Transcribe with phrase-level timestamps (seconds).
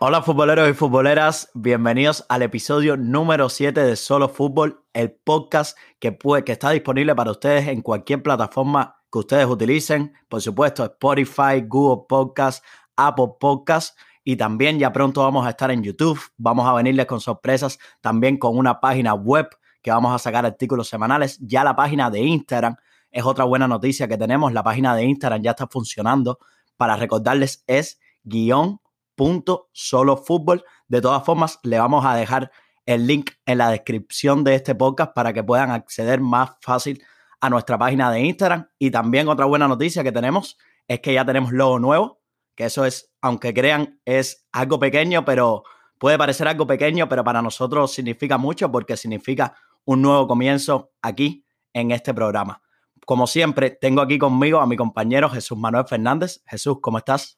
[0.00, 6.12] Hola futboleros y futboleras, bienvenidos al episodio número 7 de Solo Fútbol, el podcast que,
[6.12, 11.64] puede, que está disponible para ustedes en cualquier plataforma que ustedes utilicen, por supuesto Spotify,
[11.66, 12.64] Google Podcast,
[12.94, 17.20] Apple Podcast y también ya pronto vamos a estar en YouTube, vamos a venirles con
[17.20, 19.48] sorpresas, también con una página web
[19.82, 22.76] que vamos a sacar artículos semanales, ya la página de Instagram
[23.10, 26.38] es otra buena noticia que tenemos, la página de Instagram ya está funcionando,
[26.76, 28.78] para recordarles es guion
[29.18, 30.64] punto solo fútbol.
[30.86, 32.50] De todas formas, le vamos a dejar
[32.86, 37.02] el link en la descripción de este podcast para que puedan acceder más fácil
[37.40, 38.68] a nuestra página de Instagram.
[38.78, 42.22] Y también otra buena noticia que tenemos es que ya tenemos logo nuevo,
[42.54, 45.64] que eso es, aunque crean, es algo pequeño, pero
[45.98, 49.54] puede parecer algo pequeño, pero para nosotros significa mucho porque significa
[49.84, 52.62] un nuevo comienzo aquí en este programa.
[53.04, 56.42] Como siempre, tengo aquí conmigo a mi compañero Jesús Manuel Fernández.
[56.46, 57.37] Jesús, ¿cómo estás?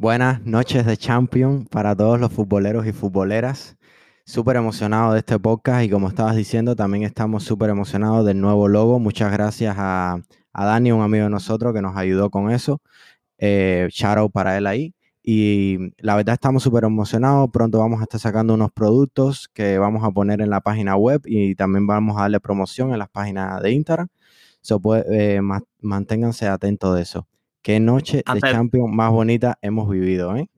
[0.00, 3.76] Buenas noches de Champion para todos los futboleros y futboleras.
[4.24, 8.68] Súper emocionado de este podcast y como estabas diciendo, también estamos súper emocionados del nuevo
[8.68, 9.00] logo.
[9.00, 10.22] Muchas gracias a,
[10.54, 12.80] Dani, un amigo de nosotros que nos ayudó con eso.
[13.38, 14.94] Eh, shout out para él ahí.
[15.20, 17.50] Y la verdad estamos súper emocionados.
[17.52, 21.22] Pronto vamos a estar sacando unos productos que vamos a poner en la página web
[21.24, 24.06] y también vamos a darle promoción en las páginas de Instagram.
[24.60, 25.40] So, pues, eh,
[25.80, 27.26] manténganse atentos de eso.
[27.62, 30.48] Qué noche de Champions más bonita hemos vivido, ¿eh?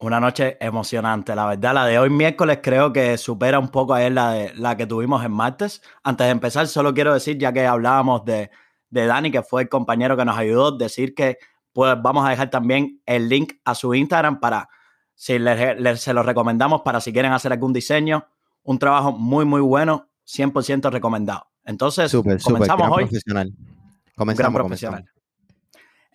[0.00, 1.74] Una noche emocionante, la verdad.
[1.74, 5.24] La de hoy miércoles creo que supera un poco a la, de, la que tuvimos
[5.24, 5.82] en martes.
[6.04, 8.50] Antes de empezar, solo quiero decir, ya que hablábamos de,
[8.90, 11.38] de Dani, que fue el compañero que nos ayudó, decir que
[11.72, 14.68] pues vamos a dejar también el link a su Instagram para,
[15.14, 15.36] si
[15.96, 18.24] se lo recomendamos para si quieren hacer algún diseño.
[18.62, 21.48] Un trabajo muy, muy bueno, 100% recomendado.
[21.64, 23.04] Entonces, comenzamos hoy.
[23.04, 23.52] Profesional.
[24.14, 25.04] Comenzamos, gran profesional.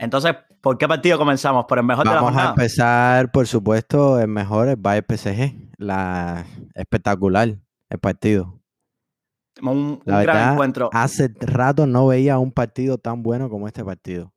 [0.03, 1.65] Entonces, ¿por qué partido comenzamos?
[1.65, 2.49] ¿Por el mejor de la jornada?
[2.49, 5.71] Vamos a empezar, por supuesto, el mejor, el Bayern PSG.
[5.77, 7.55] La espectacular,
[7.89, 8.59] el partido.
[9.61, 10.89] Un, gran encuentro.
[10.91, 14.33] Hace rato no veía un partido tan bueno como este partido.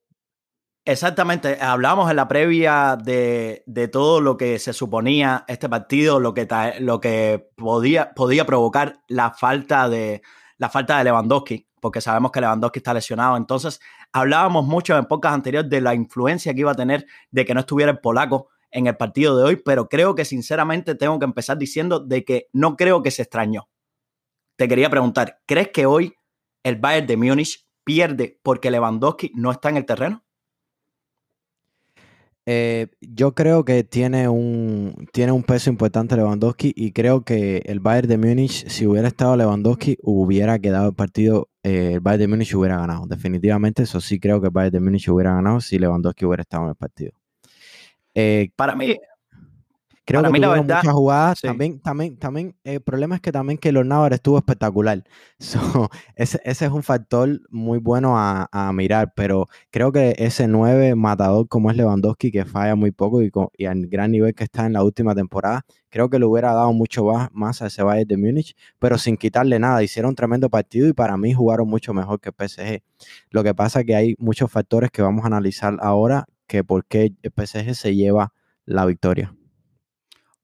[0.84, 6.46] Exactamente, hablábamos en la previa de, todo lo que se suponía este partido, lo que,
[6.78, 10.22] lo que podía, podía provocar la falta de,
[10.58, 13.36] la falta de Lewandowski, porque sabemos que Lewandowski está lesionado.
[13.36, 13.80] Entonces,
[14.12, 17.60] hablábamos mucho en pocas anteriores de la influencia que iba a tener de que no
[17.60, 21.56] estuviera el polaco en el partido de hoy, pero creo que sinceramente tengo que empezar
[21.56, 23.68] diciendo de que no creo que se extrañó.
[24.56, 26.14] Te quería preguntar, ¿crees que hoy
[26.62, 30.25] el Bayern de Múnich pierde porque Lewandowski no está en el terreno?
[32.48, 37.80] Eh, yo creo que tiene un, tiene un peso importante Lewandowski y creo que el
[37.80, 42.28] Bayern de Múnich, si hubiera estado Lewandowski, hubiera quedado el partido, eh, el Bayern de
[42.28, 43.06] Múnich hubiera ganado.
[43.06, 46.64] Definitivamente, eso sí creo que el Bayern de Múnich hubiera ganado si Lewandowski hubiera estado
[46.64, 47.12] en el partido.
[48.14, 48.96] Eh, Para mí,
[50.06, 51.40] Creo que tuvieron muchas jugadas.
[51.40, 55.02] También, también, también, el problema es que también que Lornauer estuvo espectacular.
[56.14, 61.70] ese, es un factor muy bueno a, mirar, pero creo que ese 9 matador como
[61.70, 64.84] es Lewandowski, que falla muy poco y, y al gran nivel que está en la
[64.84, 68.98] última temporada, creo que le hubiera dado mucho más a ese Bayern de Múnich, pero
[68.98, 69.82] sin quitarle nada.
[69.82, 72.82] Hicieron un tremendo partido y para mí jugaron mucho mejor que el PSG.
[73.30, 76.84] Lo que pasa es que hay muchos factores que vamos a analizar ahora que por
[76.84, 78.32] qué el PSG se lleva
[78.66, 79.35] la victoria.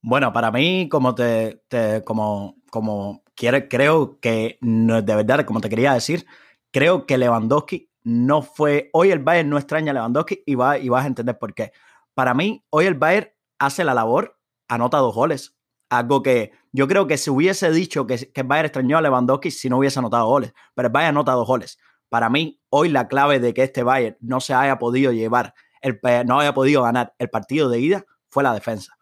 [0.05, 1.63] Bueno, para mí, como te,
[2.05, 6.27] como, como quiere, creo que de verdad, como te quería decir,
[6.73, 8.91] creo que Lewandowski no fue.
[8.93, 11.73] Hoy el Bayern no extraña a Lewandowski y, va, y vas a entender por qué.
[12.15, 13.29] Para mí, hoy el Bayern
[13.61, 14.37] hace la labor,
[14.67, 15.57] anota dos goles.
[15.89, 19.53] Algo que yo creo que se hubiese dicho que, que el Bayern extrañó a Lewandowski
[19.53, 20.53] si no hubiese anotado goles.
[20.75, 21.79] Pero el Bayern anota dos goles.
[22.09, 26.01] Para mí, hoy la clave de que este Bayern no se haya podido llevar, el,
[26.27, 28.97] no haya podido ganar el partido de ida fue la defensa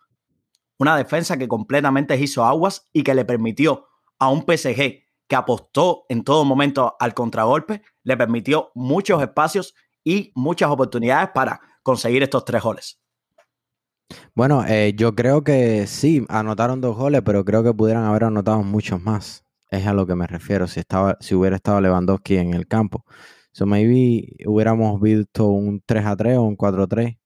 [0.81, 3.87] una defensa que completamente hizo aguas y que le permitió
[4.19, 10.33] a un PSG que apostó en todo momento al contragolpe, le permitió muchos espacios y
[10.35, 12.99] muchas oportunidades para conseguir estos tres goles.
[14.35, 18.63] Bueno, eh, yo creo que sí, anotaron dos goles, pero creo que pudieran haber anotado
[18.63, 19.45] muchos más.
[19.71, 23.05] Es a lo que me refiero, si, estaba, si hubiera estado Lewandowski en el campo.
[23.53, 27.17] So maybe hubiéramos visto un 3 a 3 o un 4 a 3.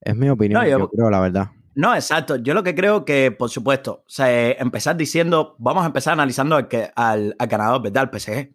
[0.00, 1.50] Es mi opinión, yo creo, la verdad.
[1.74, 2.36] No, exacto.
[2.36, 6.56] Yo lo que creo que, por supuesto, o sea, empezar diciendo, vamos a empezar analizando
[6.56, 8.10] al, que, al, ganador, ¿verdad?
[8.12, 8.54] El PSG.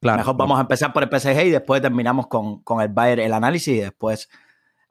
[0.00, 3.20] Claro, Mejor vamos a empezar por el PSG y después terminamos con, con el Bayern
[3.20, 4.30] el análisis y después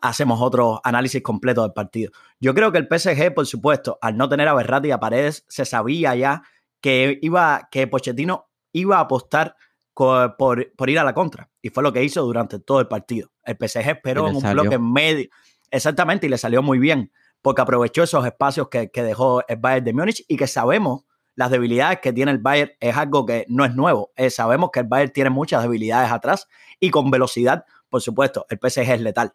[0.01, 2.11] hacemos otro análisis completo del partido.
[2.39, 5.45] Yo creo que el PSG, por supuesto, al no tener a Berratti y a Paredes,
[5.49, 6.43] se sabía ya
[6.79, 9.55] que iba, que Pochettino iba a apostar
[9.93, 10.37] por,
[10.75, 11.49] por, ir a la contra.
[11.61, 13.31] Y fue lo que hizo durante todo el partido.
[13.43, 15.27] El PSG esperó en un bloque medio
[15.71, 17.11] Exactamente, y le salió muy bien.
[17.41, 21.05] porque aprovechó esos espacios que, que dejó el Bayern de Múnich y que sabemos
[21.39, 24.11] las debilidades que tiene el Bayern es algo que no es nuevo.
[24.17, 26.49] Eh, sabemos que el Bayern tiene muchas debilidades atrás
[26.81, 29.33] y con velocidad, por supuesto, el PSG es letal.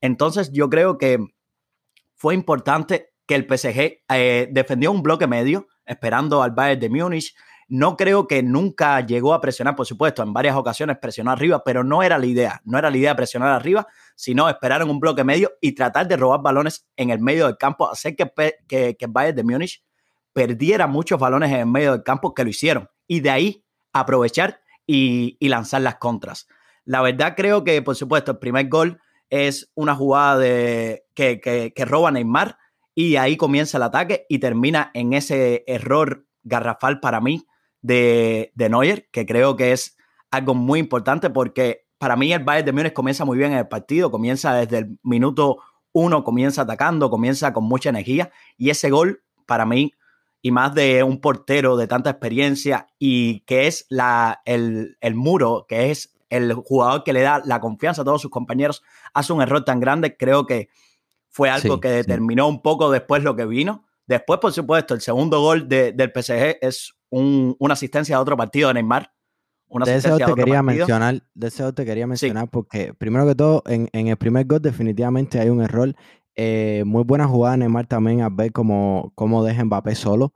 [0.00, 1.18] Entonces yo creo que
[2.14, 7.34] fue importante que el PSG eh, defendió un bloque medio esperando al Bayern de Múnich.
[7.66, 11.82] No creo que nunca llegó a presionar, por supuesto, en varias ocasiones presionó arriba, pero
[11.82, 12.60] no era la idea.
[12.64, 13.88] No era la idea presionar arriba,
[14.20, 17.90] sino esperar un bloque medio y tratar de robar balones en el medio del campo,
[17.90, 18.30] hacer que,
[18.68, 19.82] que, que Bayern de Múnich
[20.34, 22.90] perdiera muchos balones en el medio del campo que lo hicieron.
[23.06, 23.64] Y de ahí
[23.94, 26.48] aprovechar y, lanzar las contras.
[26.84, 29.00] La verdad creo que, por supuesto, el primer gol
[29.30, 32.58] es una jugada de, que, que, roba Neymar
[32.94, 37.46] y ahí comienza el ataque y termina en ese error garrafal para mí
[37.80, 39.96] de, de Neuer, que creo que es
[40.30, 43.68] algo muy importante porque para mí el Bayern de Múnich comienza muy bien en el
[43.68, 45.58] partido, comienza desde el minuto
[45.92, 49.92] uno, comienza atacando, comienza con mucha energía y ese gol para mí
[50.40, 55.90] y más de un portero de tanta experiencia y que es la, el, muro, que
[55.90, 58.82] es el jugador que le da la confianza a todos sus compañeros,
[59.12, 60.70] hace un error tan grande, creo que
[61.28, 63.84] fue algo que determinó un poco después lo que vino.
[64.06, 68.74] Después, por supuesto, el segundo gol del PSG es una asistencia a otro partido de
[68.74, 69.12] Neymar.
[69.70, 73.62] Una de eso te quería mencionar, de eso te quería mencionar porque primero que todo,
[73.66, 75.94] en, en, el primer gol definitivamente hay un error
[76.36, 80.32] eh, muy buena jugada Neymar también a ver cómo, cómo deja Mbappé solo.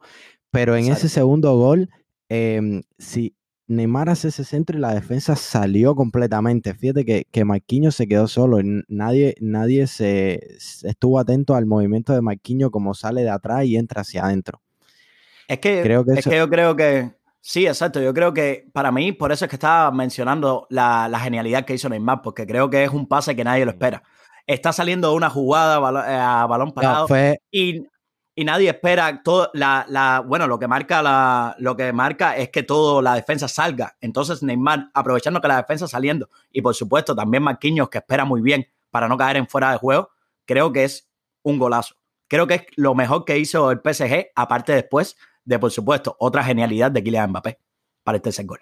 [0.51, 1.91] Pero en ese segundo gol,
[2.29, 3.35] em, si
[3.67, 6.75] Neymar hace ese centro y la defensa salió completamente.
[6.75, 8.59] Fíjate que, que Marquinhos se quedó solo.
[8.89, 10.41] Nadie, nadie se,
[10.83, 14.61] estuvo atento al movimiento de Marquinhos como sale de atrás y entra hacia adentro.
[15.49, 17.13] Es que, creo que, es que yo creo que
[17.46, 18.00] Sí, exacto.
[18.00, 21.75] Yo creo que para mí, por eso es que estaba mencionando la, la, genialidad que
[21.75, 24.02] hizo Neymar, porque creo que es un pase que nadie lo espera
[24.46, 25.76] está saliendo una jugada
[26.08, 27.06] eh, a balón parado
[27.50, 27.87] y,
[28.35, 32.50] y, nadie espera todo la, la, bueno, lo que marca la, lo que marca es
[32.50, 33.97] que todo la defensa salga.
[34.00, 38.40] Entonces Neymar aprovechando que la defensa saliendo y por supuesto también Marquinhos que espera muy
[38.40, 40.11] bien para no caer en fuera de juego,
[40.44, 41.08] creo que es
[41.43, 41.94] un golazo.
[42.29, 46.44] Creo que es lo mejor que hizo el PSG, aparte después de, por supuesto, otra
[46.44, 47.58] genialidad de Kylian Mbappé
[48.02, 48.61] para este gol.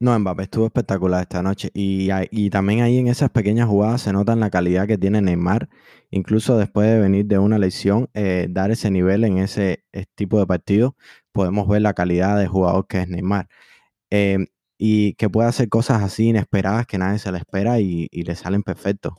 [0.00, 1.70] No, Mbappé estuvo espectacular esta noche.
[1.74, 5.68] Y, y, también ahí en esas pequeñas jugadas se nota la calidad que tiene Neymar.
[6.10, 10.46] Incluso después de venir de una lesión, eh, dar ese nivel en ese tipo de
[10.46, 10.96] partido,
[11.32, 13.48] podemos ver la calidad de jugador que es Neymar.
[14.08, 14.46] Em,
[14.78, 18.62] y que puede hacer cosas así inesperadas que nadie se le espera y, le salen
[18.62, 19.12] perfectos.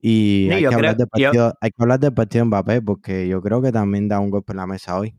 [0.00, 3.72] Y hay, que partido, hay que hablar del partido de Mbappé porque yo creo que
[3.72, 5.16] también da un golpe en la mesa hoy.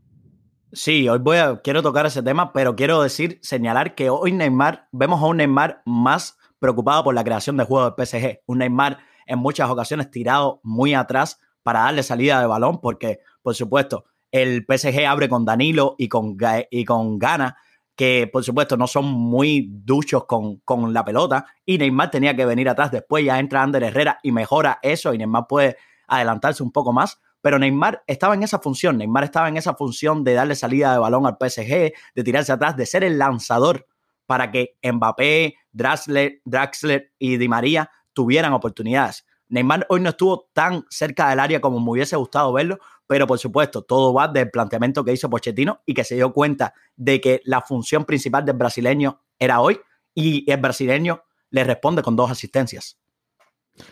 [0.76, 4.90] Sí, hoy voy a, quiero tocar ese tema, pero quiero decir, señalar que hoy Neymar,
[4.92, 8.42] vemos a un Neymar más preocupado por la creación de juego del PSG.
[8.46, 13.56] Un Neymar en muchas ocasiones tirado muy atrás para darle salida de balón, porque, por
[13.56, 16.36] supuesto, el PSG abre con Danilo y con,
[16.70, 17.56] y con Gana,
[17.96, 22.46] que por supuesto no son muy duchos con, con la pelota, y Neymar tenía que
[22.46, 22.92] venir atrás.
[22.92, 27.22] Después ya entra Ander Herrera y mejora eso, y Neymar puede adelantarse un poco más
[27.46, 30.98] pero Neymar estaba en esa función, Neymar estaba en esa función de darle salida de
[30.98, 33.86] balón al PSG, de tirarse atrás, de ser el lanzador
[34.26, 39.28] para que Mbappé, Draxler, y Di María tuvieran oportunidades.
[39.48, 43.38] Neymar hoy no estuvo tan cerca del área como me hubiese gustado verlo, pero por
[43.38, 47.42] supuesto, todo va del planteamiento que hizo Pochettino y que se dio cuenta de que
[47.44, 49.80] la función principal del brasileño era hoy
[50.16, 51.22] y el brasileño
[51.52, 52.98] le responde con dos asistencias.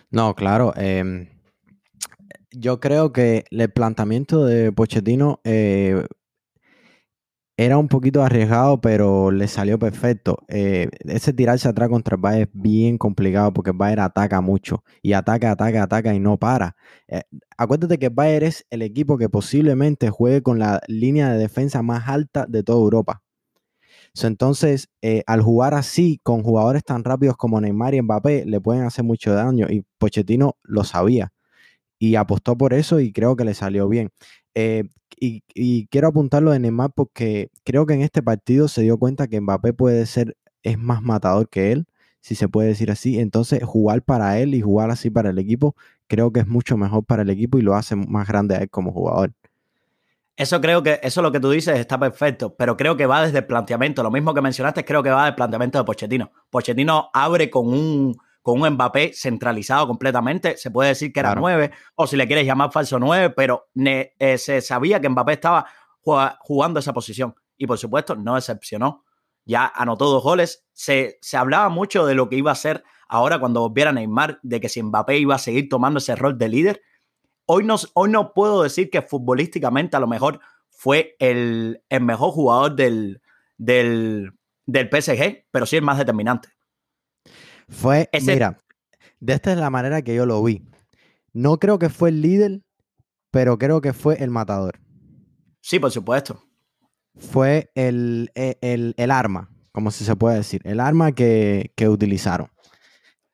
[0.10, 0.74] No, claro.
[0.76, 1.33] Eh,
[2.54, 6.06] yo creo que el planteamiento de Pochettino eh,
[7.58, 10.40] era un poquito arriesgado, pero le salió perfecto.
[10.48, 15.14] Eh, ese tirarse atrás contra el es bien complicado porque el Bayern ataca mucho y
[15.14, 16.76] ataca, ataca, ataca y no para.
[17.08, 17.24] Eh,
[17.58, 21.82] acuérdate que el Bayern es el equipo que posiblemente juegue con la línea de defensa
[21.84, 23.22] más alta de toda Europa.
[24.24, 24.90] entonces,
[25.28, 29.34] al jugar así con jugadores tan rápidos como Neymar y Mbappé, le pueden hacer mucho
[29.34, 31.34] daño y Pochettino lo sabía
[32.04, 34.12] y apostó por eso y creo que le salió bien.
[34.56, 34.84] Eh,
[35.18, 39.40] y, quiero apuntarlo de Neymar porque creo que en este partido se dio cuenta que
[39.40, 41.86] Mbappé puede ser, es más matador que él,
[42.20, 43.20] si se puede decir así.
[43.20, 47.06] Entonces, jugar para él y jugar así para el equipo, creo que es mucho mejor
[47.06, 49.32] para el equipo y lo hace más grande a él como jugador.
[50.36, 53.38] Eso creo que, eso lo que tú dices está perfecto, pero creo que va desde
[53.38, 54.04] el planteamiento.
[54.04, 56.34] Lo mismo que mencionaste, creo que va del planteamiento de Pochettino.
[56.50, 60.58] Pochettino abre con un, con un Mbappé centralizado completamente.
[60.58, 64.38] Se puede decir que era nueve, o si le quieres llamar falso nueve, pero eh,
[64.38, 65.66] se sabía que Mbappé estaba
[66.02, 67.34] jugando esa posición.
[67.58, 69.06] Y por supuesto, no decepcionó.
[69.46, 70.66] Ya anotó dos goles.
[70.74, 74.60] Se, se hablaba mucho de lo que iba a ser ahora cuando volviera Neymar, de
[74.60, 76.82] que si Mbappé iba a seguir tomando ese rol de líder.
[77.46, 82.76] Hoy no, hoy no puedo decir que futbolísticamente a lo mejor fue el, mejor jugador
[82.76, 83.22] del,
[83.58, 84.32] del,
[84.66, 86.50] del, PSG, pero sí el más determinante.
[87.70, 88.62] Fue, mira,
[89.20, 90.64] de esta es la manera que yo lo vi.
[91.34, 92.62] No creo que fue el líder,
[93.32, 94.80] pero creo que fue el matador.
[95.62, 96.44] Sí, por supuesto.
[97.16, 102.50] Fue el, e, arma, como si se puede decir, el arma que, utilizaron.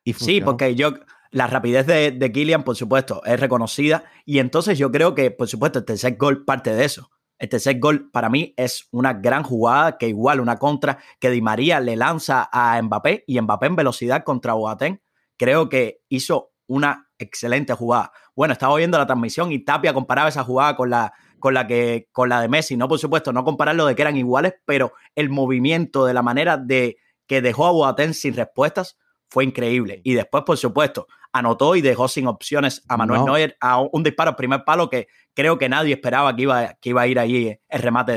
[0.04, 0.94] sí, porque yo,
[1.30, 4.04] la rapidez de, de Kylian, por supuesto, es reconocida.
[4.24, 7.10] Y entonces yo creo que, por supuesto, el tercer gol parte de eso.
[7.40, 11.40] El tercer gol para mí es una gran jugada que igual una contra que Di
[11.40, 15.00] María le lanza a Mbappé y Mbappé en velocidad contra Boateng.
[15.38, 18.12] Creo que hizo una excelente jugada.
[18.36, 22.10] Bueno, estaba viendo la transmisión y Tapia comparaba esa jugada con la, con la, que,
[22.12, 22.76] con la de Messi.
[22.76, 26.58] No, por supuesto, no compararlo de que eran iguales, pero el movimiento de la manera
[26.58, 28.98] de que dejó a Boateng sin respuestas
[29.30, 30.02] fue increíble.
[30.04, 34.36] Y después, por supuesto, anotó y dejó sin opciones a Manuel Neuer a un disparo
[34.36, 37.82] primer palo que creo que nadie esperaba que iba, que iba a ir ahí el
[37.82, 38.12] remate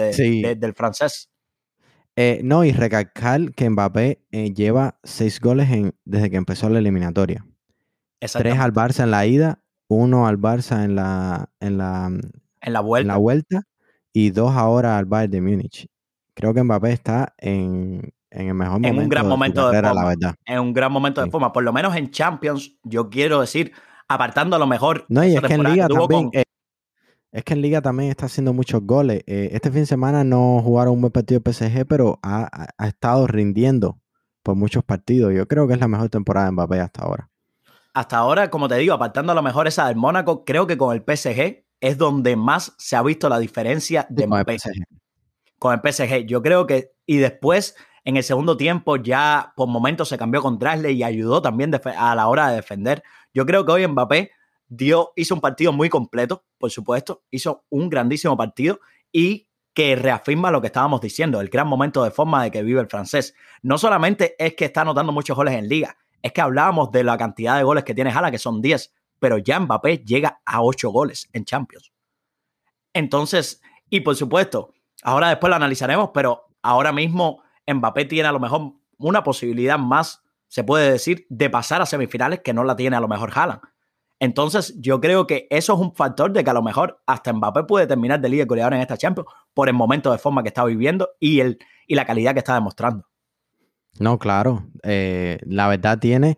[0.55, 1.29] del francés.
[2.15, 6.79] Eh, no, y recalcar que Mbappé eh, lleva seis goles en, desde que empezó la
[6.79, 7.45] eliminatoria.
[8.19, 12.11] Tres al Barça en la ida, uno al Barça en la, en la,
[12.61, 13.13] en la, vuelta.
[13.13, 13.63] la vuelta
[14.13, 15.87] y dos ahora al Bayern de Múnich.
[16.35, 18.97] Creo que Mbappé está en, en el mejor momento.
[18.97, 19.93] En un gran momento de, forma.
[19.93, 20.35] La verdad.
[20.45, 21.53] En un gran momento de forma.
[21.53, 23.71] Por lo menos en Champions, yo quiero decir,
[24.07, 25.05] apartando a lo mejor.
[25.07, 26.29] No, y es que en Liga también.
[26.33, 26.43] Eh,
[27.31, 29.23] es que en Liga también está haciendo muchos goles.
[29.25, 33.25] Eh, este fin de semana no jugaron un buen partido de PSG, pero ha, estado
[33.27, 33.99] rindiendo
[34.43, 35.33] por muchos partidos.
[35.33, 37.29] Yo creo que es la mejor temporada de Mbappé hasta ahora.
[37.93, 40.95] Hasta ahora, como te digo, apartando a lo mejor esa del Mónaco, creo que con
[40.95, 44.57] el PSG es donde más se ha visto la diferencia de Mbappé.
[45.57, 46.25] Con el PSG.
[46.25, 46.91] Yo creo que.
[47.05, 51.41] Y después, en el segundo tiempo, ya por momentos se cambió con Drasley y ayudó
[51.41, 53.03] también a la hora de defender.
[53.33, 54.31] Yo creo que hoy Mbappé
[54.67, 58.79] dio, hizo un partido muy completo, por supuesto, hizo un grandísimo partido
[59.11, 62.81] y que reafirma lo que estábamos diciendo, el gran momento de forma de que vive
[62.81, 63.33] el francés.
[63.61, 67.17] No solamente es que está anotando muchos goles en liga, es que hablábamos de la
[67.17, 70.89] cantidad de goles que tiene Jala, que son 10, pero ya Mbappé llega a 8
[70.89, 71.91] goles en Champions.
[72.93, 78.39] Entonces, y por supuesto, ahora después lo analizaremos, pero ahora mismo Mbappé tiene a lo
[78.39, 82.95] mejor una posibilidad más, se puede decir, de pasar a semifinales que no la tiene
[82.95, 83.61] a lo mejor Haaland.
[84.19, 87.63] Entonces, yo creo que eso es un factor de que a lo mejor hasta Mbappé
[87.63, 90.63] puede terminar de líder goleador en esta Champions por el momento de forma que está
[90.63, 93.05] viviendo y, el, y la calidad que está demostrando.
[93.99, 94.65] No, claro.
[94.83, 96.37] Eh, la verdad tiene,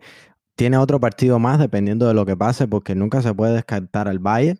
[0.56, 4.18] tiene otro partido más dependiendo de lo que pase, porque nunca se puede descartar al
[4.18, 4.58] Bayern.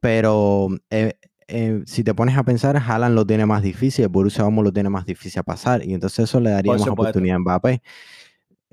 [0.00, 4.66] Pero eh, eh, si te pones a pensar, Haaland lo tiene más difícil, Borussia Dortmund
[4.66, 7.82] lo tiene más difícil a pasar, y entonces eso le daría más oportunidad a Mbappé.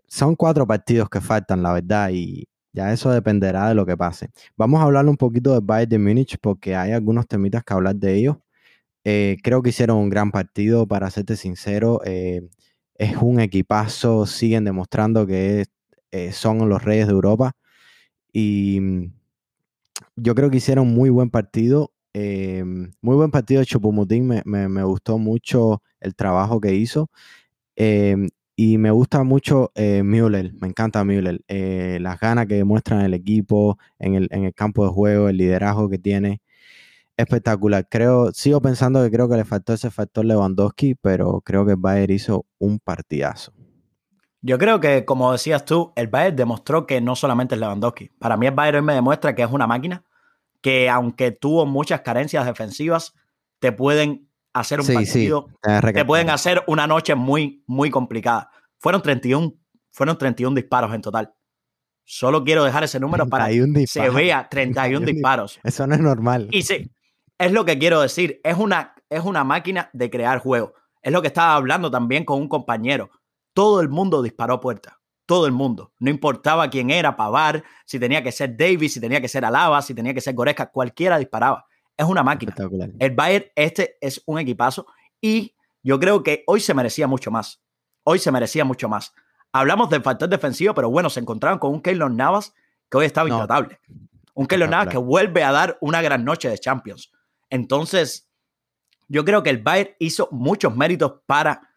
[0.07, 4.29] Son cuatro partidos que faltan, la verdad, y ya eso dependerá de lo que pase.
[4.57, 7.95] Vamos a hablar un poquito del Bayern de Múnich porque hay algunos temitas que hablar
[7.95, 8.37] de ellos.
[9.03, 12.01] Eh, creo que hicieron un gran partido, para serte sincero.
[12.05, 12.49] Eh,
[12.95, 15.65] es un equipazo, siguen demostrando que
[16.33, 17.53] son los reyes de Europa.
[18.33, 19.13] Y mm,
[20.15, 21.93] yo creo que hicieron muy buen partido.
[22.13, 24.27] Muy buen partido de Chupumutín.
[24.27, 27.09] Me, me, gustó mucho el trabajo que hizo.
[28.63, 31.41] Y me gusta mucho eh, Müller, me encanta Müller.
[31.47, 35.37] Eh, las ganas que demuestra el equipo, en el, en el, campo de juego, el
[35.37, 36.41] liderazgo que tiene.
[37.17, 37.87] Espectacular.
[37.89, 41.77] Creo, sigo pensando que creo que le faltó ese factor Lewandowski, pero creo que el
[41.77, 43.51] Bayern hizo un partidazo.
[44.41, 48.09] Yo creo que, como decías tú, el Bayern demostró que no solamente es Lewandowski.
[48.19, 50.03] Para mí el Bayern me demuestra que es una máquina,
[50.61, 53.13] que aunque tuvo muchas carencias defensivas,
[53.59, 55.47] te pueden hacer un partido,
[55.93, 58.49] te pueden hacer una noche muy, muy complicada.
[58.77, 59.53] Fueron 31,
[59.91, 61.33] fueron 31 disparos en total.
[62.03, 65.59] Solo quiero dejar ese número para que se vea 31 disparos.
[65.63, 66.47] Eso no es normal.
[66.51, 66.91] Y sí,
[67.37, 68.41] es lo que quiero decir.
[68.43, 70.73] Es una, es una máquina de crear juego.
[71.01, 73.09] Es lo que estaba hablando también con un compañero.
[73.53, 75.00] Todo el mundo disparó puerta.
[75.31, 75.93] Todo el mundo.
[75.99, 79.81] No importaba quién era, Pavar, si tenía que ser Davis, si tenía que ser Alaba,
[79.81, 81.65] si tenía que ser Goreska, cualquiera disparaba
[82.01, 82.53] es una máquina.
[82.99, 84.85] El Bayern, este es un equipazo
[85.21, 87.61] y yo creo que hoy se merecía mucho más.
[88.03, 89.13] Hoy se merecía mucho más.
[89.51, 92.53] Hablamos del factor defensivo, pero bueno, se encontraron con un Keylor Navas
[92.89, 93.79] que hoy estaba intratable.
[94.33, 97.11] Un Keylor Navas que vuelve a dar una gran noche de Champions.
[97.49, 98.29] Entonces,
[99.07, 101.69] yo creo que el Bayern hizo muchos méritos para,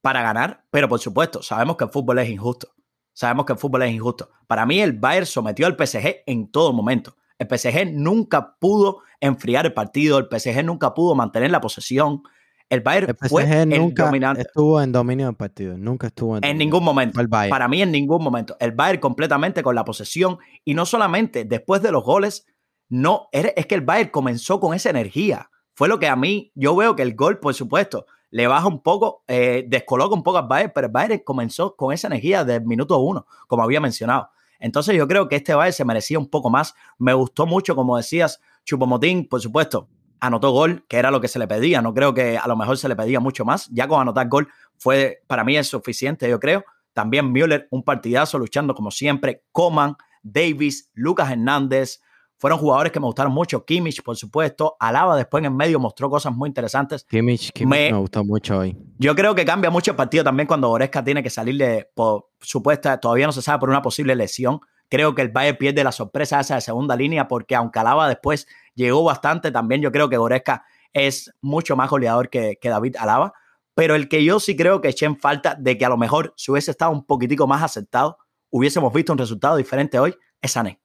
[0.00, 2.72] para ganar, pero por supuesto, sabemos que el fútbol es injusto.
[3.12, 4.30] Sabemos que el fútbol es injusto.
[4.46, 7.16] Para mí, el Bayern sometió al PSG en todo momento.
[7.38, 12.22] El PSG nunca pudo enfriar el partido, el PSG nunca pudo mantener la posesión.
[12.68, 14.42] El Bayern fue el dominante.
[14.42, 17.20] estuvo en dominio del partido, nunca estuvo en, en ningún momento.
[17.28, 18.56] Para mí en ningún momento.
[18.60, 22.46] El Bayern completamente con la posesión y no solamente después de los goles,
[22.88, 25.50] no, es que el Bayern comenzó con esa energía.
[25.74, 28.82] Fue lo que a mí, yo veo que el gol, por supuesto, le baja un
[28.82, 32.64] poco, eh, descoloca un poco al Bayern, pero el Bayern comenzó con esa energía del
[32.64, 34.30] minuto uno, como había mencionado.
[34.58, 36.74] Entonces yo creo que este Bayern se merecía un poco más.
[36.98, 39.86] Me gustó mucho, como decías, Chupomotín, por supuesto,
[40.18, 41.82] anotó gol, que era lo que se le pedía.
[41.82, 43.68] No creo que a lo mejor se le pedía mucho más.
[43.70, 44.48] Ya con anotar gol
[44.78, 46.64] fue, para mí es suficiente, yo creo.
[46.94, 49.44] También Müller, un partidazo luchando como siempre.
[49.52, 52.00] Coman, Davis, Lucas Hernández,
[52.42, 53.64] fueron jugadores que me gustaron mucho.
[53.64, 54.76] Kimmich, por supuesto.
[54.80, 57.04] Alaba después en medio mostró cosas muy interesantes.
[57.04, 58.76] Kimmich, me, gustó mucho hoy.
[58.98, 62.98] Yo creo que cambia mucho el partido también cuando Goretzka tiene que salirle por supuesta,
[62.98, 64.58] todavía no se sabe por una posible lesión.
[64.88, 68.48] Creo que el Bayern pierde la sorpresa esa de segunda línea porque aunque Alaba después
[68.74, 73.34] llegó bastante, también yo creo que Goretzka es mucho más goleador que, que David Alaba.
[73.76, 76.34] Pero el que yo sí creo que eché en falta de que a lo mejor
[76.36, 78.18] si hubiese estado un poquitico más aceptado,
[78.50, 80.81] hubiésemos visto un resultado diferente hoy, es Sané.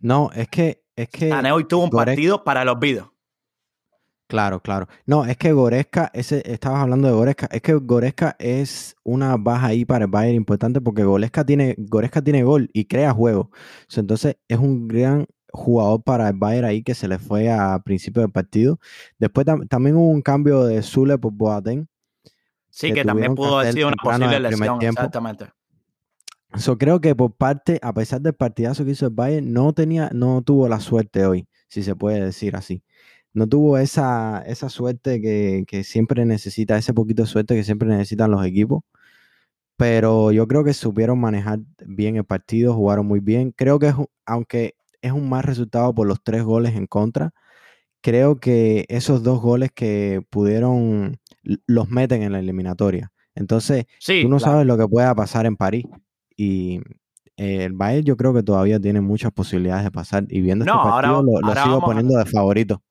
[0.00, 0.82] No, es que.
[0.96, 3.14] Es que hoy tuvo un partido para el olvido.
[4.30, 4.86] Claro, claro.
[5.06, 9.66] No, es que Goreska, ese, estabas hablando de Goreska, es que Goreska es una baja
[9.66, 13.50] ahí para el Bayern importante porque Goreska tiene, Goreska tiene gol y crea juego.
[13.92, 18.22] Entonces es un gran jugador para el Bayern ahí que se le fue a principio
[18.22, 18.78] del partido.
[19.18, 21.88] Después también hubo un cambio de Zule por Boateng.
[22.68, 25.46] Sí, que, también pudo haber sido una posible lesión, exactamente.
[26.58, 30.10] Yo creo que por parte, a pesar del partidazo que hizo el Bayern, no tenía,
[30.12, 32.82] no tuvo la suerte hoy, si se puede decir así.
[33.32, 38.30] No tuvo esa, esa suerte que, siempre necesita, ese poquito de suerte que siempre necesitan
[38.32, 38.82] los equipos.
[39.76, 43.52] Pero yo creo que supieron manejar bien el partido, jugaron muy bien.
[43.52, 43.94] Creo que
[44.26, 47.32] aunque es un mal resultado por los tres goles en contra,
[48.02, 51.18] creo que esos dos goles que pudieron
[51.66, 53.12] los meten en la eliminatoria.
[53.34, 55.86] Entonces, tú no sabes lo que pueda pasar en París
[56.40, 56.80] y
[57.36, 61.22] el Bayern yo creo que todavía tiene muchas posibilidades de pasar y viendo este partido
[61.22, 62.82] lo, sigo poniendo de favorito.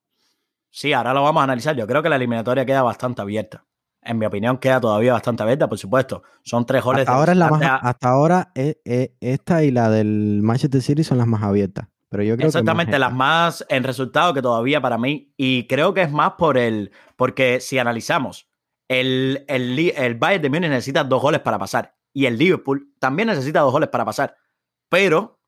[0.70, 1.76] Sí, ahora lo vamos a analizar.
[1.76, 3.66] Yo creo que la eliminatoria queda bastante abierta.
[4.04, 6.22] En mi opinión, queda todavía bastante abierta, por supuesto.
[6.44, 7.02] Son tres goles.
[7.02, 7.48] Hasta ahora, la
[7.82, 11.88] hasta ahora eh, eh, esta y la del Manchester City son las más abiertas.
[12.10, 15.34] Pero yo creo Exactamente, las más en resultado que todavía para mí.
[15.38, 16.92] Y creo que es más por el.
[17.16, 18.48] Porque si analizamos,
[18.88, 23.28] el, el, el Bayern de Múnich necesita dos goles para pasar y el Liverpool también
[23.28, 24.36] necesita dos goles para pasar.
[24.90, 25.40] Pero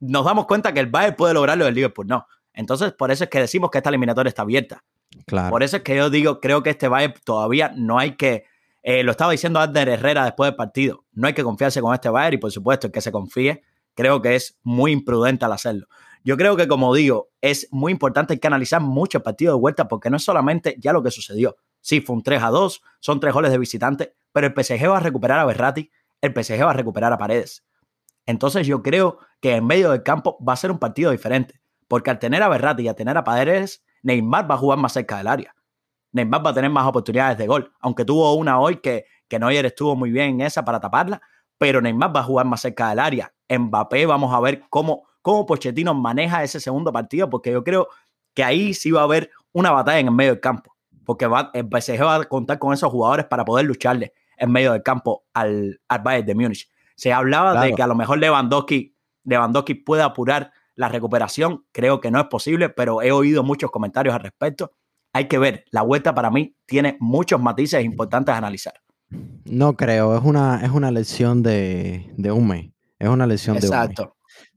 [0.00, 2.26] nos damos cuenta que el Bayern puede lograrlo el Liverpool no.
[2.52, 4.84] Entonces, por eso es que decimos que esta eliminatoria está abierta.
[5.26, 5.50] Claro.
[5.50, 8.44] Por eso es que yo digo, creo que este Bayern todavía no hay que.
[8.82, 11.04] Eh, lo estaba diciendo Adner Herrera después del partido.
[11.12, 13.62] No hay que confiarse con este Bayern y, por supuesto, el que se confíe,
[13.94, 15.86] creo que es muy imprudente al hacerlo.
[16.24, 19.88] Yo creo que, como digo, es muy importante que analizar mucho el partido de vuelta
[19.88, 21.56] porque no es solamente ya lo que sucedió.
[21.80, 24.96] Sí, fue un 3 a 2, son tres goles de visitante, pero el PSG va
[24.96, 25.90] a recuperar a Berratti,
[26.20, 27.64] el PSG va a recuperar a Paredes.
[28.26, 32.10] Entonces yo creo que en medio del campo va a ser un partido diferente, porque
[32.10, 35.18] al tener a Berratti y a tener a Paredes, Neymar va a jugar más cerca
[35.18, 35.54] del área.
[36.12, 39.66] Neymar va a tener más oportunidades de gol, aunque tuvo una hoy que, que Neuer
[39.66, 41.20] estuvo muy bien en esa para taparla,
[41.58, 43.32] pero Neymar va a jugar más cerca del área.
[43.48, 47.88] Mbappé, vamos a ver cómo, cómo Pochettino maneja ese segundo partido, porque yo creo
[48.34, 51.66] que ahí sí va a haber una batalla en el medio del campo, porque el
[51.66, 55.80] PSG va a contar con esos jugadores para poder lucharle en medio del campo al,
[55.88, 56.68] al Bayern de Múnich.
[56.96, 61.64] Se hablaba de que a lo mejor Lewandowski, Lewandowski puede apurar la recuperación.
[61.70, 64.72] Creo que no es posible, pero he oído muchos comentarios al respecto.
[65.12, 68.74] Hay que ver, la vuelta para mí tiene muchos matices importantes a analizar.
[69.44, 72.72] No creo, es una, es una lesión de, de un mes.
[72.98, 73.90] Es una lesión de un mes.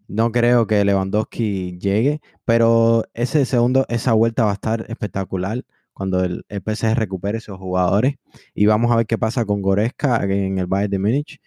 [0.07, 5.63] No creo que Lewandowski llegue, pero ese segundo, esa vuelta va a estar espectacular
[5.95, 8.15] cuando el, PSG recupere esos jugadores.
[8.53, 11.41] Y vamos a ver qué pasa con Goreska en el Bayern de Múnich.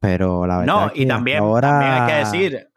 [0.00, 0.86] Pero la verdad.
[0.86, 2.68] No, y también, ahora, también hay que decir.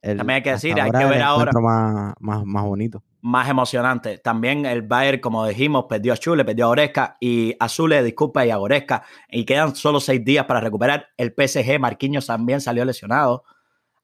[0.00, 1.50] también hay que decir, hay que ver ahora.
[1.60, 3.02] Más, más, más bonito.
[3.22, 4.18] Más emocionante.
[4.18, 8.46] También el Bayern, como dijimos, perdió a Chule, perdió a Goreska y a Zule, disculpa,
[8.46, 9.02] y a Goreska.
[9.28, 11.08] Y quedan solo seis días para recuperar.
[11.16, 13.42] El PSG, Marquinhos también salió lesionado.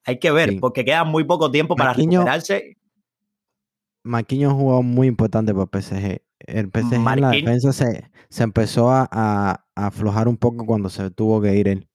[0.04, 2.76] Hay que ver, porque queda muy poco tiempo para recuperarse.
[4.02, 8.10] Marquinhos jugó muy importante para el PSG el PSG en la defensa se,
[8.42, 11.88] empezó a, aflojar un poco cuando se tuvo que ir él.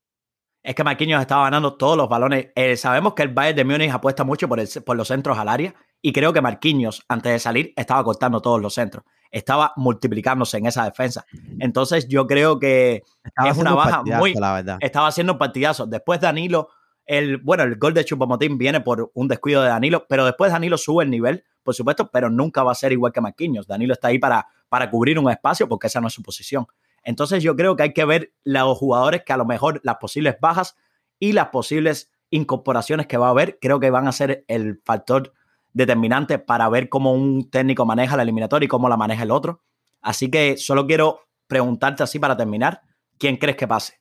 [0.64, 2.48] Es que Marquinhos estaba ganando todos los balones.
[2.56, 5.76] Eh, sabemos que el Bayern de Múnich apuesta mucho por, por los centros al área
[6.02, 9.04] y creo que Marquinhos, antes de salir, estaba cortando todos los centros.
[9.30, 11.26] Estaba multiplicándose en esa defensa.
[11.60, 13.04] Entonces yo creo que
[13.46, 14.34] es una baja muy...
[14.80, 15.86] Estaba haciendo un partidazo.
[15.86, 16.70] Después Danilo,
[17.06, 20.78] el, bueno, el gol de Chupomotín viene por un descuido de Danilo, pero después Danilo
[20.78, 23.68] sube el nivel por supuesto, pero nunca va a ser igual que Marquinhos.
[23.68, 26.68] Danilo está ahí para, para cubrir un espacio porque esa no es su posición.
[27.04, 30.38] Entonces yo creo que hay que ver los jugadores que a lo mejor las posibles
[30.40, 30.76] bajas
[31.20, 35.34] y las posibles incorporaciones que va a haber, creo que van a ser el factor
[35.74, 39.62] determinante para ver cómo un técnico maneja la eliminatoria y cómo la maneja el otro.
[40.02, 42.82] Así que solo quiero preguntarte así para terminar,
[43.18, 44.00] ¿quién crees que pase?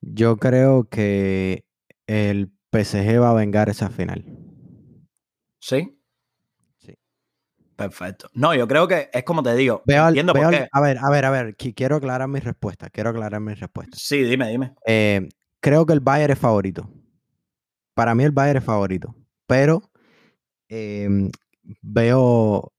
[0.00, 1.64] Yo creo que
[2.06, 4.43] el PSG va a vengar esa final.
[5.64, 5.98] ¿Sí?
[6.76, 6.94] Sí.
[7.74, 8.28] Perfecto.
[8.34, 9.82] No, yo creo que es como te digo.
[9.86, 10.68] Veo, por qué.
[10.70, 11.56] A ver, a ver, a ver.
[11.56, 12.90] Quiero aclarar mi respuesta.
[12.90, 13.96] Quiero aclarar mi respuesta.
[13.98, 14.74] Sí, dime, dime.
[14.86, 15.26] Eh,
[15.60, 16.90] creo que el Bayern es favorito.
[17.94, 19.14] Para mí el Bayern es favorito.
[19.46, 19.90] Pero
[20.68, 21.30] em,
[21.80, 22.74] veo,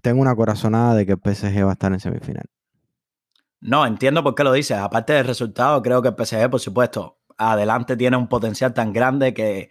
[0.00, 2.46] tengo una corazonada de que el PSG va a estar en semifinal.
[3.60, 4.78] No, entiendo por qué lo dices.
[4.78, 9.34] Aparte del resultado, creo que el PSG, por supuesto, adelante tiene un potencial tan grande
[9.34, 9.70] que,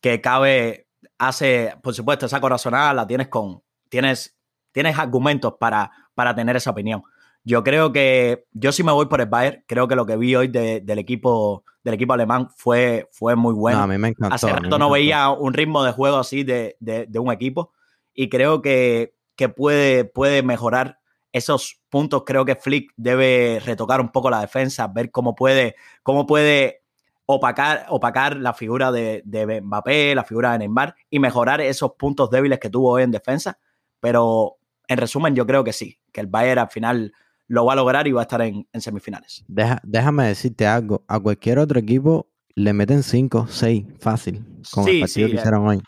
[0.00, 0.85] que cabe,
[1.18, 4.36] hace, por supuesto, esa corazonada la tienes con, tienes,
[4.72, 7.02] tienes argumentos para, para tener esa opinión.
[7.44, 9.62] Yo creo que yo sí me voy por el Bayern.
[9.68, 13.80] Creo que lo que vi hoy del equipo del equipo alemán fue, fue muy bueno.
[13.80, 14.34] a mí me encantó.
[14.34, 17.72] Hace rato no veía un ritmo de juego así de, de un equipo
[18.12, 20.98] y creo que, que, puede, puede mejorar
[21.30, 22.24] esos puntos.
[22.26, 26.82] Creo que Flick debe retocar un poco la defensa, ver cómo puede, cómo puede
[27.26, 32.30] opacar, opacar la figura de, de Mbappé, la figura de Neymar y mejorar esos puntos
[32.30, 33.58] débiles que tuvo hoy en defensa.
[34.00, 34.56] Pero
[34.88, 37.12] en resumen, yo creo que sí, que el Bayern al final
[37.48, 39.44] lo va a lograr y va a estar en, semifinales.
[39.46, 41.04] déjame decirte algo.
[41.08, 45.68] A cualquier otro equipo le meten 5, 6, fácil, con el partido que eh, hicieron
[45.68, 45.82] hoy.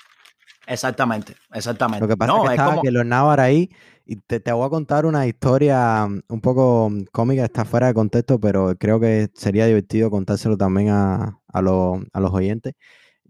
[0.66, 2.00] Exactamente, exactamente.
[2.00, 3.70] Lo que pasa es que, que los Navar ahí,
[4.10, 7.94] y te, voy a contar una historia mm, un poco mm, cómica, está fuera de
[7.94, 11.60] contexto, pero creo que sería divertido contárselo también a, a, a
[12.20, 12.72] los oyentes.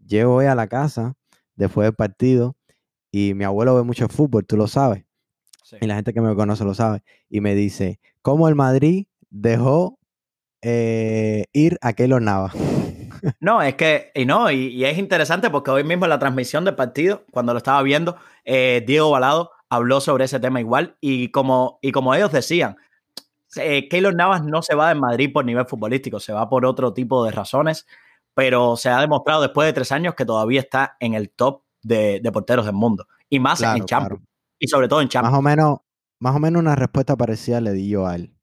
[0.06, 1.14] Llego hoy a la casa
[1.56, 2.56] después del partido
[3.10, 5.04] y mi abuelo ve mucho fútbol, tú lo sabes.
[5.80, 7.02] Y la gente que me conoce lo sabe.
[7.28, 9.98] Y me dice, ¿cómo el Madrid dejó
[10.62, 12.52] eh, ir a Keylor Nava?
[13.40, 16.76] No, es que, y no, y, es interesante porque hoy mismo en la transmisión del
[16.76, 20.96] partido, cuando lo estaba viendo, eh, Diego Balado habló sobre ese tema igual.
[21.00, 22.76] Y como, y como ellos decían,
[23.56, 26.92] eh, Keylor Navas no se va de Madrid por nivel futbolístico, se va por otro
[26.92, 27.86] tipo de razones,
[28.34, 32.20] pero se ha demostrado después de tres años que todavía está en el top de,
[32.32, 33.06] porteros del mundo.
[33.30, 34.22] Y más en Champions.
[34.58, 35.32] Y sobre todo en Champions.
[35.32, 35.78] Más o menos,
[36.18, 38.34] más o menos una respuesta parecida le di yo a él.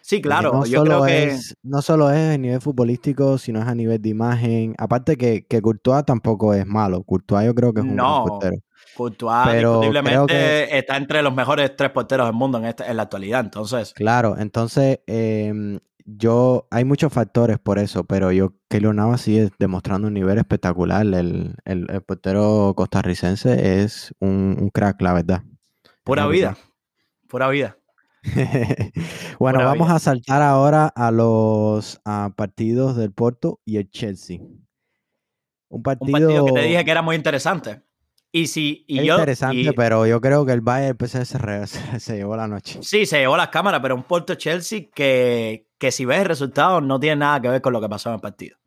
[0.00, 0.52] Sí, claro.
[0.52, 1.54] No, yo solo creo es, que...
[1.62, 4.74] no solo es a nivel futbolístico, sino es a nivel de imagen.
[4.78, 7.02] Aparte que, que Courtois tampoco es malo.
[7.02, 8.56] Courtois yo creo que es un no, portero.
[8.96, 13.04] Courtois Pero discutiblemente está entre los mejores tres porteros del mundo en, este, en la
[13.04, 13.40] actualidad.
[13.40, 13.94] Entonces.
[13.94, 20.08] Claro, entonces em, yo hay muchos factores por eso, pero yo Keylor Navas sigue demostrando
[20.08, 21.02] un nivel espectacular.
[21.02, 25.42] El, el, portero costarricense es un, un crack, la verdad.
[26.04, 26.56] Pura vida.
[27.28, 27.76] Pura vida.
[29.38, 32.00] bueno, vamos a saltar ahora a los
[32.36, 34.40] partidos del Porto y el Chelsea.
[35.68, 37.82] Un partido, que te dije que era muy interesante.
[38.30, 41.24] Y si y yo, interesante, pero yo creo que el Bayern pues, se,
[42.00, 42.78] se, llevó la noche.
[42.82, 46.80] Sí, se llevó las cámaras, pero un Porto Chelsea que, que si ves el resultado
[46.80, 48.58] no tiene nada que ver con lo que pasó en el partido.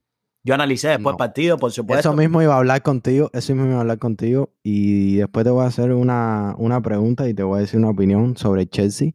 [0.43, 2.09] Yo analicé después el partido, por supuesto.
[2.09, 5.51] Eso mismo iba a hablar contigo, eso mismo iba a hablar contigo y después te
[5.51, 9.11] voy a hacer una, una pregunta y te voy a decir una opinión sobre Chelsea,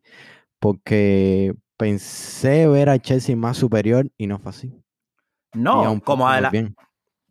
[0.61, 4.72] porque pensé ver a Chelsea más superior y no fue así.
[5.52, 6.28] No, como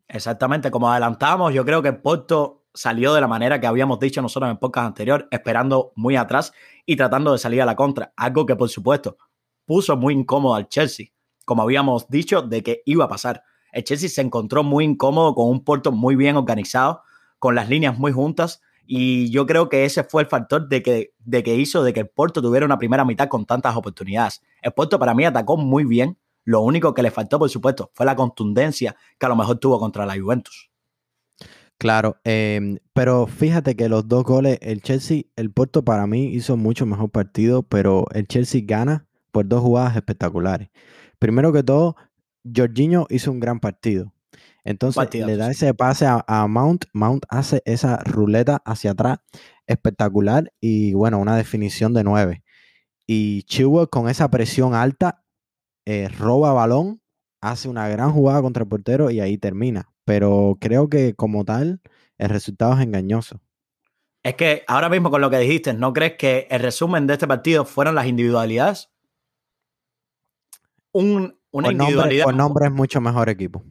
[0.07, 4.21] Exactamente, como adelantamos, yo creo que el Porto salió de la manera que habíamos dicho
[4.21, 6.53] nosotros en el podcast anterior, esperando muy atrás
[6.85, 8.13] y tratando de salir a la contra.
[8.15, 9.17] Algo que, por supuesto,
[9.65, 11.07] puso muy incómodo al Chelsea,
[11.45, 13.43] como habíamos dicho, de que iba a pasar
[13.75, 17.01] el Chelsea se encontró muy incómodo con un Porto muy bien organizado,
[17.39, 18.61] con las líneas muy juntas.
[18.87, 21.99] Y yo creo que ese fue el factor de que, de que hizo de que
[21.99, 24.41] el Porto tuviera una primera mitad con tantas oportunidades.
[24.61, 26.17] El Porto para mí atacó muy bien.
[26.45, 29.77] Lo único que le faltó, por supuesto, fue la contundencia que a lo mejor tuvo
[29.77, 30.69] contra la Juventus.
[31.77, 36.55] Claro, em, pero fíjate que los dos goles, el Chelsea, el Porto para mí hizo
[36.55, 40.69] mucho mejor partido, pero el Chelsea gana por dos jugadas espectaculares.
[41.19, 41.95] Primero que todo,
[42.55, 44.13] Jorginho hizo un gran partido.
[44.63, 46.85] Entonces le da ese pase a, Mount.
[46.93, 49.19] Mount hace esa ruleta hacia atrás
[49.67, 52.43] espectacular y bueno, una definición de nueve.
[53.05, 55.23] Y Chilwell con esa presión alta
[55.85, 57.01] eh, roba balón,
[57.41, 59.91] hace una gran jugada contra el portero y ahí termina.
[60.05, 61.81] Pero creo que como tal
[62.17, 63.41] el resultado es engañoso.
[64.23, 67.27] Es que ahora mismo con lo que dijiste, ¿no crees que el resumen de este
[67.27, 68.89] partido fueron las individualidades?
[70.91, 72.25] Un, una individualidad.
[72.25, 73.63] Nombre, nombre es mucho mejor equipo.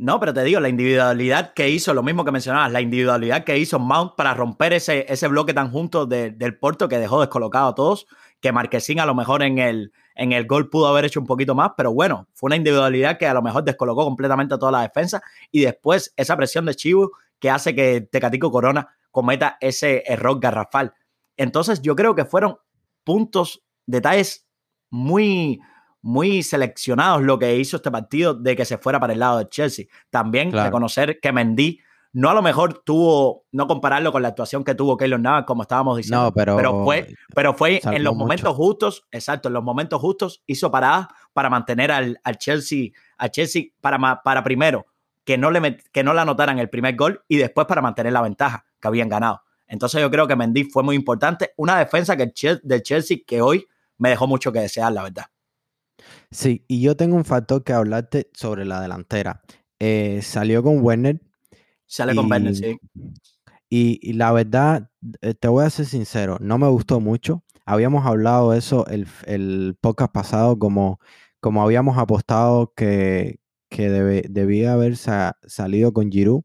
[0.00, 3.58] No, pero te digo, la individualidad que hizo, lo mismo que mencionabas, la individualidad que
[3.58, 7.74] hizo Mount para romper ese, ese bloque tan junto del Porto que dejó descolocado a
[7.74, 8.06] todos,
[8.40, 11.54] que Marquesín a lo mejor en el, en el gol pudo haber hecho un poquito
[11.54, 14.82] más, pero bueno, fue una individualidad que a lo mejor descolocó completamente a toda la
[14.82, 20.40] defensa y después esa presión de Chivo que hace que Tecatico Corona cometa ese error
[20.40, 20.94] garrafal.
[21.36, 22.56] Entonces yo creo que fueron
[23.04, 24.46] puntos, detalles
[24.90, 25.60] muy,
[26.02, 29.48] muy seleccionados lo que hizo este partido de que se fuera para el lado de
[29.48, 29.86] Chelsea.
[30.10, 31.80] También reconocer que Mendy
[32.12, 35.62] no a lo mejor tuvo, no compararlo con la actuación que tuvo Keylor Navas, como
[35.62, 40.00] estábamos diciendo, pero, pero fue, pero fue en los momentos justos, exacto, en los momentos
[40.00, 44.86] justos hizo paradas para mantener al, al Chelsea, a Chelsea para, para primero
[45.24, 48.22] que no, le que no le anotaran el primer gol y después para mantener la
[48.22, 49.42] ventaja que habían ganado.
[49.68, 53.40] Entonces yo creo que Mendy fue muy importante, una defensa que el del Chelsea que
[53.40, 53.66] hoy
[53.98, 55.26] me dejó mucho que desear, la verdad.
[56.32, 59.42] Sí, y yo tengo un factor que hablarte sobre la delantera.
[59.78, 61.20] Eh, salió con Werner,
[61.90, 62.78] Sale con Werner, sí.
[63.68, 64.90] Y, la verdad,
[65.22, 67.42] eh, te voy a ser sincero, no me gustó mucho.
[67.66, 71.00] Habíamos hablado de eso el, el podcast pasado, como,
[71.40, 76.42] como habíamos apostado que, debía haber salido con Giroud.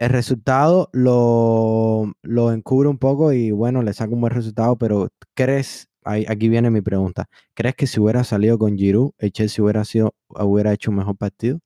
[0.00, 5.08] El resultado lo, lo, encubre un poco y bueno, le saca un buen resultado, pero
[5.34, 9.86] ¿crees, aquí viene mi pregunta, ¿crees que si hubiera salido con Giroud, el Chelsea hubiera,
[9.86, 11.58] sido, hubiera hecho un mejor partido?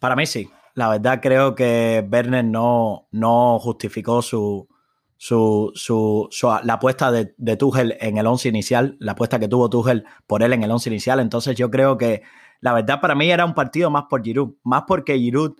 [0.00, 4.68] Para mí sí, la verdad creo que Werner no, no justificó su,
[5.16, 9.70] su, su, la apuesta de, de, Tuchel en el once inicial, la apuesta que tuvo
[9.70, 11.20] Tuchel por él en el once inicial.
[11.20, 12.22] Entonces yo creo que
[12.60, 15.52] la verdad para mí era un partido más por Giroud, más porque Giroud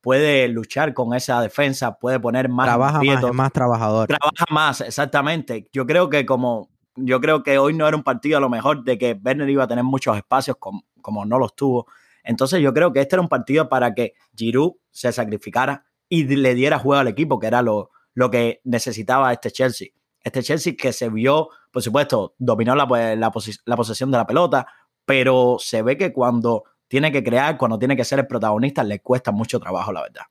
[0.00, 4.08] puede luchar con esa defensa, puede poner más trabaja más, más trabajador.
[4.08, 5.68] Trabaja más, exactamente.
[5.72, 8.84] Yo creo que como yo creo que hoy no era un partido a lo mejor
[8.84, 11.86] de que Werner iba a tener muchos espacios como, como no los tuvo
[12.24, 16.54] entonces yo creo que este era un partido para que Giroud se sacrificara y le
[16.54, 19.88] diera juego al equipo, que era lo, lo que necesitaba este Chelsea.
[20.22, 24.66] Este Chelsea que se vio, por supuesto, dominó la, pues, la, posesión de la pelota,
[25.04, 29.00] pero se ve que cuando tiene que crear, cuando tiene que ser el protagonista, le
[29.00, 30.22] cuesta mucho trabajo, la verdad.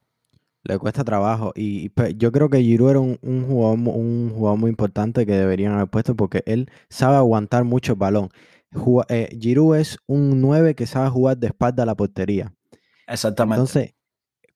[0.63, 1.53] Le cuesta trabajo.
[1.55, 5.73] Y, pues, yo creo que Giroud era un, jugador, un jugador muy importante que deberían
[5.73, 8.29] haber puesto porque él sabe aguantar mucho el balón
[9.09, 12.53] eh, Giroud es un 9 que sabe jugar de espalda a la portería.
[13.07, 13.55] Exactamente.
[13.55, 13.95] Entonces,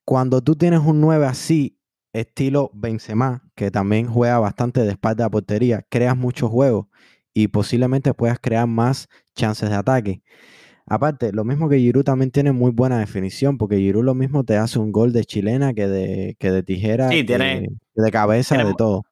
[0.06, 1.80] cuando tú tienes un 9 así,
[2.14, 6.88] estilo Benzema, que también juega bastante de espalda a la portería, creas muchos juegos
[7.34, 10.22] y posiblemente puedas crear más chances de ataque.
[10.86, 14.58] Aparte, lo mismo que Giroud también tiene muy buena definición, porque Giroud lo mismo te
[14.58, 18.74] hace un gol de chilena que de, que de tijera, sí, tiene, de cabeza, de
[18.76, 19.04] todo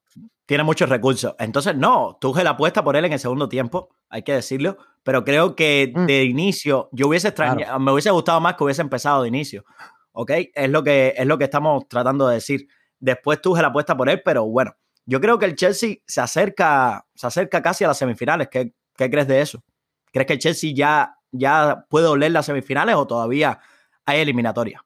[0.52, 1.34] tiene muchos recursos.
[1.40, 5.56] Entonces, no, Tuchel apuesta por él en el segundo tiempo, hay que decirlo, pero creo
[5.56, 6.06] que mm.
[6.06, 9.66] de inicio yo hubiese extrañado, me hubiese gustado más que hubiese empezado de inicio.
[10.14, 10.32] ¿Ok?
[10.54, 12.68] Es lo que, es lo que estamos tratando de decir.
[13.00, 17.28] Después Tuchel apuesta por él, pero bueno, yo creo que el Chelsea se acerca, se
[17.28, 18.50] acerca casi a las semifinales.
[18.50, 19.64] ¿Qué, qué crees de eso?
[20.12, 23.60] ¿Crees que el Chelsea ya, ya puede oler las semifinales o todavía
[24.06, 24.84] hay eliminatoria?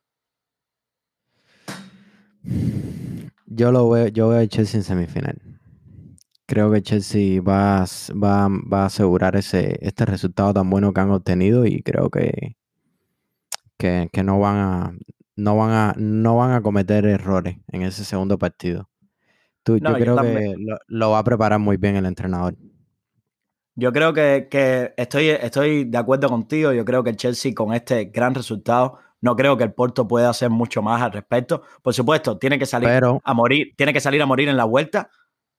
[3.48, 5.42] Yo lo veo, yo veo el Chelsea en semifinal.
[6.48, 11.10] Creo que Chelsea va, va, va, a asegurar ese, este resultado tan bueno que han
[11.10, 12.56] obtenido y creo que,
[13.78, 14.94] que, no, van a,
[15.36, 18.90] no, van a, no van a cometer errores en ese segundo partido.
[19.64, 20.56] Tú, yo creo que
[20.88, 22.56] lo, va a preparar muy bien el entrenador.
[23.74, 26.72] Yo creo que, que, estoy, estoy de acuerdo contigo.
[26.72, 30.30] Yo creo que el Chelsea con este gran resultado, no creo que el Porto pueda
[30.30, 31.64] hacer mucho más al respecto.
[31.82, 32.90] Por supuesto, tiene que salir
[33.24, 35.10] a morir, tiene que salir a morir en la vuelta,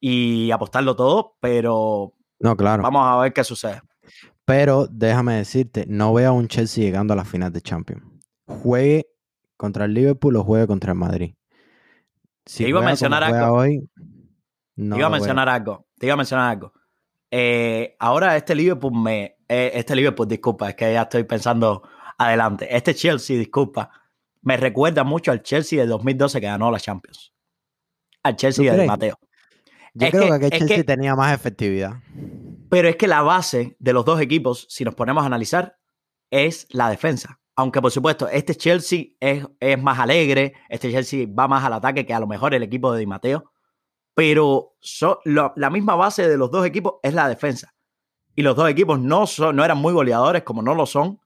[0.01, 2.83] y apostarlo todo, pero no, claro.
[2.83, 3.81] vamos a ver qué sucede.
[4.45, 8.05] Pero déjame decirte, no veo a un Chelsea llegando a la final de Champions.
[8.47, 9.09] Juegue
[9.57, 11.35] contra el Liverpool o juegue contra el Madrid.
[12.45, 13.55] Si te iba a mencionar algo.
[13.55, 13.89] Hoy,
[14.77, 15.87] te iba a mencionar algo.
[15.99, 16.73] Te iba a mencionar algo.
[17.31, 19.39] Eh, ahora este Liverpool me.
[19.49, 21.83] Eh, este Liverpool, disculpa, es que ya estoy pensando
[22.19, 22.75] adelante.
[22.75, 23.91] Este Chelsea, disculpa,
[24.43, 27.33] me recuerda mucho al Chelsea de 2012 que ganó la Champions.
[28.23, 29.19] Al Chelsea de Mateo.
[29.99, 32.03] Yo creo que, Chelsea tenía más efectividad.
[32.69, 35.79] Pero es que la base de los dos equipos, si nos ponemos a analizar,
[36.31, 37.41] es la defensa.
[37.55, 42.05] Aunque por supuesto, este Chelsea es, es más alegre, este Chelsea va más al ataque
[42.05, 43.51] que a lo mejor el equipo de Di Matteo.
[44.15, 44.77] Pero
[45.25, 47.75] la misma base de los dos equipos es la defensa.
[48.35, 51.21] Y los dos equipos no, son, no eran muy goleadores, como no lo son,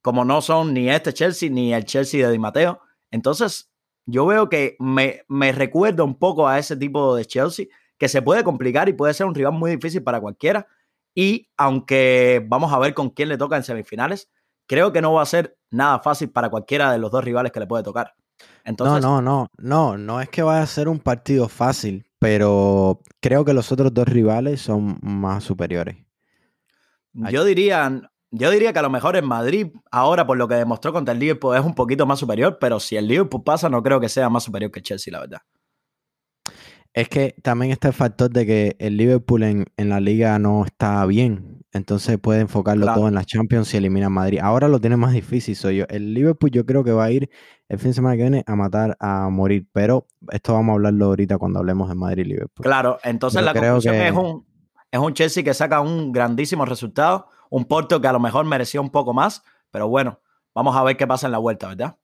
[0.00, 2.80] como no son ni este Chelsea ni el Chelsea de Di Matteo.
[3.10, 3.70] Entonces,
[4.06, 7.66] yo veo que me, me recuerda un poco a ese tipo de Chelsea
[7.98, 10.66] que se puede complicar y puede ser un rival muy difícil para cualquiera.
[11.14, 14.30] Y aunque vamos a ver con quién le toca en semifinales,
[14.66, 17.60] creo que no va a ser nada fácil para cualquiera de los dos rivales que
[17.60, 18.14] le puede tocar.
[18.64, 23.00] Entonces, no, no, no, no, no es que vaya a ser un partido fácil, pero
[23.20, 25.96] creo que los otros dos rivales son más superiores.
[27.12, 30.92] Yo diría, yo diría que a lo mejor en Madrid, ahora por lo que demostró
[30.92, 33.98] contra el Liverpool, es un poquito más superior, pero si el Liverpool pasa, no creo
[33.98, 35.40] que sea más superior que Chelsea, la verdad.
[36.94, 41.04] Es que también está el factor de que el Liverpool en, la liga no está
[41.06, 41.62] bien.
[41.72, 44.40] Entonces puede enfocarlo todo en la Champions y elimina a Madrid.
[44.42, 45.84] Ahora lo tiene más difícil, soy yo.
[45.88, 47.30] El Liverpool yo creo que va a ir
[47.68, 49.68] el fin de semana que viene a matar, a morir.
[49.72, 52.64] Pero esto vamos a hablarlo ahorita cuando hablemos de Madrid y Liverpool.
[52.64, 54.46] Claro, entonces la conclusión es, un,
[54.90, 58.80] es un Chelsea que saca un grandísimo resultado un Porto que a lo mejor merecía
[58.80, 60.20] un poco más, pero bueno,
[60.54, 61.96] vamos a ver qué pasa en la vuelta, ¿verdad?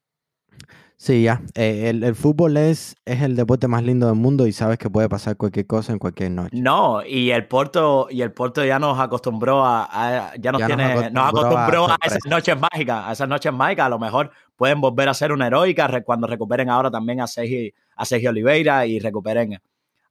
[1.04, 1.42] Sí, ya.
[1.54, 5.06] Eh, el, fútbol es, es el deporte más lindo del mundo y sabes que puede
[5.06, 6.58] pasar cualquier cosa en cualquier noche.
[6.58, 11.28] No, y el Porto, y el Porto ya nos acostumbró a, ya nos tiene, nos
[11.28, 13.84] acostumbró, a, esas noches mágicas, a esas noches mágicas.
[13.84, 17.70] A lo mejor pueden volver a ser una heroica cuando recuperen ahora también a Sergio,
[17.96, 19.58] a Sergio Oliveira y recuperen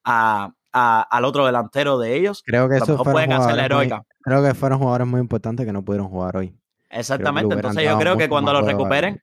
[0.04, 2.44] a, al otro delantero de ellos.
[2.46, 4.04] Creo que eso pueden hacer la heroica.
[4.22, 6.56] creo que fueron jugadores muy importantes que no pudieron jugar hoy.
[6.94, 9.22] Exactamente, entonces yo creo que cuando lo recuperen,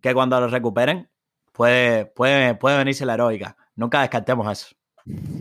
[0.00, 1.08] que cuando lo recuperen,
[1.52, 3.56] puede, puede, puede venirse la heroica.
[3.76, 4.74] Nunca descartemos eso.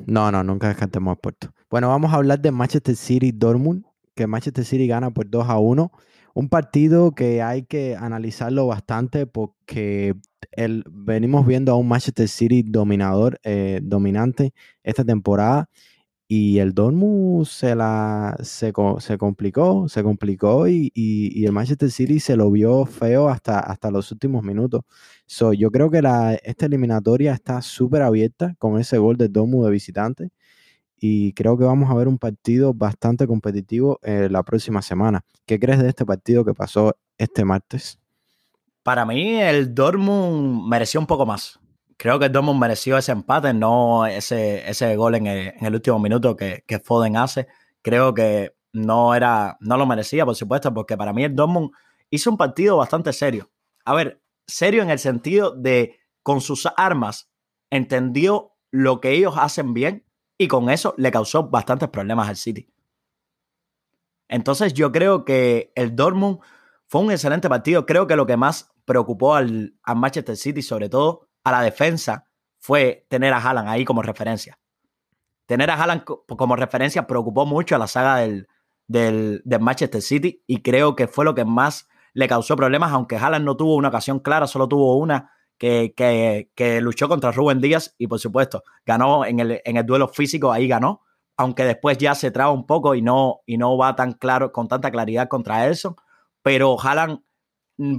[0.05, 1.53] No, no, nunca descartemos a Puerto.
[1.69, 5.57] Bueno, vamos a hablar de Manchester City Dortmund, que Manchester City gana por 2 a
[5.57, 5.91] 1.
[6.33, 10.15] Un partido que hay que analizarlo bastante porque
[10.51, 14.53] el, venimos viendo a un Manchester City dominador, eh, dominante
[14.83, 15.69] esta temporada
[16.33, 22.37] y el Dortmund se la se, se complicó, se complicó y, el Manchester City se
[22.37, 24.83] lo vio feo hasta, hasta los últimos minutos.
[25.25, 29.65] So, yo creo que la, esta eliminatoria está súper abierta con ese gol del Dortmund
[29.65, 30.29] de visitante
[30.95, 35.25] y creo que vamos a ver un partido bastante competitivo eh, la próxima semana.
[35.45, 37.99] ¿Qué crees de este partido que pasó este martes?
[38.83, 41.60] Para mí el Dortmund mereció un poco más.
[42.01, 46.63] Creo que Dortmund mereció ese empate, no ese, ese gol en el, último minuto que,
[46.65, 47.47] que, Foden hace.
[47.83, 51.69] Creo que no, era, no lo merecía, por supuesto, porque para mí el Dortmund
[52.09, 53.51] hizo un partido bastante serio.
[53.85, 57.29] A ver, serio en el sentido de con sus armas
[57.69, 60.03] entendió lo que ellos hacen bien
[60.39, 62.67] y con eso le causó bastantes problemas al City.
[64.27, 66.39] Entonces yo creo que el Dortmund
[66.87, 67.85] fue un excelente partido.
[67.85, 72.25] Creo que lo que más preocupó al, Manchester City, sobre todo a la defensa,
[72.57, 74.59] fue tener a Haaland ahí como referencia.
[75.45, 78.47] Tener a Haaland como referencia preocupó mucho a la saga del,
[78.87, 83.45] del, Manchester City y creo que fue lo que más le causó problemas, aunque Haaland
[83.45, 88.19] no tuvo una ocasión clara, solo tuvo una que, luchó contra Rubén Díaz y por
[88.19, 91.01] supuesto ganó en el, en el duelo físico, ahí ganó,
[91.37, 94.67] aunque después ya se traba un poco y no, y no va tan claro, con
[94.67, 95.95] tanta claridad contra Elson,
[96.41, 97.21] pero Haaland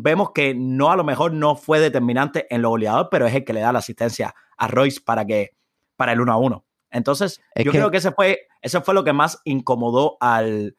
[0.01, 3.45] vemos que no a lo mejor no fue determinante en lo goleador, pero es el
[3.45, 5.51] que le da la asistencia a Royce para que
[5.97, 6.64] para el 1 a 1.
[6.90, 10.77] Entonces, yo creo que ese fue, eso fue lo que más incomodó al,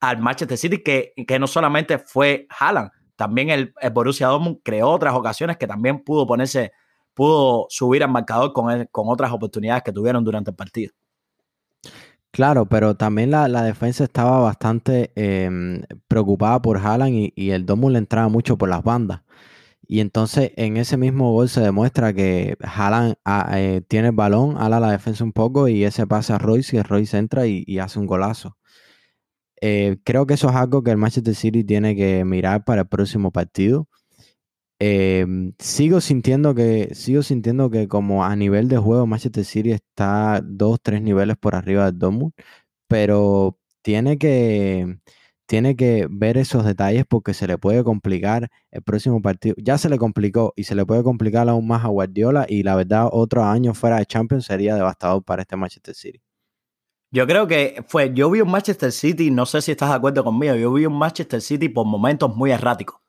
[0.00, 5.14] al Manchester City, que, que no solamente fue Haaland, también el, Borussia Dortmund creó otras
[5.14, 6.72] ocasiones que también pudo ponerse,
[7.14, 10.92] pudo subir al marcador con, con otras oportunidades que tuvieron durante el partido.
[12.32, 17.98] Claro, pero también la, defensa estaba bastante em, preocupada por Haaland y, el Dortmund le
[17.98, 19.22] entraba mucho por las bandas.
[19.86, 24.56] Y entonces en ese mismo gol se demuestra que Haaland ah, eh, tiene el balón,
[24.58, 27.98] ala la defensa un poco y ese pasa a Royce y Royce entra y hace
[27.98, 28.56] un golazo.
[29.64, 32.88] Eh, creo que eso es algo que el Manchester City tiene que mirar para el
[32.88, 33.88] próximo partido.
[34.84, 40.40] Em, sigo sintiendo que sigo sintiendo que como a nivel de juego Manchester City está
[40.42, 42.32] dos tres niveles por arriba del Dortmund,
[42.88, 44.98] pero tiene que
[45.46, 49.54] tiene que ver esos detalles porque se le puede complicar el próximo partido.
[49.58, 52.74] Ya se le complicó y se le puede complicar aún más a Guardiola y la
[52.74, 56.20] verdad otro año fuera de Champions sería devastador para este Manchester City.
[57.12, 60.24] Yo creo que fue, yo vi un Manchester City, no sé si estás de acuerdo
[60.24, 63.02] conmigo, yo vi un Manchester City por momentos muy erráticos.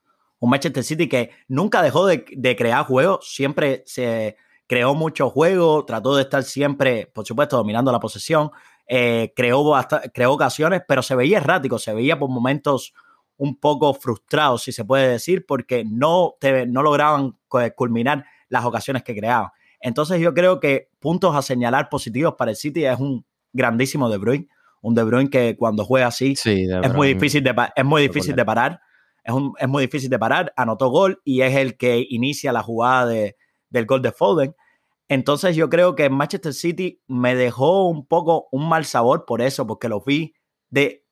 [0.44, 2.26] Un Manchester City que nunca dejó de,
[2.58, 4.36] crear juegos, siempre se
[4.68, 8.52] creó mucho juego, trató de estar siempre, por supuesto, dominando la posesión,
[8.86, 9.74] eh, creó,
[10.14, 12.94] creó ocasiones, pero se veía errático, se veía por momentos
[13.38, 16.34] un poco frustrado, si se puede decir, porque no,
[16.68, 17.38] no lograban
[17.78, 19.50] culminar las ocasiones que creaban.
[19.80, 24.18] Entonces yo creo que puntos a señalar positivos para el City es un grandísimo De
[24.18, 24.50] Bruyne.
[24.82, 28.44] Un De Bruyne que cuando juega así es, muy difícil de, es muy difícil de
[28.44, 28.82] parar.
[29.24, 30.54] Es, es, muy difícil de parar.
[30.56, 33.38] Anotó gol y es el que inicia la jugada de,
[33.70, 34.56] del gol de Foden.
[35.10, 39.68] Entonces yo creo que Manchester City me dejó un poco un mal sabor por eso,
[39.68, 40.34] porque lo vi
[40.70, 41.06] de...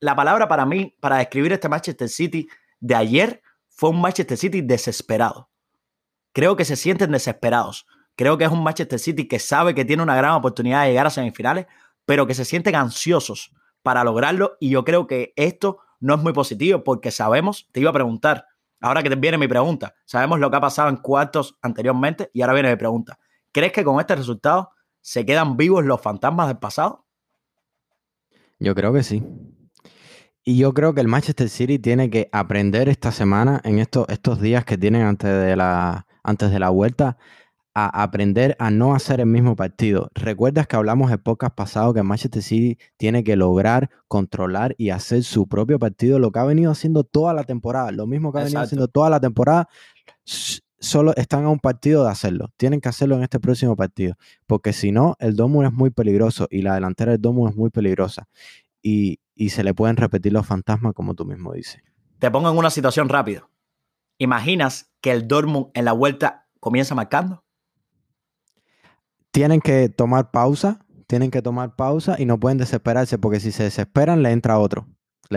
[0.00, 4.60] La palabra para mí, para describir este Manchester City de ayer, fue un Manchester City
[4.60, 5.50] desesperado.
[6.32, 7.86] Creo que se sienten desesperados.
[8.14, 11.06] Creo que es un Manchester City que sabe que tiene una gran oportunidad de llegar
[11.06, 11.66] a semifinales,
[12.04, 16.32] pero que se sienten ansiosos para lograrlo y yo creo que esto no es muy
[16.32, 18.46] positivo porque sabemos, te iba a preguntar,
[18.80, 22.42] ahora que te viene mi pregunta, sabemos lo que ha pasado en cuartos anteriormente y
[22.42, 23.18] ahora viene mi pregunta.
[23.52, 24.70] ¿Crees que con este resultado
[25.00, 27.06] se quedan vivos los fantasmas del pasado?
[28.58, 29.22] Yo creo que sí.
[30.44, 34.40] Y yo creo que el Manchester City tiene que aprender esta semana, en estos, estos
[34.40, 37.18] días que tienen antes de, la, antes de la vuelta,
[37.86, 40.10] a aprender a no hacer el mismo partido.
[40.14, 45.22] ¿Recuerdas que hablamos en podcast pasado que Manchester City tiene que lograr controlar y hacer
[45.22, 48.44] su propio partido, lo que ha venido haciendo toda la temporada, lo mismo que ha
[48.44, 49.68] venido haciendo toda la temporada,
[50.78, 52.48] solo están a un partido de hacerlo.
[52.56, 54.16] Tienen que hacerlo en este próximo partido,
[54.46, 57.70] porque si no, el Domu es muy peligroso y la delantera del Domu es muy
[57.70, 58.28] peligrosa.
[58.82, 61.82] Y, y se le pueden repetir los fantasmas, como tú mismo dices.
[62.18, 63.48] Te pongo en una situación rápida.
[64.18, 67.44] ¿Imaginas que el Dortmund en la vuelta comienza marcando?
[69.30, 73.64] Tienen que tomar pausa, tienen que tomar pausa y no pueden desesperarse porque si se
[73.64, 74.86] desesperan le entra otro.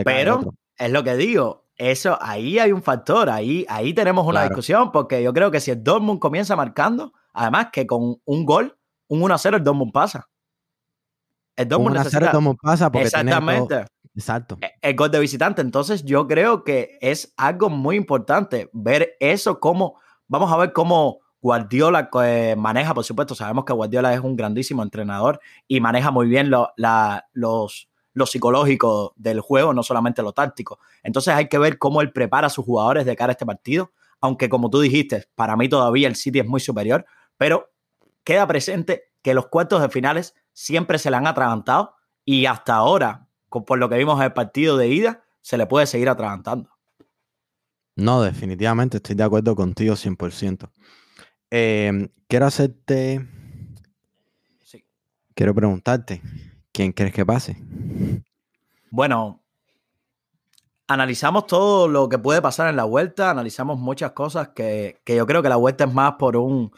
[0.05, 4.91] Pero es lo que digo, eso ahí hay un factor, ahí, ahí tenemos una discusión
[4.91, 8.77] porque yo creo que si el Dortmund comienza marcando, además que con un gol,
[9.07, 10.29] un 1-0 el Dortmund pasa.
[11.55, 12.31] El Dortmund necesita...
[12.31, 13.85] el pasa porque Exactamente.
[14.15, 14.57] Exacto.
[14.61, 15.61] E, el gol de visitante.
[15.61, 19.99] Entonces, yo creo que es algo muy importante ver eso, cómo.
[20.27, 23.33] Vamos a ver cómo Guardiola eh, maneja, por supuesto.
[23.35, 26.71] Sabemos que Guardiola es un grandísimo entrenador y maneja muy bien lo,
[27.33, 30.79] los, lo psicológico del juego, no solamente lo táctico.
[31.03, 33.91] Entonces, hay que ver cómo él prepara a sus jugadores de cara a este partido.
[34.19, 37.05] Aunque, como tú dijiste, para mí todavía el City es muy superior,
[37.37, 37.71] pero
[38.23, 43.27] queda presente que los cuartos de finales siempre se le han atragantado y hasta ahora,
[43.49, 46.69] por lo que vimos en el partido de ida, se le puede seguir atragantando.
[47.95, 50.69] No, definitivamente estoy de acuerdo contigo 100%.
[51.51, 53.27] Em, quiero hacerte...
[54.63, 54.83] Sí.
[55.35, 56.21] Quiero preguntarte,
[56.71, 57.57] ¿quién crees que pase?
[58.89, 59.43] Bueno,
[60.87, 65.27] analizamos todo lo que puede pasar en la vuelta, analizamos muchas cosas que, que yo
[65.27, 66.71] creo que la vuelta es más por un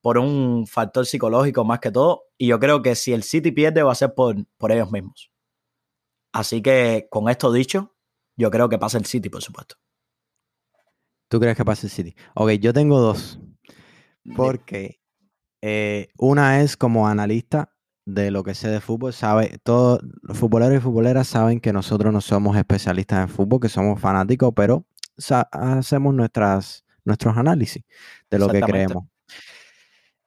[0.00, 2.24] por un factor psicológico más que todo.
[2.38, 5.30] Y yo creo que si el City pierde va a ser por, por ellos mismos.
[6.32, 7.94] Así que con esto dicho,
[8.36, 9.76] yo creo que pasa el City, por supuesto.
[11.28, 12.14] ¿Tú crees que pasa el City?
[12.34, 13.38] Ok, yo tengo dos.
[14.36, 15.00] Porque
[15.62, 17.72] eh, una es como analista
[18.06, 22.12] de lo que sé de fútbol, sabe, todos los futboleros y futboleras saben que nosotros
[22.12, 24.86] no somos especialistas en fútbol, que somos fanáticos, pero
[25.52, 27.84] hacemos nuestras, nuestros análisis
[28.30, 29.04] de lo que creemos.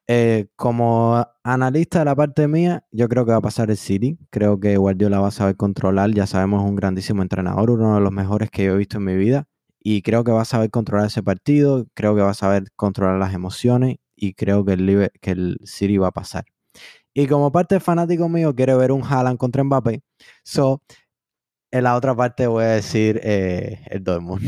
[0.06, 4.18] Eh, como analista de la parte mía, yo creo que va a pasar el City.
[4.30, 6.12] Creo que Guardiola va a saber controlar.
[6.12, 9.06] Ya sabemos, es un grandísimo entrenador, uno de los mejores que yo he visto en
[9.06, 9.48] mi vida.
[9.84, 11.86] Y creo que va a saber controlar ese partido.
[11.94, 13.98] Creo que va a saber controlar las emociones.
[14.16, 16.46] Y creo que el, que el City va a pasar.
[17.14, 20.02] Y como parte fanático mío, quiero ver un Haaland contra Mbappé.
[20.44, 20.82] So,
[21.70, 24.42] en la otra parte voy a decir eh, el Dortmund.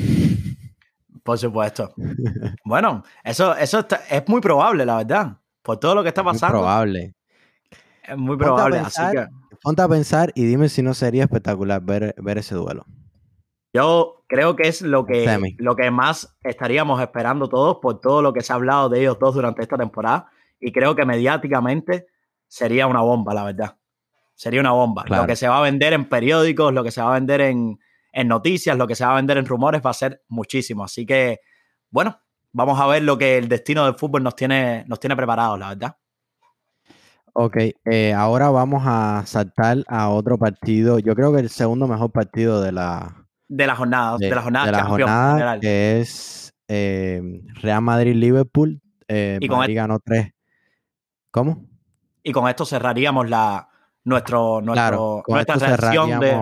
[1.22, 1.94] Por supuesto.
[2.66, 6.58] bueno, eso, eso es muy probable, la verdad por todo lo que está pasando.
[6.58, 7.16] Es probable.
[8.04, 8.78] Es muy probable.
[8.78, 9.28] así que...
[9.62, 12.86] Ponte a pensar y dime si no sería espectacular ver, ver ese duelo.
[13.76, 18.32] Yo creo que es lo que, lo que más estaríamos esperando todos por todo lo
[18.32, 20.30] que se ha hablado de ellos dos durante esta temporada.
[20.62, 22.08] Y creo que mediáticamente
[22.48, 23.76] sería una bomba, la verdad.
[24.34, 25.04] Sería una bomba.
[25.10, 27.78] Lo que se va a vender en periódicos, lo que se va a vender en,
[28.14, 30.86] en noticias, lo que se va a vender en rumores va a ser muchísimo.
[30.86, 31.42] Así que,
[31.90, 32.18] bueno,
[32.54, 35.68] vamos a ver lo que el destino del fútbol nos tiene, nos tiene preparado, la
[35.68, 35.98] verdad.
[37.34, 40.98] Ok, eh, ahora vamos a saltar a otro partido.
[41.00, 44.66] Yo creo que el segundo mejor partido de la de la jornada, de, la jornada,
[44.66, 47.22] de la jornada que es eh,
[47.62, 48.82] Real Madrid-Liverpool.
[49.08, 50.32] Eh, y Madrid ganó tres.
[51.32, 51.66] ¿Cómo?
[52.24, 53.68] Y con esto cerraríamos la
[54.04, 56.40] nuestro, nuestro nuestra reacción de,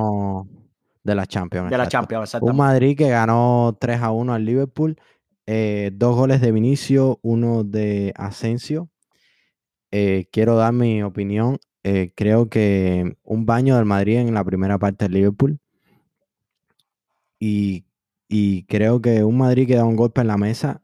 [1.04, 1.70] de la Champions.
[1.70, 2.38] De la Champions.
[2.42, 4.98] Un Madrid que ganó 3 a 1 al Liverpool
[5.46, 8.90] eh, dos goles de Vinicio, uno de Asensio.
[9.92, 11.60] Eh, quiero dar mi opinión.
[12.16, 15.60] Creo que un baño del Madrid en la primera parte del Liverpool.
[17.46, 20.82] Y, creo que un Madrid que da un golpe en la mesa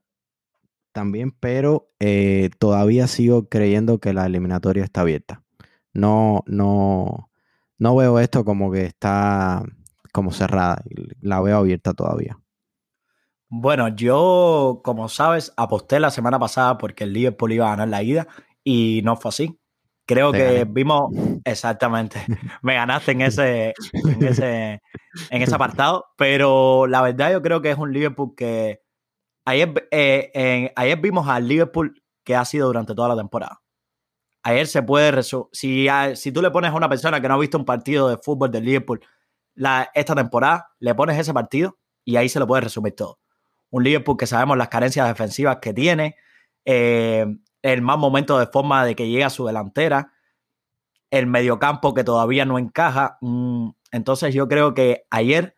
[0.92, 1.92] también, pero
[2.60, 5.44] todavía sigo creyendo que la eliminatoria está abierta.
[5.94, 7.30] No, no,
[7.78, 9.64] no veo esto como que está
[10.12, 10.84] como cerrada.
[11.22, 12.40] La veo abierta todavía.
[13.48, 18.04] Bueno, yo, como sabes, aposté la semana pasada porque el Liverpool iba a ganar la
[18.04, 18.28] ida
[18.64, 19.60] y no fue así.
[20.10, 21.12] Creo que vimos
[21.46, 22.26] exactamente,
[22.64, 24.82] me ganaste en ese, en ese,
[25.30, 28.82] en ese apartado, pero la verdad yo creo que es un Liverpool que
[29.46, 33.62] ayer, eh, ayer vimos al Liverpool que ha sido durante toda la temporada.
[34.42, 37.60] Ayer se puede si, si tú le pones a una persona que no ha visto
[37.60, 39.02] un partido de fútbol del Liverpool
[39.54, 43.20] la, esta temporada, le pones ese partido y ahí se lo puede resumir todo.
[43.70, 46.16] Un Liverpool que sabemos las carencias defensivas que tiene,
[46.66, 47.28] eh,
[47.62, 50.14] el más momento de forma de que llega a su delantera,
[51.12, 53.18] el mediocampo que todavía no encaja.
[53.22, 55.56] Mm, entonces yo creo que ayer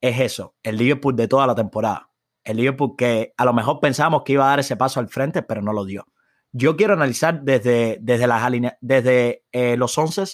[0.00, 2.10] es eso, el Liverpool de toda la temporada.
[2.42, 5.42] El Liverpool que a lo mejor pensábamos que iba a dar ese paso al frente,
[5.42, 6.06] pero no lo dio.
[6.52, 10.24] Yo quiero analizar desde, desde, las desde eh, los 11,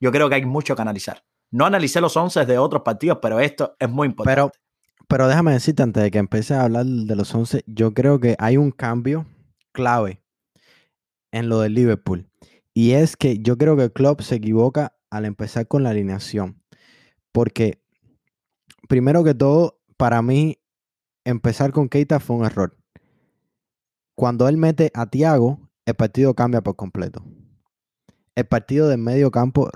[0.00, 1.24] yo creo que hay mucho que analizar.
[1.50, 4.34] No analicé los 11 de otros partidos, pero esto es muy importante.
[4.34, 4.52] Pero,
[5.06, 8.36] pero déjame decirte antes de que empiece a hablar de los 11, yo creo que
[8.38, 9.26] hay un cambio
[9.72, 10.21] clave
[11.32, 12.28] en lo del Liverpool.
[12.74, 16.62] Y es que yo creo que Klopp se equivoca al empezar con la alineación.
[17.32, 17.82] Porque,
[18.88, 20.58] primero que todo, para mí,
[21.24, 22.76] empezar con Keita fue un error.
[24.14, 27.24] Cuando él mete a Thiago, el partido cambia por completo.
[28.34, 29.70] El partido del medio campo,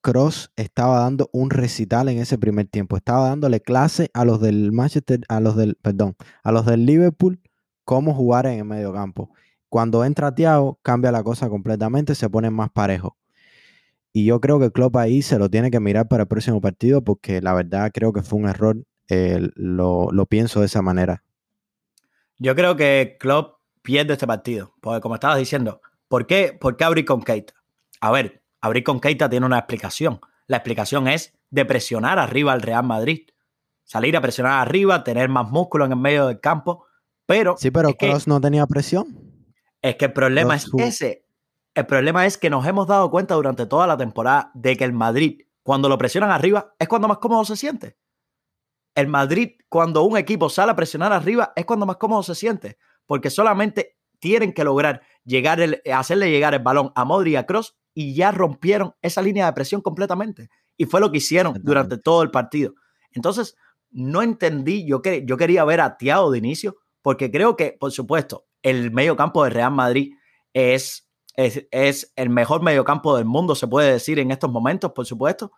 [0.00, 2.96] Cross estaba dando un recital en ese primer tiempo.
[2.96, 7.40] Estaba dándole clase a los del Manchester, a los del, perdón, a los del Liverpool,
[7.84, 9.30] cómo jugar en el medio campo.
[9.68, 13.16] Cuando entra Thiago, cambia la cosa completamente, se pone más parejo.
[14.12, 17.04] Y yo creo que Klopp ahí se lo tiene que mirar para el próximo partido
[17.04, 18.76] porque la verdad creo que fue un error.
[19.08, 21.22] lo, lo, pienso de esa manera.
[22.38, 24.74] Yo creo que Klopp pierde este partido.
[24.80, 27.54] Porque como estabas diciendo, ¿por qué, ¿por qué abrir con Keita?
[28.00, 30.20] A ver, abrir con Keita tiene una explicación.
[30.46, 33.28] La explicación es de presionar arriba al Real Madrid.
[33.84, 36.86] Salir a presionar arriba, tener más músculo en el medio del campo.
[37.26, 37.56] Pero.
[37.58, 39.27] Sí, pero Cross no tenía presión.
[39.82, 41.24] Es que el problema es ese.
[41.74, 44.92] El problema es que nos hemos dado cuenta durante toda la temporada de que el
[44.92, 47.96] Madrid, cuando lo presionan arriba, es cuando más cómodo se siente.
[48.94, 52.78] El Madrid, cuando un equipo sale a presionar arriba, es cuando más cómodo se siente.
[53.06, 57.46] Porque solamente tienen que lograr llegar el, hacerle llegar el balón a Modri y a
[57.46, 60.50] Cross y ya rompieron esa línea de presión completamente.
[60.76, 62.74] Y fue lo que hicieron durante todo el partido.
[63.12, 63.56] Entonces,
[63.90, 67.92] no entendí, yo, que, yo quería ver a Thiago de inicio, porque creo que, por
[67.92, 70.14] supuesto, el medio campo de Real Madrid
[70.52, 75.06] es, es, el mejor medio campo del mundo, se puede decir en estos momentos, por
[75.06, 75.52] supuesto.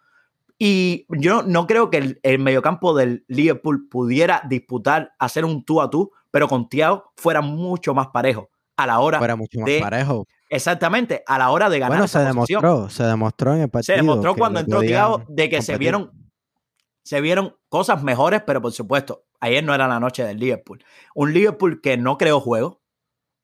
[0.58, 5.80] Y yo no creo que el, el mediocampo del Liverpool pudiera disputar, hacer un tú
[5.80, 9.70] a tú, pero con Thiago fuera mucho más parejo a la hora fuera mucho más
[9.80, 10.26] parejo.
[10.48, 11.98] Exactamente, a la hora de ganar.
[11.98, 13.94] Bueno, se demostró, se demostró en el partido.
[13.94, 16.10] Se demostró cuando entró Thiago de que se vieron,
[17.04, 20.82] se vieron cosas mejores, pero por supuesto, ayer no era la noche del Liverpool.
[21.14, 22.79] Un Liverpool que no creó juego,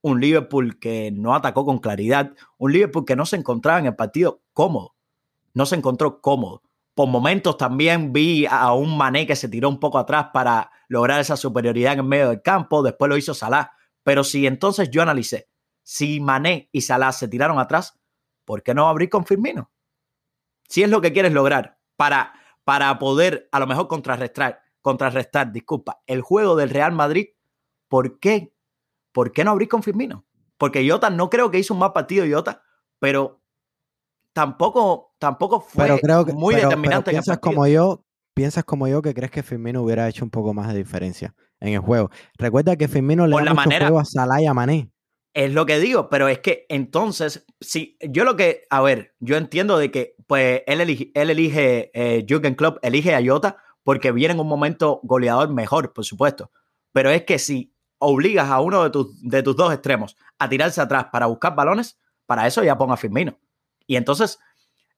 [0.07, 3.97] un Liverpool que no atacó con claridad, un Liverpool que no se encontraba en el
[3.97, 4.95] partido cómodo,
[5.53, 6.63] no se encontró cómodo.
[6.95, 11.21] Por momentos también vi a un Mané que se tiró un poco atrás para lograr
[11.21, 13.73] esa superioridad en el medio del campo, después lo hizo Salah.
[14.05, 15.49] Pero si entonces yo analicé,
[15.83, 17.99] si Mané y Salah se tiraron atrás,
[18.45, 19.73] ¿por qué no abrir con Firmino?
[20.69, 22.33] Si es lo que quieres lograr para,
[22.63, 27.31] para poder a lo mejor contrarrestar, contrarrestar, disculpa, el juego del Real Madrid,
[27.89, 28.53] ¿por qué
[29.17, 30.27] ¿por qué no abrir con Firmino?
[30.59, 32.63] Porque Jota no creo que hizo un mal partido Jota,
[32.99, 33.41] pero
[34.35, 35.89] tampoco, tampoco fue
[36.35, 37.13] muy determinante.
[37.13, 38.05] piensas como yo,
[38.35, 41.73] piensas como yo que crees que Firmino hubiera hecho un poco más de diferencia en
[41.73, 42.11] el juego.
[42.37, 44.91] Recuerda que Firmino le da mucho juego a Salah y a Mané.
[45.33, 49.39] Es lo que digo, pero es que entonces, si yo lo que, a ver, yo
[49.39, 54.13] entiendo de que pues él elige, él elige eh, Jürgen Klopp elige a Jota porque
[54.13, 56.51] viene en un momento goleador mejor, por supuesto.
[56.93, 60.81] Pero es que si obligas a uno de tus, de tus dos extremos a tirarse
[60.81, 63.39] atrás para buscar balones, para eso ya ponga a Firmino.
[63.87, 64.39] Y entonces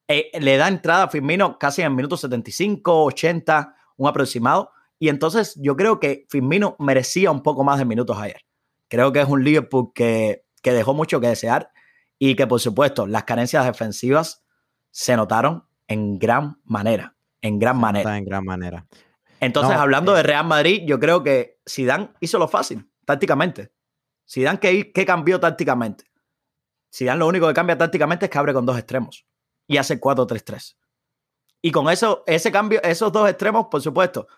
[0.09, 4.72] eh, le da entrada a Firmino casi en minutos 75, 80, un aproximado.
[4.99, 8.40] Y entonces yo creo que Firmino merecía un poco más de minutos ayer.
[8.88, 11.70] Creo que es un Liverpool que, que dejó mucho que desear
[12.18, 14.44] y que por supuesto las carencias defensivas
[14.90, 17.14] se notaron en gran manera.
[17.42, 18.16] En gran manera.
[18.16, 18.86] En gran manera.
[19.41, 23.72] Entonces, hablando de Real Madrid, yo creo que Zidane hizo lo fácil, tácticamente.
[24.28, 26.05] Zidane, ¿qué, qué cambió tácticamente?
[26.95, 29.26] Zidane lo único que cambia tácticamente es que abre con dos extremos
[29.66, 30.76] y hace 4-3-3.
[31.62, 34.28] Y con eso, ese cambio, esos dos extremos, por supuesto,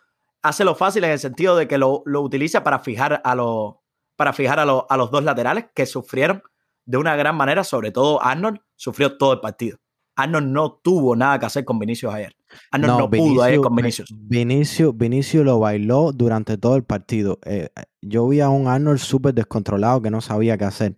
[0.42, 3.76] hace lo fácil en el sentido de que lo, utiliza para fijar, a, los,
[4.16, 6.42] para fijar a, a los dos laterales que sufrieron
[6.84, 9.78] de una gran manera, sobre todo Arnold, sufrió todo el partido.
[10.22, 12.36] Arnold no tuvo nada que hacer con Vinicius ayer.
[12.70, 14.12] Arnold no, pudo ayer con Vinicius.
[14.12, 14.96] Vinicius.
[14.96, 17.38] Vinicius lo bailó durante todo el partido.
[17.44, 17.68] Eh,
[18.02, 20.96] yo vi a un Arnold súper descontrolado que no sabía qué hacer.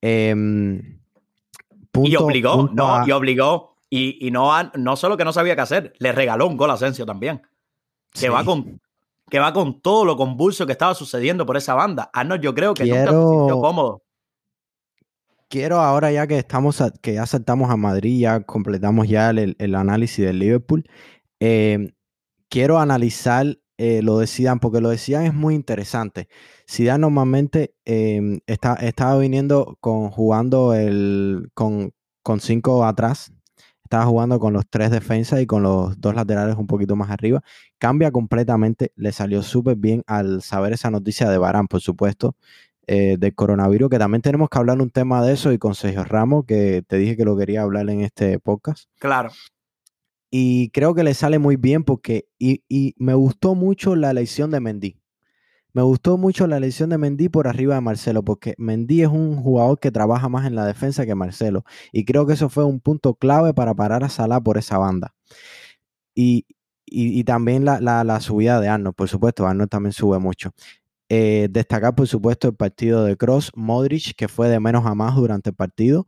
[0.00, 1.00] Em,
[1.94, 3.76] y obligó, no, y obligó.
[3.88, 7.04] Y, no, no solo que no sabía qué hacer, le regaló un gol a Asensio
[7.04, 7.42] también.
[8.10, 8.80] Que, va con,
[9.28, 12.10] que va con todo lo convulso que estaba sucediendo por esa banda.
[12.12, 14.02] Arnold yo creo que nunca se sintió cómodo
[15.52, 20.24] quiero ahora ya que estamos que ya aceptamos a Madrid, ya completamos ya el, análisis
[20.24, 20.84] del Liverpool.
[21.40, 21.92] Eh,
[22.48, 26.28] quiero analizar eh, lo de Zidane, porque lo de Zidane es muy interesante.
[26.70, 31.92] Zidane normalmente em, está, estaba viniendo con, jugando el, con,
[32.22, 33.30] con cinco atrás,
[33.84, 37.42] estaba jugando con los tres defensas y con los dos laterales un poquito más arriba.
[37.78, 42.36] Cambia completamente, le salió súper bien al saber esa noticia de Barán, por supuesto,
[42.86, 46.04] eh, del coronavirus, que también tenemos que hablar un tema de eso y con Sergio
[46.04, 48.88] Ramos, que te dije que lo quería hablar en este podcast.
[48.98, 49.30] Claro.
[50.30, 54.50] Y creo que le sale muy bien porque, y, y me gustó mucho la elección
[54.50, 55.02] de Mendy.
[55.74, 59.36] Me gustó mucho la elección de Mendy por arriba de Marcelo, porque Mendy es un
[59.36, 61.64] jugador que trabaja más en la defensa que Marcelo.
[61.92, 65.14] Y creo que eso fue un punto clave para parar a Salah por esa banda.
[66.14, 66.46] Y,
[66.84, 70.52] y, también la, la, la, subida de Arnold, por supuesto, Arnold también sube mucho.
[71.14, 75.14] Eh, destacar, por supuesto, el partido de Cross, Modric, que fue de menos a más
[75.14, 76.06] durante el partido.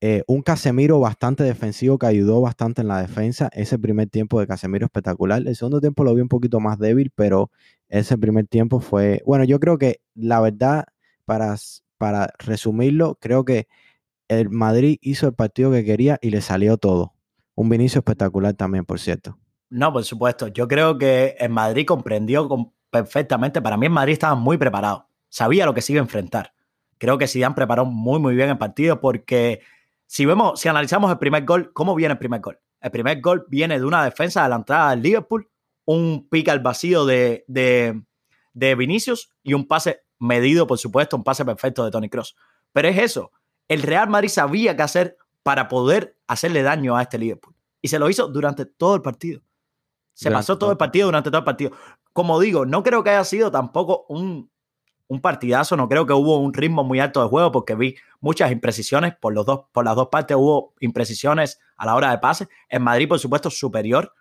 [0.00, 3.50] Eh, un Casemiro bastante defensivo que ayudó bastante en la defensa.
[3.52, 5.42] Ese primer tiempo de Casemiro espectacular.
[5.44, 7.50] El segundo tiempo lo vi un poquito más débil, pero
[7.88, 9.20] ese primer tiempo fue.
[9.26, 10.84] Bueno, yo creo que la verdad,
[11.24, 11.56] para,
[11.98, 13.66] para resumirlo, creo que
[14.28, 17.14] el Madrid hizo el partido que quería y le salió todo.
[17.56, 19.36] Un Vinicio espectacular también, por cierto.
[19.70, 20.46] No, por supuesto.
[20.46, 22.48] Yo creo que el Madrid comprendió
[22.90, 23.60] perfectamente.
[23.62, 25.08] Para mí, el Madrid estaba muy preparado.
[25.28, 26.52] Sabía lo que se iba a enfrentar.
[26.98, 29.60] Creo que Zidane preparó muy, muy bien el partido porque
[30.06, 32.58] si vemos, si analizamos el primer gol, ¿cómo viene el primer gol?
[32.80, 35.50] El primer gol viene de una defensa de la entrada del Liverpool,
[35.84, 38.02] un pica al vacío de, de,
[38.54, 42.36] de Vinicius y un pase medido, por supuesto, un pase perfecto de Tony Cross.
[42.72, 43.32] Pero es eso.
[43.68, 47.54] El Real Madrid sabía qué hacer para poder hacerle daño a este Liverpool.
[47.82, 49.42] Y se lo hizo durante todo el partido.
[50.16, 51.72] Se pasó todo el partido durante todo el partido.
[52.14, 54.50] Como digo, no creo que haya sido tampoco un,
[55.08, 55.76] un partidazo.
[55.76, 59.34] No creo que hubo un ritmo muy alto de juego porque vi muchas imprecisiones por,
[59.34, 60.34] los dos, por las dos partes.
[60.34, 62.48] Hubo imprecisiones a la hora de pase.
[62.70, 64.14] En Madrid, por supuesto, superior.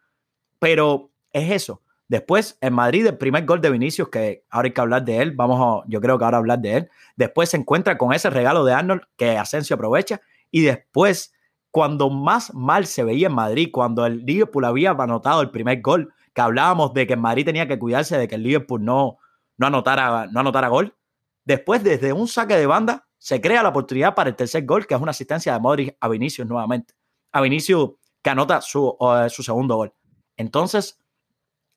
[0.60, 1.82] Pero es eso.
[2.10, 5.32] Después, en Madrid, el primer gol de Vinicius, que ahora hay que hablar de él,
[5.32, 6.90] vamos a, yo creo que ahora hablar de él.
[7.16, 10.20] Después se encuentra con ese regalo de Arnold que Asensio aprovecha.
[10.52, 11.34] Y después,
[11.76, 16.14] cuando más mal se veía en Madrid, cuando el Liverpool había anotado el primer gol,
[16.34, 19.18] que hablábamos de que Madrid tenía que cuidarse de que el Liverpool no,
[19.58, 20.96] no anotara, no anotara gol.
[21.44, 24.94] Después, desde un saque de banda, se crea la oportunidad para el tercer gol, que
[24.94, 26.94] es una asistencia de Modric a Vinicius nuevamente.
[27.34, 27.90] A Vinicius
[28.24, 28.96] que anota su,
[29.28, 29.94] su segundo gol.
[30.38, 30.98] Entonces,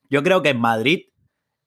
[0.08, 1.06] yo creo que en Madrid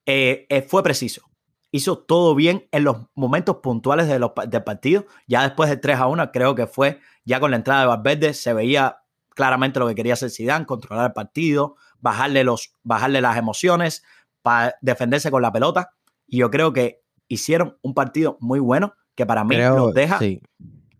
[0.06, 1.24] eh, eh, fue preciso.
[1.70, 5.06] Hizo todo bien en los momentos puntuales de los, del partido.
[5.28, 8.34] Ya después del 3 a 1, creo que fue ya con la entrada de Valverde,
[8.34, 8.98] se veía
[9.30, 14.04] claramente lo que quería hacer Zidane, controlar el partido, bajarle, los, bajarle las emociones,
[14.42, 15.94] para defenderse con la pelota.
[16.28, 20.20] Y yo creo que hicieron un partido muy bueno que para mí los, deja,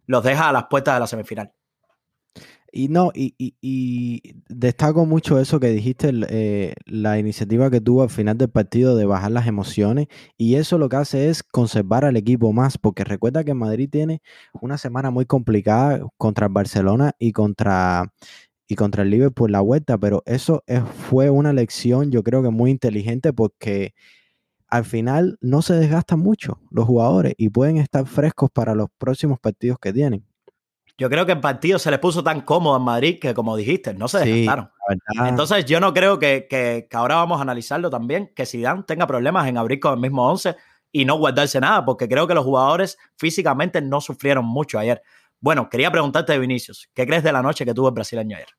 [0.06, 1.54] los deja a las puertas de la semifinal.
[2.74, 8.38] Y no, y, destaco mucho eso que dijiste, eh, la iniciativa que tuvo al final
[8.38, 10.08] del partido de bajar las emociones.
[10.38, 14.22] Y eso lo que hace es conservar al equipo más, porque recuerda que Madrid tiene
[14.62, 18.14] una semana muy complicada contra el Barcelona y contra,
[18.68, 20.64] y contra el Liverpool la vuelta, pero eso
[21.10, 23.94] fue una lección, yo creo que muy inteligente, porque
[24.70, 29.40] al final no se desgastan mucho los jugadores y pueden estar frescos para los próximos
[29.40, 30.26] partidos que tienen.
[31.02, 33.92] Yo creo que el partido se les puso tan cómodo en Madrid que, como dijiste,
[33.92, 34.70] no se desgastaron.
[35.26, 39.48] Entonces, yo no creo que, que, ahora vamos a analizarlo también, que Zidane tenga problemas
[39.48, 40.56] en abrir con el mismo 11
[40.92, 45.02] y no guardarse nada, porque creo que los jugadores físicamente no sufrieron mucho ayer.
[45.40, 48.50] Bueno, quería preguntarte de Vinicius, ¿qué crees de la noche que tuvo el brasileño ayer?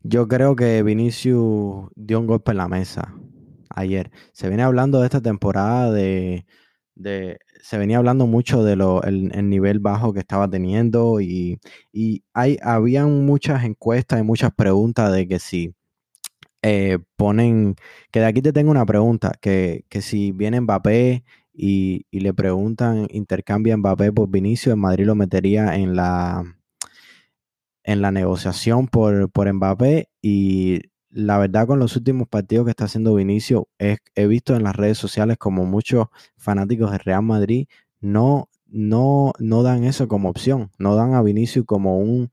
[0.00, 3.14] Yo creo que Vinicius dio un golpe en la mesa
[3.68, 4.10] ayer.
[4.32, 6.46] Se viene hablando de esta temporada de,
[7.62, 11.60] se venía hablando mucho de lo, el, nivel bajo que estaba teniendo y,
[11.92, 15.74] y hay, habían muchas encuestas y muchas preguntas de que si
[16.62, 17.76] eh, ponen,
[18.10, 22.34] que de aquí te tengo una pregunta, que, que si viene Mbappé y, y, le
[22.34, 26.44] preguntan, intercambia Mbappé por Vinicius, en Madrid lo metería en la,
[27.84, 30.80] en la negociación por, por Mbappé y
[31.10, 34.98] la verdad con los últimos partidos que está haciendo Vinicio, he visto en las redes
[34.98, 36.06] sociales como muchos
[36.36, 37.66] fanáticos de Real Madrid
[38.00, 42.30] no, no, no dan eso como opción, no dan a Vinicio como un,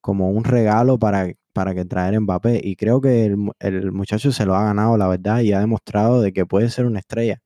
[0.00, 2.60] como un regalo para, para que traer Mbappé.
[2.62, 6.20] Y creo que el, el, muchacho se lo ha ganado, la verdad, y ha demostrado
[6.20, 7.40] de que puede ser una estrella.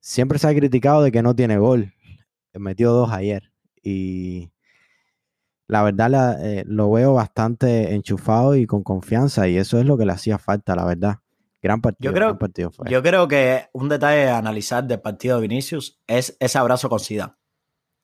[0.00, 1.92] Siempre se ha criticado de que no tiene gol.
[2.54, 3.52] Metió dos ayer.
[3.82, 4.50] Y,
[5.68, 10.06] la verdad eh, lo veo bastante enchufado y con confianza y eso es lo que
[10.06, 11.16] le hacía falta, la verdad.
[11.62, 12.12] Gran partido.
[12.12, 16.36] Yo creo, partido Yo creo que un detalle a analizar del partido de Vinicius es
[16.38, 17.32] ese abrazo con Zidane.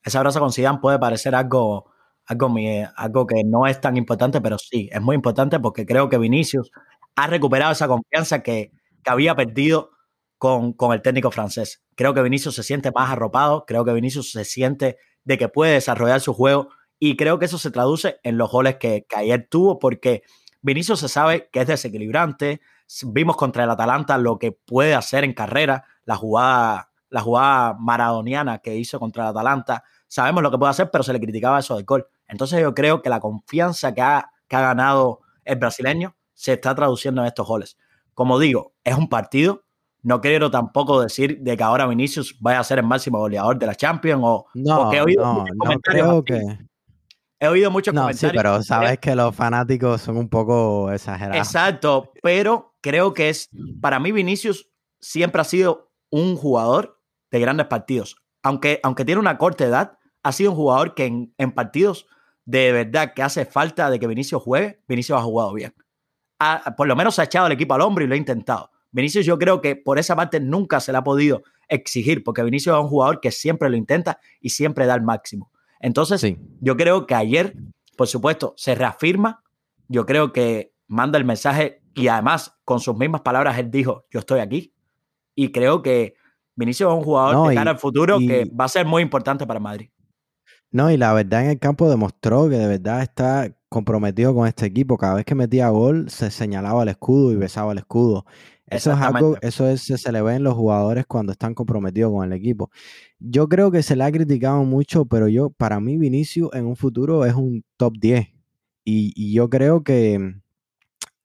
[0.03, 1.89] Ese abrazo con Zidane puede parecer algo,
[2.25, 2.53] algo,
[2.97, 6.71] algo que no es tan importante, pero sí, es muy importante porque creo que Vinicius
[7.15, 9.91] ha recuperado esa confianza que, que había perdido
[10.37, 11.85] con, con, el técnico francés.
[11.95, 15.73] Creo que Vinicius se siente más arropado, creo que Vinicius se siente de que puede
[15.73, 16.67] desarrollar su juego
[16.99, 20.23] y creo que eso se traduce en los goles que, que ayer tuvo porque
[20.63, 22.61] Vinicius se sabe que es desequilibrante,
[23.05, 28.59] vimos contra el Atalanta lo que puede hacer en carrera, la jugada, la jugada maradoniana
[28.59, 31.75] que hizo contra el Atalanta, sabemos lo que puede hacer, pero se le criticaba eso
[31.75, 32.07] del gol.
[32.27, 36.73] Entonces yo creo que la confianza que ha, que ha ganado el brasileño se está
[36.73, 37.77] traduciendo en estos goles.
[38.13, 39.63] Como digo, es un partido.
[40.01, 43.65] No quiero tampoco decir de que ahora Vinicius vaya a ser el máximo goleador de
[43.65, 46.41] la Champions o no, no, no creo que
[47.43, 48.31] he oído muchos no, comentarios.
[48.31, 51.37] Sí, pero sabes que los fanáticos son un poco exagerados.
[51.37, 53.49] Exacto, pero creo que es
[53.81, 54.69] para mí Vinicius
[54.99, 58.15] siempre ha sido un jugador de grandes partidos.
[58.43, 62.07] Aunque, aunque tiene una corta edad, ha sido un jugador que en, en partidos
[62.45, 65.73] de verdad que hace falta de que Vinicius juegue, Vinicius ha jugado bien.
[66.39, 68.71] Ha, por lo menos ha echado el equipo al hombro y lo ha intentado.
[68.91, 72.75] Vinicius yo creo que por esa parte nunca se le ha podido exigir, porque Vinicius
[72.75, 75.52] es un jugador que siempre lo intenta y siempre da el máximo.
[75.83, 76.37] Entonces, sí.
[76.61, 77.55] yo creo que ayer,
[77.97, 79.43] por supuesto, se reafirma,
[79.89, 84.21] yo creo que manda el mensaje y además con sus mismas palabras él dijo, yo
[84.21, 84.73] estoy aquí.
[85.35, 86.15] Y creo que
[86.55, 88.85] Vinicius es un jugador no, de cara y, al futuro y, que va a ser
[88.85, 89.89] muy importante para Madrid.
[90.71, 94.65] No, y la verdad en el campo demostró que de verdad está comprometido con este
[94.65, 94.97] equipo.
[94.97, 98.25] Cada vez que metía gol, se señalaba el escudo y besaba el escudo.
[98.67, 102.25] Eso es algo, eso es, se le ve en los jugadores cuando están comprometidos con
[102.25, 102.71] el equipo.
[103.19, 106.75] Yo creo que se le ha criticado mucho, pero yo, para mí, Vinicius en un
[106.75, 108.27] futuro es un top 10.
[108.85, 110.35] Y, y yo creo que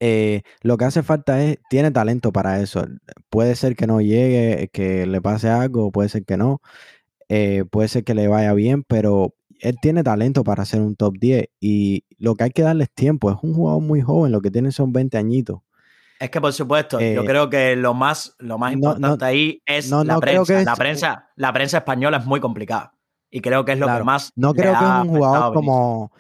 [0.01, 2.87] eh, lo que hace falta es, tiene talento para eso.
[3.31, 6.61] Puede ser que no llegue, que le pase algo, puede ser que no.
[7.29, 11.17] Eh, puede ser que le vaya bien, pero él tiene talento para ser un top
[11.19, 13.31] 10 y lo que hay que darle es tiempo.
[13.31, 15.61] Es un jugador muy joven, lo que tiene son 20 añitos.
[16.19, 19.25] Es que por supuesto, eh, yo creo que lo más, lo más importante no, no,
[19.25, 20.63] ahí es no, la prensa.
[20.63, 21.29] la prensa.
[21.37, 22.93] La prensa española es muy complicada.
[23.31, 24.33] Y creo que es lo claro, que más.
[24.35, 26.13] No creo que un jugador como.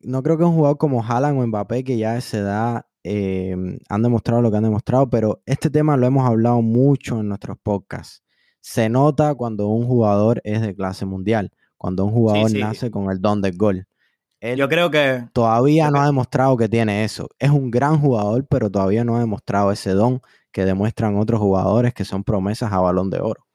[0.00, 3.54] No creo que un jugador como Haaland o Mbappé, que ya a esa edad eh,
[3.88, 7.58] han demostrado lo que han demostrado, pero este tema lo hemos hablado mucho en nuestros
[7.62, 8.22] podcasts.
[8.60, 12.62] Se nota cuando un jugador es de clase mundial, cuando un jugador sí, sí.
[12.62, 13.86] nace con el don del gol.
[14.44, 17.30] Él yo creo que todavía no ha demostrado que tiene eso.
[17.38, 20.20] Es un gran jugador, pero todavía no ha demostrado ese don
[20.52, 23.46] que demuestran otros jugadores que son promesas a balón de oro.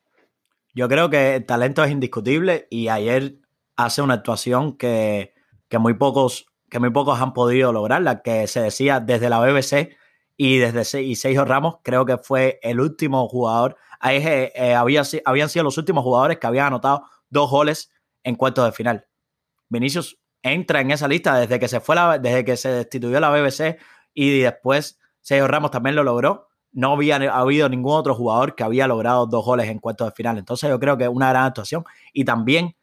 [0.73, 3.35] Yo creo que el talento es indiscutible y ayer
[3.75, 5.35] hace una actuación que,
[5.67, 9.39] que muy pocos que muy pocos han podido lograr, la que se decía desde la
[9.39, 9.95] BBC
[10.37, 15.03] y desde y Sergio Ramos, creo que fue el último jugador, ahí, eh, eh, había,
[15.25, 17.91] habían sido los últimos jugadores que habían anotado dos goles
[18.23, 19.05] en cuartos de final.
[19.69, 23.29] Vinicius entra en esa lista desde que se fue la, desde que se destituyó la
[23.29, 23.77] BBC
[24.13, 26.47] y después Sergio Ramos también lo logró.
[26.71, 30.37] No había habido ningún otro jugador que había logrado dos goles en cuartos de final.
[30.37, 31.83] Entonces yo creo que es una gran actuación
[32.13, 32.75] y también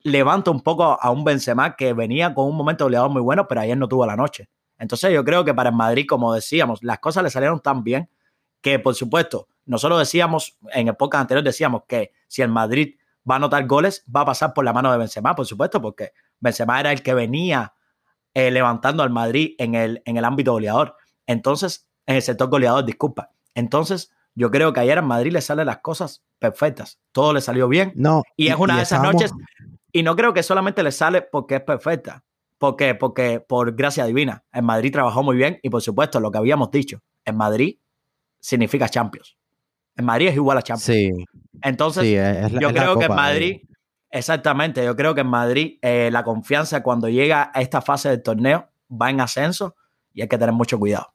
[0.00, 3.60] levanta un poco a un Benzema que venía con un momento goleador muy bueno, pero
[3.60, 4.48] ayer no tuvo la noche.
[4.78, 8.08] Entonces yo creo que para el Madrid, como decíamos, las cosas le salieron tan bien
[8.60, 12.96] que, por supuesto, nosotros decíamos, en épocas anteriores decíamos que si el Madrid
[13.28, 16.12] va a anotar goles, va a pasar por la mano de Benzema, por supuesto, porque
[16.40, 17.74] Benzema era el que venía
[18.34, 20.96] eh, levantando al Madrid en el, en el ámbito goleador.
[21.26, 23.32] Entonces, en el sector goleador, disculpa.
[23.54, 27.00] Entonces, yo creo que ayer en Madrid le salen las cosas perfectas.
[27.12, 27.92] Todo le salió bien.
[27.96, 29.32] No, y es una y de esas noches
[29.92, 32.24] y no creo que solamente le sale porque es perfecta.
[32.58, 32.94] ¿Por qué?
[32.94, 34.44] Porque por gracia divina.
[34.52, 37.78] En Madrid trabajó muy bien y por supuesto lo que habíamos dicho, en Madrid
[38.40, 39.36] significa Champions.
[39.96, 40.84] En Madrid es igual a Champions.
[40.84, 41.10] Sí.
[41.62, 43.14] Entonces, sí, es la, yo es creo que en.
[43.14, 43.62] Madrid,
[44.10, 48.22] exactamente, yo creo que en Madrid eh, la confianza cuando llega a esta fase del
[48.22, 49.76] torneo va en ascenso
[50.12, 51.12] y hay que tener mucho cuidado.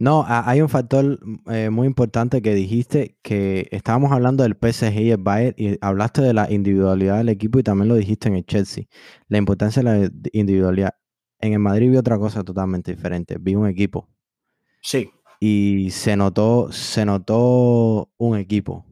[0.00, 1.20] No, hay un factor
[1.50, 6.22] eh, muy importante que dijiste, que estábamos hablando del PSG y el Bayern y hablaste
[6.22, 8.84] de la individualidad del equipo y también lo dijiste en el Chelsea,
[9.28, 10.94] la importancia de la individualidad.
[11.38, 14.08] En el Madrid vi otra cosa totalmente diferente, vi un equipo.
[14.80, 15.10] Sí.
[15.38, 18.86] Y se notó, se notó un equipo.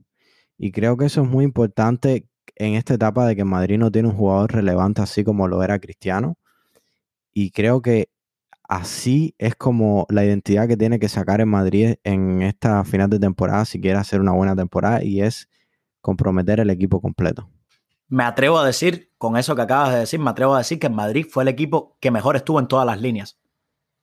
[0.59, 2.28] Y creo que eso es muy importante
[2.59, 5.78] en esta etapa de que Madrid no tiene un jugador relevante así como lo era
[5.78, 6.36] Cristiano.
[7.32, 8.11] Y creo que
[8.68, 13.18] así es como la identidad que tiene que sacar en Madrid en esta final de
[13.18, 15.48] temporada si quiere hacer una buena temporada y es
[16.00, 17.48] comprometer el equipo completo.
[18.09, 20.86] Me atrevo a decir, con eso que acabas de decir, me atrevo a decir que
[20.86, 23.38] en Madrid fue el equipo que mejor estuvo en todas las líneas.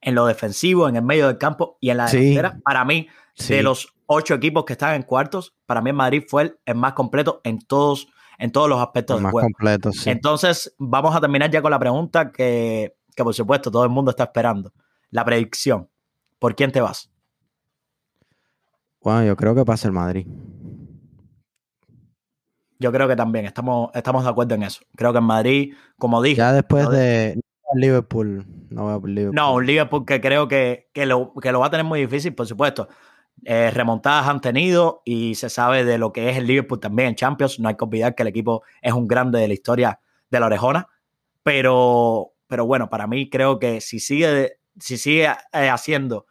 [0.02, 2.52] En lo defensivo, en el medio del campo y en la delantera.
[2.52, 3.56] Sí, para mí, sí.
[3.56, 6.76] de los ocho equipos que están en cuartos, para mí en Madrid fue el, el
[6.76, 8.08] más completo en todos,
[8.38, 9.48] en todos los aspectos el del más juego.
[9.48, 10.10] completo, sí.
[10.10, 14.12] Entonces, vamos a terminar ya con la pregunta que que por supuesto todo el mundo
[14.12, 14.72] está esperando.
[15.10, 15.90] La predicción.
[16.38, 17.10] ¿por quién te vas?
[19.02, 20.28] Bueno, yo creo que pasa el Madrid.
[22.78, 24.84] Yo creo que también estamos, estamos de acuerdo en eso.
[24.96, 26.36] Creo que en Madrid, como dije.
[26.36, 27.40] Ya después de
[27.74, 29.36] Liverpool, no voy a Liverpool.
[29.36, 32.36] No, un Liverpool que creo que, que, lo, que lo va a tener muy difícil,
[32.36, 32.90] por supuesto.
[33.44, 37.16] Eh, remontadas han tenido y se sabe de lo que es el Liverpool también en
[37.16, 37.60] Champions.
[37.60, 40.48] No hay que olvidar que el equipo es un grande de la historia de la
[40.48, 40.88] orejona.
[41.44, 46.26] Pero, pero bueno, para mí creo que si sigue, si sigue eh, haciendo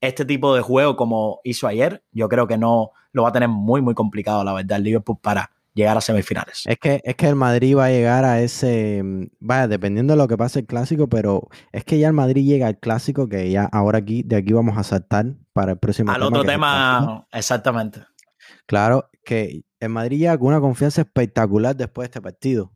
[0.00, 3.48] este tipo de juego como hizo ayer, yo creo que no lo va a tener
[3.48, 6.64] muy, muy complicado, la verdad, el Liverpool para llegar a semifinales.
[6.66, 10.18] Es que, es que el Madrid va a llegar a ese, mm, vaya, dependiendo de
[10.18, 13.50] lo que pase el clásico, pero es que ya el Madrid llega al clásico que
[13.50, 17.26] ya ahora aquí, de aquí vamos a saltar para el próximo Al tema, otro tema,
[17.32, 18.00] exactamente.
[18.66, 22.72] Claro, que el Madrid llega con una confianza espectacular después de este partido.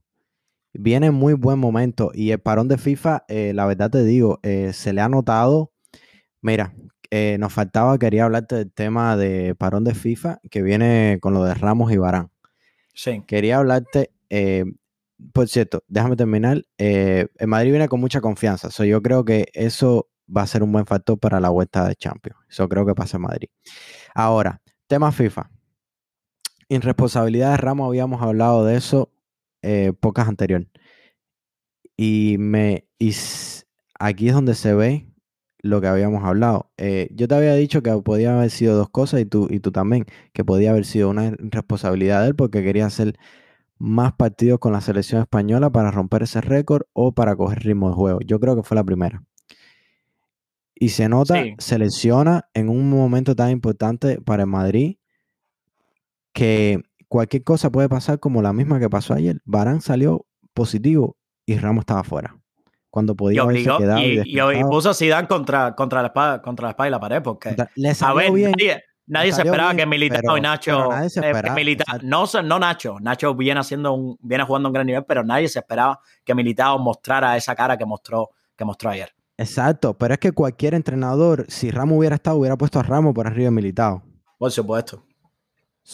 [0.72, 4.40] Viene en muy buen momento y el parón de FIFA, eh, la verdad te digo,
[4.42, 5.72] eh, se le ha notado,
[6.42, 6.74] mira,
[7.10, 11.44] eh, nos faltaba, quería hablarte del tema de parón de FIFA que viene con lo
[11.44, 12.30] de Ramos y Barán.
[12.92, 13.22] Sí.
[13.26, 14.10] Quería hablarte,
[15.32, 16.64] por cierto, déjame terminar.
[16.76, 18.68] El Madrid viene con mucha confianza.
[18.84, 22.38] yo creo que eso va a ser un buen factor para la vuelta de Champions.
[22.48, 23.48] Eso creo que pasa en Madrid.
[24.14, 25.50] Ahora, tema FIFA.
[26.68, 29.12] Irresponsabilidad de Ramos, habíamos hablado de eso
[29.62, 30.66] eh, pocas anterior.
[31.96, 33.14] Y me y
[33.98, 35.06] aquí es donde se ve
[35.58, 36.70] lo que habíamos hablado.
[36.76, 39.72] Eh, yo te había dicho que podía haber sido dos cosas y tú, y tú
[39.72, 43.18] también, que podía haber sido una responsabilidad de él porque quería hacer
[43.78, 47.94] más partidos con la selección española para romper ese récord o para coger ritmo de
[47.96, 48.20] juego.
[48.24, 49.22] Yo creo que fue la primera.
[50.78, 54.98] Y se nota, se lesiona en un momento tan importante para el Madrid
[56.34, 59.40] que cualquier cosa puede pasar como la misma que pasó ayer.
[59.46, 61.16] Barán salió positivo
[61.46, 62.36] y Ramos estaba fuera
[62.96, 66.70] cuando podía y quedado y, y, puso a Zidane contra, contra, la espada, contra la
[66.70, 68.32] espalda y la pared, porque a ver,
[69.06, 70.88] nadie, se esperaba que Militao y Nacho
[71.22, 75.22] eh, no, no Nacho, Nacho viene haciendo un, viene jugando a un gran nivel, pero
[75.22, 79.15] nadie se esperaba que Militao mostrara esa cara que mostró, que mostró ayer.
[79.38, 83.26] Exacto, pero es que cualquier entrenador, si Ramos hubiera estado, hubiera puesto a Ramos por
[83.26, 84.02] arriba de Militao.
[84.38, 85.04] Por supuesto.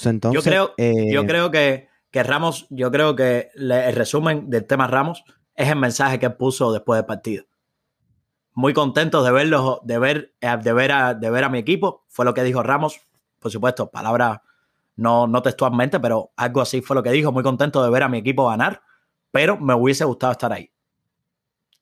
[0.04, 4.64] Entonces, yo creo, yo eh, creo que, que Ramos, yo creo que el resumen del
[4.64, 5.24] tema Ramos
[5.54, 7.44] es el mensaje que puso después del partido.
[8.54, 12.04] Muy contento de verlo, de ver, eh, de ver, a, de ver a mi equipo.
[12.08, 13.00] Fue lo que dijo Ramos.
[13.38, 14.38] Por supuesto, palabras
[14.96, 17.32] no, no textualmente, pero algo así fue lo que dijo.
[17.32, 18.82] Muy contento de ver a mi equipo ganar,
[19.30, 20.71] pero me hubiese gustado estar ahí.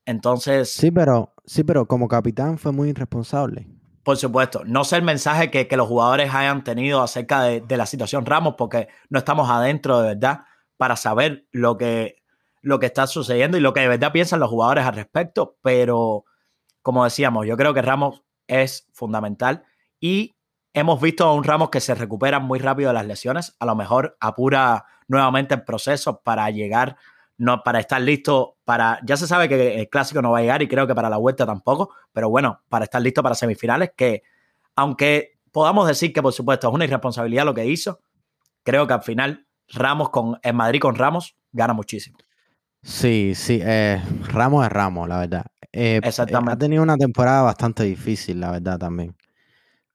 [0.04, 0.72] Entonces.
[0.72, 3.66] Sí, pero, sí, pero como capitán fue muy irresponsable.
[4.02, 4.62] Por supuesto.
[4.64, 8.54] No sé el mensaje que, los jugadores hayan tenido acerca de, de, la situación Ramos,
[8.56, 10.40] porque no estamos adentro de verdad
[10.76, 12.22] para saber lo que,
[12.62, 16.24] lo que está sucediendo y lo que de verdad piensan los jugadores al respecto, pero
[16.82, 19.64] como decíamos, yo creo que Ramos es fundamental
[20.00, 20.36] y
[20.72, 23.74] hemos visto a un Ramos que se recupera muy rápido de las lesiones, a lo
[23.74, 26.96] mejor apura nuevamente el proceso para llegar,
[27.40, 30.60] no, para estar listo para, ya se sabe que el clásico no va a llegar
[30.60, 34.22] y creo que para la vuelta tampoco, pero bueno, para estar listo para semifinales, que
[34.76, 38.00] aunque podamos decir que por supuesto es una irresponsabilidad lo que hizo,
[38.62, 42.18] creo que al final Ramos con, en Madrid con Ramos gana muchísimo.
[42.82, 45.46] Sí, sí, eh, Ramos es Ramos, la verdad.
[45.72, 46.52] Eh, Exactamente.
[46.52, 49.16] ha tenido una temporada bastante difícil, la verdad, también.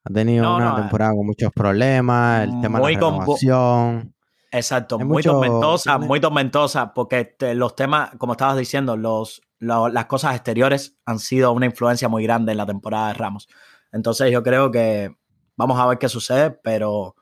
[0.02, 4.15] Ha tenido una temporada con muchos problemas, el tema de la renovación.
[4.50, 10.98] Exacto, muy tormentosa, muy tormentosa, porque los temas, como estabas diciendo, los, las cosas exteriores
[11.04, 13.48] han sido una influencia muy grande en la temporada de Ramos.
[13.92, 15.16] Entonces yo creo que
[15.56, 17.16] vamos a ver qué sucede, pero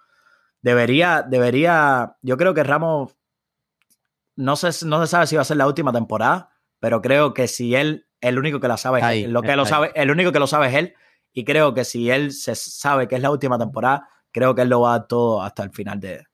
[0.61, 3.17] debería, debería, yo creo que Ramos
[4.37, 7.49] no se, no se sabe si va a ser la última temporada, pero creo que
[7.49, 10.33] si él, el único que la sabe es él, lo que lo sabe, el único
[10.33, 10.95] que lo sabe es él,
[11.33, 14.69] y creo que si él se sabe que es la última temporada, creo que él
[14.69, 16.25] lo va a dar todo hasta el final de,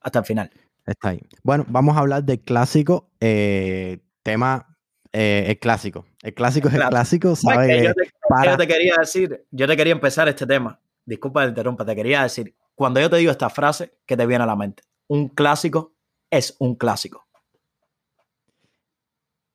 [0.00, 0.50] hasta el final.
[0.86, 1.20] Está ahí.
[1.42, 4.78] Bueno, vamos a hablar del clásico, eh, tema
[5.12, 6.06] eh, el clásico.
[6.22, 7.84] El clásico es el clásico, ¿sabes?
[7.84, 10.80] yo, te, te, quería decir, yo te quería empezar este tema.
[11.04, 14.26] Disculpa que te interrumpa, te quería decir, cuando yo te digo esta frase, ¿qué te
[14.26, 14.82] viene a la mente?
[15.08, 15.94] Un clásico
[16.30, 17.26] es un clásico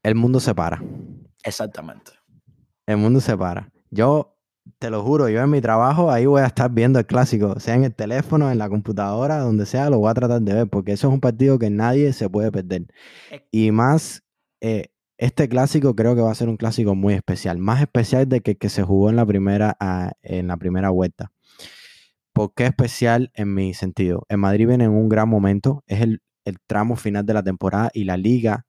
[0.06, 0.80] el mundo se para.
[1.44, 2.12] Exactamente.
[2.86, 3.72] El mundo se para.
[3.90, 4.35] Yo
[4.86, 7.74] te lo juro, yo en mi trabajo ahí voy a estar viendo el clásico, sea
[7.74, 10.92] en el teléfono, en la computadora, donde sea, lo voy a tratar de ver, porque
[10.92, 12.86] eso es un partido que nadie se puede perder.
[13.50, 14.24] Y más,
[14.62, 18.42] eh, este clásico creo que va a ser un clásico muy especial, más especial de
[18.42, 21.32] que que se jugó en la primera, ah, en la primera vuelta.
[22.32, 24.28] ¿Por qué especial en mi sentido?
[24.30, 27.90] En Madrid viene en un gran momento, es el, el tramo final de la temporada
[27.92, 28.68] y la liga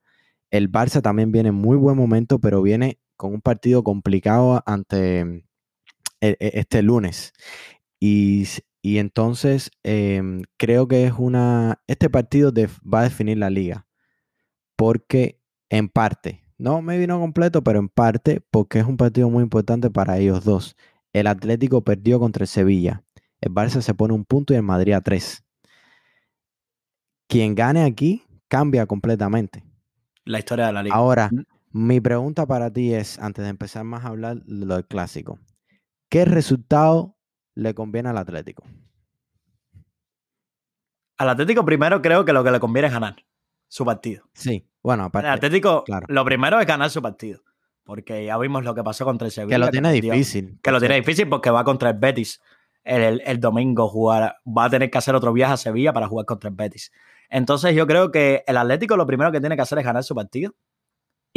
[0.51, 5.46] el Barça también viene en muy buen momento, pero viene con un partido complicado ante,
[6.21, 7.33] este lunes.
[8.01, 8.47] Y,
[8.83, 12.53] entonces em, creo que es una, este partido
[12.83, 13.87] va a definir la liga,
[14.77, 15.41] porque
[15.71, 19.91] en parte, no me vino completo, pero en parte, porque es un partido muy importante
[19.91, 20.77] para ellos dos.
[21.13, 23.03] El Atlético perdió contra el Sevilla.
[23.41, 25.45] El Barça se pone un punto y el Madrid a tres.
[27.27, 29.65] Quien gane aquí cambia completamente.
[30.25, 30.95] La historia de la liga.
[30.95, 31.31] Ahora,
[31.71, 35.39] mi pregunta para ti es, antes de empezar más a hablar de lo del clásico,
[36.09, 37.17] ¿qué resultado
[37.55, 38.65] le conviene al Atlético?
[41.19, 43.17] Al Atlético primero creo que lo que le conviene es ganar
[43.69, 44.29] su partido.
[44.35, 45.29] Sí, bueno, aparte.
[45.29, 47.41] Al Atlético lo primero es ganar su partido.
[47.85, 49.55] Porque ya vimos lo que pasó contra el Sevilla.
[49.55, 50.59] Que lo tiene difícil.
[50.61, 52.43] Que lo tiene difícil porque va contra el Betis
[52.83, 54.37] el, el, domingo jugar.
[54.47, 56.91] Va a tener que hacer otro viaje a Sevilla para jugar contra el Betis.
[57.31, 60.17] Entonces yo creo que el Atlético lo primero que tiene que hacer es ganar su
[60.17, 60.55] partido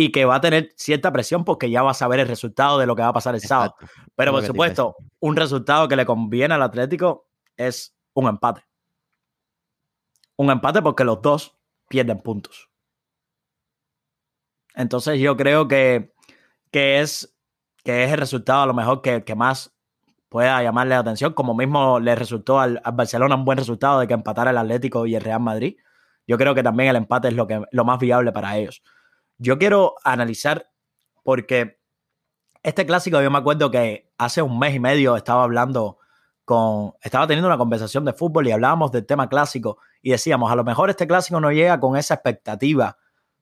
[0.02, 2.86] y que va a tener cierta presión porque ya va a saber el resultado de
[2.86, 3.76] lo que va a pasar el sábado.
[4.16, 7.28] Pero por supuesto, un resultado que le conviene al Atlético
[7.58, 8.62] es un empate.
[10.38, 12.70] Un empate porque los dos pierden puntos.
[14.74, 16.14] Entonces yo creo que,
[16.72, 17.38] que, es,
[17.84, 19.76] que es el resultado a lo mejor que, que más
[20.30, 24.14] pueda llamarle la atención, como mismo le resultó al, Barcelona un buen resultado de que
[24.14, 25.76] empatara el Atlético y el Real Madrid.
[26.26, 28.82] Yo creo que también el empate es lo, que, lo más viable para ellos.
[29.40, 30.70] Yo quiero analizar
[31.24, 31.80] porque
[32.62, 35.98] este clásico yo me acuerdo que hace un mes y medio estaba hablando
[36.44, 40.56] con, estaba teniendo una conversación de fútbol y hablábamos del tema clásico y decíamos, a
[40.56, 42.98] lo mejor este clásico no llega con esa expectativa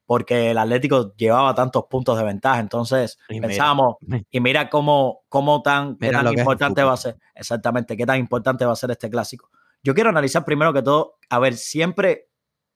[0.06, 2.60] porque el Atlético llevaba tantos puntos de ventaja.
[2.60, 3.98] Entonces pensábamos,
[4.32, 8.74] y mira cómo, cómo tan, tan importante va a ser, exactamente, qué tan importante va
[8.74, 9.50] a ser este clásico.
[9.84, 12.30] Yo quiero analizar primero que todo, a ver, siempre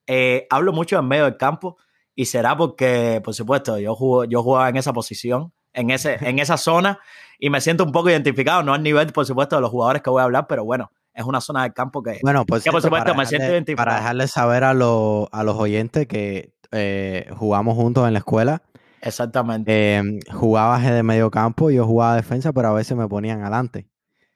[0.07, 1.77] eh, hablo mucho en medio del campo
[2.15, 6.39] y será porque, por supuesto, yo, jugo, yo jugaba en esa posición, en, ese, en
[6.39, 6.99] esa zona
[7.39, 10.09] y me siento un poco identificado, no al nivel, por supuesto, de los jugadores que
[10.09, 13.13] voy a hablar, pero bueno, es una zona del campo que, bueno, pues por supuesto
[13.15, 13.85] me siento identificado.
[13.85, 18.61] Para dejarles saber a, a los oyentes que eh, jugamos juntos en la escuela.
[19.01, 19.97] Exactamente.
[19.97, 23.87] Eh, jugabas de medio campo, yo jugaba defensa, pero a veces me ponían adelante.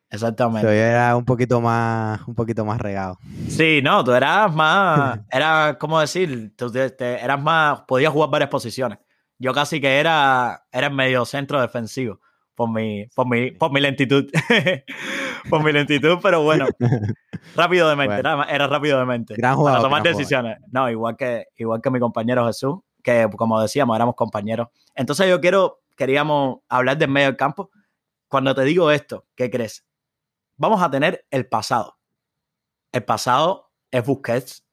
[0.09, 0.67] Exactamente.
[0.67, 3.17] yo era un poquito más, un poquito más regado.
[3.49, 6.53] Sí, no, tú eras más, era, ¿cómo decir?
[6.55, 8.99] Tú eras más, podías jugar varias posiciones.
[9.37, 12.19] Yo casi que era, era medio centro defensivo
[12.55, 14.25] por mi, por mi, por mi lentitud.
[15.49, 16.67] por mi lentitud, pero bueno,
[17.55, 19.35] rápido de mente, era, rápido de mente.
[19.35, 20.57] Gran jugador, para tomar decisiones.
[20.71, 24.69] No, igual que, igual que mi compañero Jesús, que como decíamos, éramos compañeros.
[24.95, 27.69] Entonces yo quiero, queríamos hablar del medio del campo.
[28.27, 29.85] Cuando te digo esto, ¿qué crees?
[30.57, 31.97] Vamos a tener el pasado.
[32.91, 34.65] El pasado es Busquets,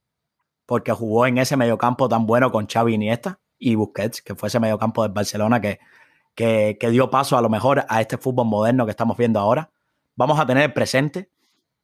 [0.66, 4.60] porque jugó en ese mediocampo tan bueno con Xavi Iniesta y Busquets, que fue ese
[4.60, 5.80] mediocampo del Barcelona que,
[6.34, 9.70] que, que, dio paso a lo mejor a este fútbol moderno que estamos viendo ahora
[10.16, 11.30] vamos a tener el presente,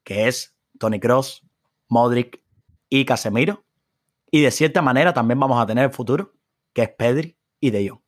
[0.04, 1.46] que es Tony Cross,
[1.88, 2.42] Modric
[2.88, 3.64] y Casemiro.
[4.30, 6.34] Y de cierta manera también vamos a tener el futuro,
[6.72, 8.00] que es Pedri y De Jong.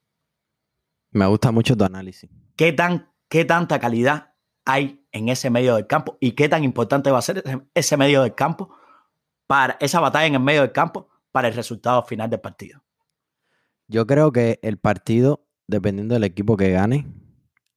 [1.13, 2.31] Me gusta mucho tu análisis.
[2.57, 4.35] ¿Qué, tan, ¿Qué tanta calidad
[4.65, 6.17] hay en ese medio del campo?
[6.21, 7.43] ¿Y qué tan importante va a ser
[7.75, 8.71] ese medio del campo
[9.47, 12.83] para esa batalla en el medio del campo para el resultado final del partido?
[13.89, 17.07] Yo creo que el partido, dependiendo del equipo que gane,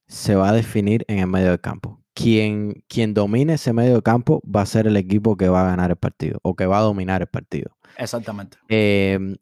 [0.07, 4.41] se va a definir en el medio del campo quien, quien domine ese medio campo
[4.43, 6.81] va a ser el equipo que va a ganar el partido o que va a
[6.81, 7.75] dominar el partido.
[7.97, 8.57] Exactamente.
[8.69, 9.35] Em,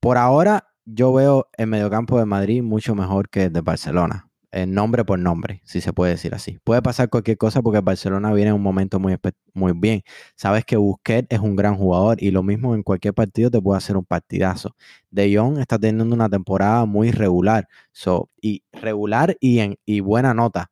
[0.00, 4.27] por ahora, yo veo el mediocampo de Madrid mucho mejor que el de Barcelona.
[4.50, 6.58] En nombre por nombre, si se puede decir así.
[6.64, 9.14] Puede pasar cualquier cosa porque Barcelona viene en un momento muy,
[9.52, 10.02] muy bien.
[10.36, 13.76] Sabes que Busquets es un gran jugador y lo mismo en cualquier partido te puede
[13.76, 14.74] hacer un partidazo.
[15.10, 17.68] De Jong está teniendo una temporada muy regular.
[17.92, 20.70] So, y regular y, en, y buena nota.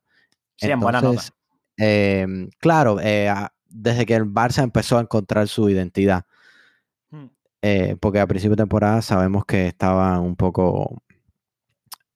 [0.57, 1.23] Sí, en buena nota.
[1.77, 3.31] Em, claro, eh,
[3.69, 6.25] desde que el Barça empezó a encontrar su identidad,
[7.11, 7.27] hmm.
[7.63, 11.03] eh, porque a principio de temporada sabemos que estaba un poco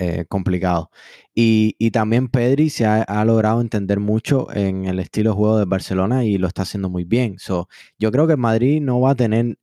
[0.01, 0.91] eh, complicado.
[1.35, 6.25] Y, también Pedri se ha, logrado entender mucho en el estilo de juego de Barcelona
[6.25, 7.39] y lo está haciendo muy bien.
[7.39, 9.59] So, yo creo que Madrid no va a tener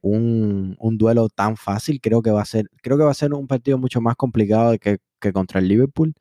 [0.00, 2.00] un, duelo tan fácil.
[2.00, 4.78] Creo que va a ser, creo que va a ser un partido mucho más complicado
[4.78, 6.14] que, que contra el Liverpool.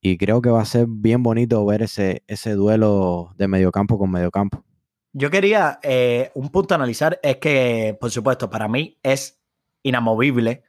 [0.00, 4.10] Y creo que va a ser bien bonito ver ese, ese duelo de mediocampo con
[4.10, 4.64] mediocampo.
[5.12, 9.40] Yo quería, eh, un punto analizar es que, por supuesto, para mí es
[9.82, 10.62] inamovible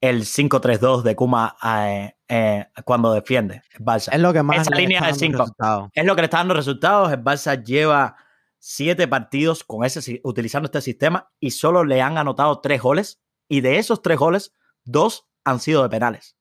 [0.00, 4.12] el 5-3-2 de Kuma eh, eh, cuando defiende el Barça.
[4.12, 5.44] Es lo que más Esa línea de 5
[5.92, 7.12] es lo que le está dando resultados.
[7.12, 8.16] El Barça lleva
[8.58, 13.20] siete partidos con ese, utilizando este sistema y solo le han anotado tres goles.
[13.48, 14.52] Y de esos tres goles,
[14.84, 16.36] dos han sido de penales.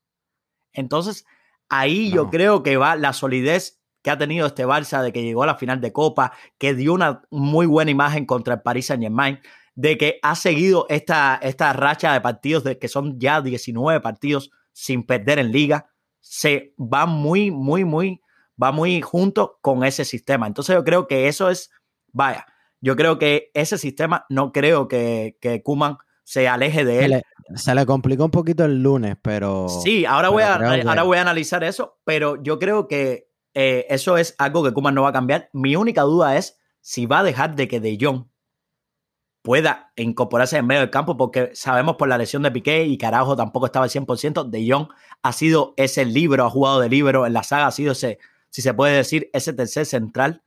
[0.74, 1.26] Entonces,
[1.70, 5.44] Ahí yo creo que va la solidez que ha tenido este Barça, de que llegó
[5.44, 9.04] a la final de Copa, que dio una muy buena imagen contra el Paris Saint
[9.04, 9.40] Germain,
[9.78, 14.50] de que ha seguido esta, esta racha de partidos, de que son ya 19 partidos
[14.74, 18.20] sin perder en liga, se va muy, muy, muy,
[18.62, 20.48] va muy junto con ese sistema.
[20.48, 21.70] Entonces yo creo que eso es,
[22.12, 22.48] vaya,
[22.82, 27.22] yo creo que ese sistema, no creo que, que Kuman se aleje de él.
[27.54, 29.70] Se le, complicó un poquito el lunes, pero...
[29.70, 34.18] Sí, ahora, voy, a, ahora voy a analizar eso, pero yo creo que eh, eso
[34.18, 35.52] es algo que Kuman no va a cambiar.
[35.54, 38.26] Mi única duda es si va a dejar de que De Jong
[39.48, 43.38] pueda incorporarse en medio del campo, porque sabemos por la lesión de Piqué y Carajo
[43.38, 44.50] tampoco estaba al 100%.
[44.50, 44.90] De Jong
[45.22, 48.20] ha sido ese libro, ha jugado de libro en la saga, ha sido ese,
[48.50, 50.44] si se puede decir, ese tercer central.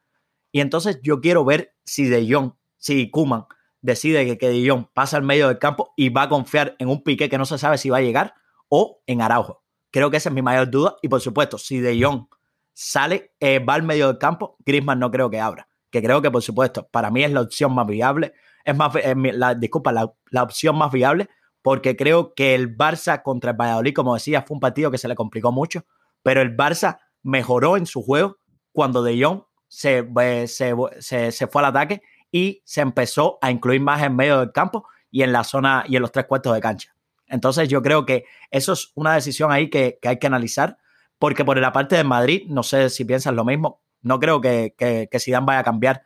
[0.52, 3.46] Y entonces yo quiero ver si De Jong, si Kuman
[3.80, 6.90] decide que, que De Jong pasa al medio del campo y va a confiar en
[6.90, 8.34] un Piqué que no se sabe si va a llegar
[8.68, 9.62] o en Araujo.
[9.90, 10.96] Creo que esa es mi mayor duda.
[11.00, 12.26] Y por supuesto, si De Jong
[12.74, 15.68] sale, eh, va al medio del campo, Griezmann no creo que abra.
[15.88, 18.34] Que creo que, por supuesto, para mí es la opción más viable
[18.64, 21.28] es más, la, disculpa, la, opción más viable,
[21.62, 25.08] porque creo que el Barça contra el Valladolid, como decía, fue un partido que se
[25.08, 25.84] le complicó mucho,
[26.22, 28.38] pero el Barça mejoró en su juego
[28.72, 30.06] cuando De Jong se,
[30.46, 32.02] se, se, fue al ataque
[32.32, 35.96] y se empezó a incluir más en medio del campo y en la zona y
[35.96, 36.94] en los tres cuartos de cancha.
[37.26, 40.78] Entonces yo creo que eso es una decisión ahí que, hay que analizar,
[41.18, 44.74] porque por la parte de Madrid, no sé si piensas lo mismo, no creo que,
[44.76, 46.02] que, que Zidane vaya a cambiar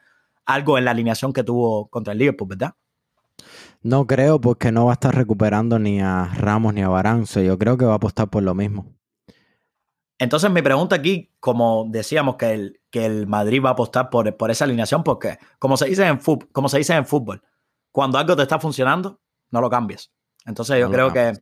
[0.47, 2.75] algo en la alineación que tuvo contra el Liverpool, ¿verdad?
[3.83, 7.41] No creo porque no va a estar recuperando ni a Ramos ni a Baranzo.
[7.43, 8.87] Yo creo que va a apostar por lo mismo.
[10.19, 14.37] Entonces mi pregunta aquí, como decíamos que el, que el Madrid va a apostar por,
[14.37, 17.43] por esa alineación, porque como se, dice en fútbol, como se dice en fútbol,
[17.91, 19.21] cuando algo te está funcionando,
[19.51, 20.13] no lo cambies.
[20.47, 21.33] Entonces yo creo que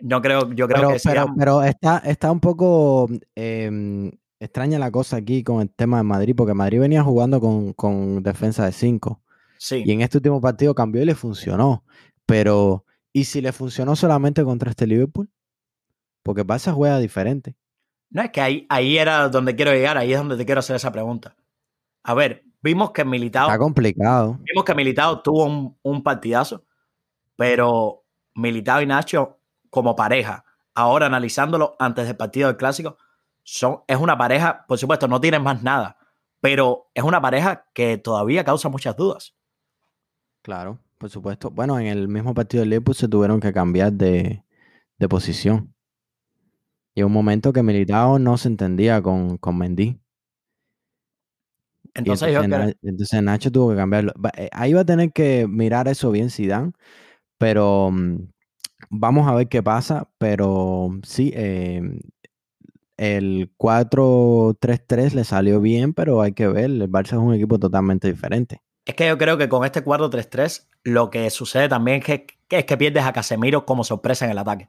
[0.00, 4.10] yo creo, yo creo que pero, pero está, está un poco em,
[4.40, 7.40] extraña la cosa aquí con el tema de Madrid, porque Madrid venía jugando
[7.74, 9.20] con, defensa de 5.
[9.58, 9.82] Sí.
[9.84, 11.84] Y en este último partido cambió y le funcionó.
[12.26, 15.30] Pero, ¿y si le funcionó solamente contra este Liverpool?
[16.22, 17.56] Porque Barça juega diferente.
[18.10, 20.76] No, es que ahí, ahí era donde quiero llegar, ahí es donde te quiero hacer
[20.76, 21.36] esa pregunta.
[22.02, 23.48] A ver, vimos que Militao.
[23.48, 24.38] Está complicado.
[24.42, 26.64] Vimos que Militao tuvo un, un partidazo,
[27.36, 32.96] pero Militao y Nacho, como pareja, ahora analizándolo antes del partido del clásico,
[33.86, 35.96] es una pareja, por supuesto, no tienen más nada,
[36.40, 39.34] pero es una pareja que todavía causa muchas dudas.
[40.42, 41.50] Claro, por supuesto.
[41.50, 44.44] Bueno, en el mismo partido de Liverpool se tuvieron que cambiar de,
[45.08, 45.74] posición.
[46.94, 50.00] Y un momento que Militao no se entendía con, con Mendy.
[51.94, 52.28] Entonces,
[52.82, 54.12] entonces, Nacho tuvo que cambiarlo.
[54.36, 56.72] Eh, ahí va a tener que mirar eso bien Zidane,
[57.38, 58.28] pero mm,
[58.90, 60.08] vamos a ver qué pasa.
[60.18, 61.82] Pero sí, eh,
[62.98, 68.08] el 4-3-3 le salió bien, pero hay que ver, el Barça es un equipo totalmente
[68.08, 68.60] diferente.
[68.84, 72.64] Es que yo creo que con este 4-3-3 lo que sucede también es que, es
[72.64, 74.68] que pierdes a Casemiro como sorpresa en el ataque.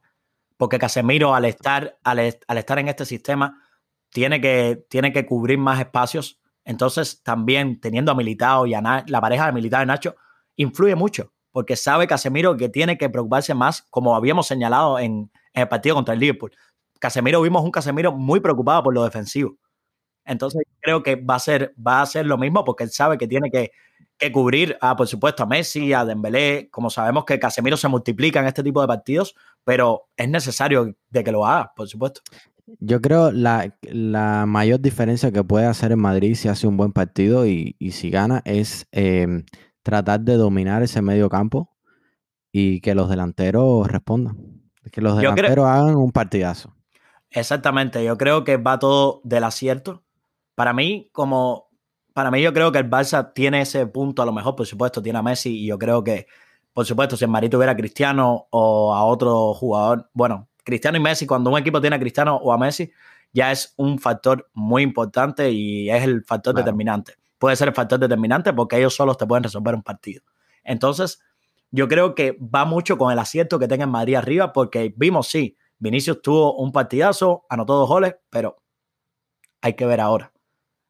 [0.58, 3.64] Porque Casemiro al estar, al, estar en este sistema
[4.12, 6.40] tiene que, tiene que cubrir más espacios.
[6.66, 10.16] Entonces también teniendo a Militao y a la pareja de Militao y Nacho
[10.56, 11.34] influye mucho.
[11.52, 15.96] Porque sabe Casemiro que tiene que preocuparse más, como habíamos señalado en, en el partido
[15.96, 16.52] contra el Liverpool
[17.00, 19.58] Casemiro vimos un Casemiro muy preocupado por lo defensivo.
[20.26, 23.28] Entonces creo que va a ser, va a ser lo mismo porque él sabe que
[23.28, 23.72] tiene que,
[24.32, 26.70] cubrir, a, por supuesto, a Messi, a Dembélé.
[26.70, 31.24] Como sabemos que Casemiro se multiplica en este tipo de partidos, pero es necesario de
[31.24, 32.22] que lo haga, por supuesto.
[32.80, 36.92] Yo creo la, la mayor diferencia que puede hacer en Madrid si hace un buen
[36.92, 39.46] partido y, si gana es em,
[39.82, 41.72] tratar de dominar ese medio campo
[42.52, 44.38] y que los delanteros respondan.
[44.92, 46.76] Que los delanteros hagan un partidazo.
[47.32, 50.04] Exactamente, yo creo que va todo del acierto.
[50.56, 51.70] Para mí, como
[52.14, 55.02] para mí yo creo que el Barça tiene ese punto, a lo mejor, por supuesto,
[55.02, 56.28] tiene a Messi y yo creo que,
[56.74, 61.02] por supuesto, si el Madrid tuviera a Cristiano o a otro jugador, bueno, Cristiano y
[61.02, 62.92] Messi, cuando un equipo tiene a Cristiano o a Messi,
[63.32, 67.14] ya es un factor muy importante y es el factor determinante.
[67.38, 70.24] Puede ser el factor determinante porque ellos solos te pueden resolver un partido.
[70.64, 71.22] Entonces,
[71.72, 75.28] yo creo que va mucho con el acierto que tenga en Madrid arriba porque vimos,
[75.28, 78.58] sí, Vinicius tuvo un partidazo, anotó dos goles, pero
[79.62, 80.32] hay que ver ahora.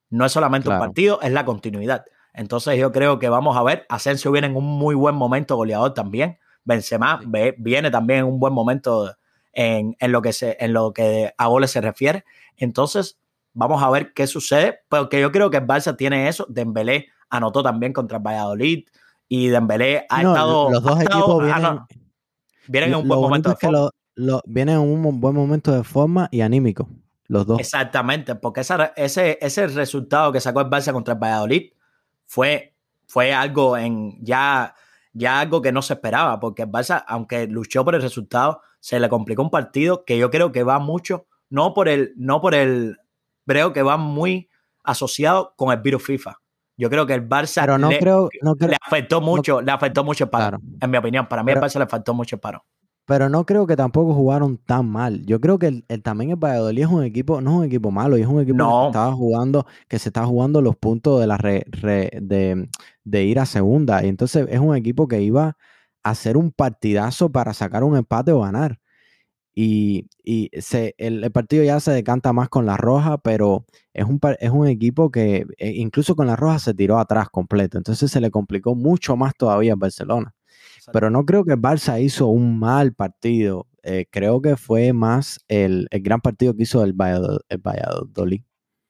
[0.10, 2.06] No es solamente un partido, es la continuidad.
[2.34, 5.94] Entonces yo creo que vamos a ver, Asensio viene en un muy buen momento goleador
[5.94, 6.40] también.
[6.64, 7.22] Benzema
[7.58, 9.16] viene también en un buen momento
[9.54, 12.26] en, lo que se, en lo que a goles se refiere.
[12.58, 13.20] Entonces
[13.54, 16.46] vamos a ver qué sucede, porque yo creo que el Barça tiene eso.
[16.50, 18.88] Dembélé anotó también contra el Valladolid
[19.28, 20.72] y Dembélé ha estado...
[20.72, 21.44] Los dos equipos
[22.68, 23.56] vienen, en un buen momento de
[24.46, 26.88] viene en un buen momento de forma y anímico.
[27.28, 27.60] los dos.
[27.60, 31.72] Exactamente, porque ese, ese resultado que sacó el Barça contra el Valladolid
[32.26, 32.76] fue,
[33.08, 34.74] fue algo en ya,
[35.14, 39.00] ya algo que no se esperaba, porque el Barça, aunque luchó por el resultado, se
[39.00, 42.56] le complicó un partido que yo creo que va mucho, no por el, no por
[42.56, 42.98] el,
[43.46, 44.50] creo que va muy
[44.84, 46.38] asociado con el virus FIFA.
[46.78, 50.04] Yo creo que el Barça Pero no le, creo, no le afectó mucho, le afectó
[50.04, 50.64] mucho el paro, Claro.
[50.82, 51.28] en mi opinión.
[51.28, 52.64] Para mí Pero- el Barça le faltó mucho el paro.
[53.10, 55.26] Pero no creo que tampoco jugaron tan mal.
[55.26, 57.90] Yo creo que el, el- también el Valladolid es un equipo, no es un equipo
[57.92, 61.38] malo, es un equipo que estaba jugando, que se está jugando los puntos de la
[61.38, 62.70] re- re- de,
[63.04, 64.04] de ir a segunda.
[64.06, 65.58] Y entonces es un equipo que iba
[66.04, 68.80] a hacer un partidazo para sacar un empate o ganar.
[69.56, 74.06] Y, y se, el, el partido ya se decanta más con la roja, pero es
[74.06, 77.78] un, es un equipo que eh, incluso con la roja se tiró atrás completo.
[77.78, 80.34] Entonces se le complicó mucho más todavía al Barcelona.
[80.92, 83.68] Pero no creo que el Barça hizo un mal partido.
[83.84, 88.42] Eh, creo que fue más el, el gran partido que hizo el, Vallado- el Valladolid.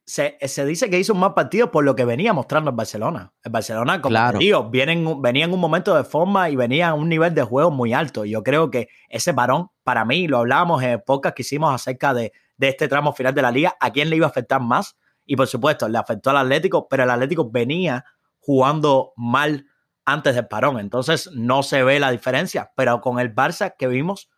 [0.05, 3.31] se, se dice que hizo un mal partido por lo que venía mostrando el Barcelona.
[3.43, 4.39] El Barcelona, como Claro.
[4.39, 7.07] te digo, viene en un- venía en un momento de forma y venía a un
[7.07, 8.25] nivel de juego muy alto.
[8.25, 12.15] Yo creo que ese varón, para mí, lo hablábamos en el podcast que hicimos acerca
[12.15, 14.95] de, de este tramo final de la liga, a quién le iba a afectar más.
[15.25, 18.03] Y por supuesto, le afectó al Atlético, pero el Atlético venía
[18.39, 19.65] jugando mal
[20.13, 20.79] antes del parón.
[20.79, 22.71] Entonces no se ve la diferencia.
[22.75, 24.29] Pero con el Barça que vimos,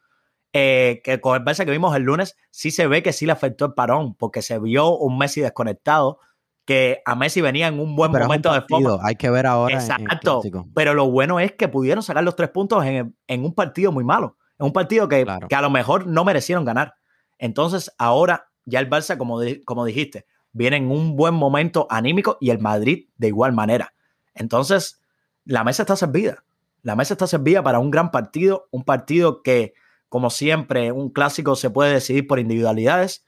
[0.54, 3.32] eh, que con el Barça que vimos el lunes, sí se ve que sí le
[3.32, 6.20] afectó el parón, porque se vio un Messi desconectado,
[6.66, 9.00] que a Messi venía en un buen Pero es un momento de forma.
[9.04, 9.74] Hay que ver ahora.
[9.74, 10.42] en Exacto.
[10.76, 14.04] Pero lo bueno es que pudieron sacar los tres puntos en, en un partido muy
[14.04, 14.38] malo.
[14.60, 15.48] En un partido que, Claro.
[15.48, 16.94] que a lo mejor no merecieron ganar.
[17.40, 22.52] Entonces, ahora ya el Barça, como, como dijiste, viene en un buen momento anímico y
[22.52, 23.94] el Madrid de igual manera.
[24.36, 25.01] Entonces,
[25.46, 26.44] la mesa está servida.
[26.84, 29.74] La mesa está servida para un gran partido, un partido que,
[30.10, 33.24] como siempre, un clásico se puede decidir por individualidades.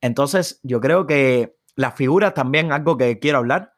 [0.00, 3.74] Entonces, yo creo que la figura también, algo que quiero hablar,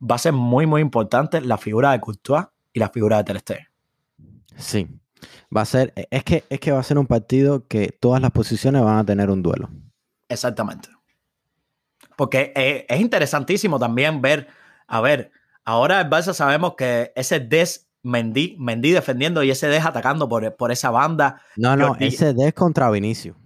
[0.00, 3.68] va a ser muy, muy importante, la figura de Courtois y la figura de Ter.
[4.56, 4.88] Sí.
[5.54, 8.30] Va a ser, es que, es que va a ser un partido que todas las
[8.30, 9.68] posiciones van a tener un duelo.
[10.28, 10.88] Exactamente.
[12.16, 14.48] Porque eh, es interesantísimo también ver,
[14.86, 15.32] a ver,
[15.70, 20.56] ahora el Barça sabemos que ese Des Mendy, Mendy defendiendo y ese Des atacando por,
[20.56, 21.40] por esa banda.
[21.56, 23.36] No, no, Jordi- ese es contra Vinicius.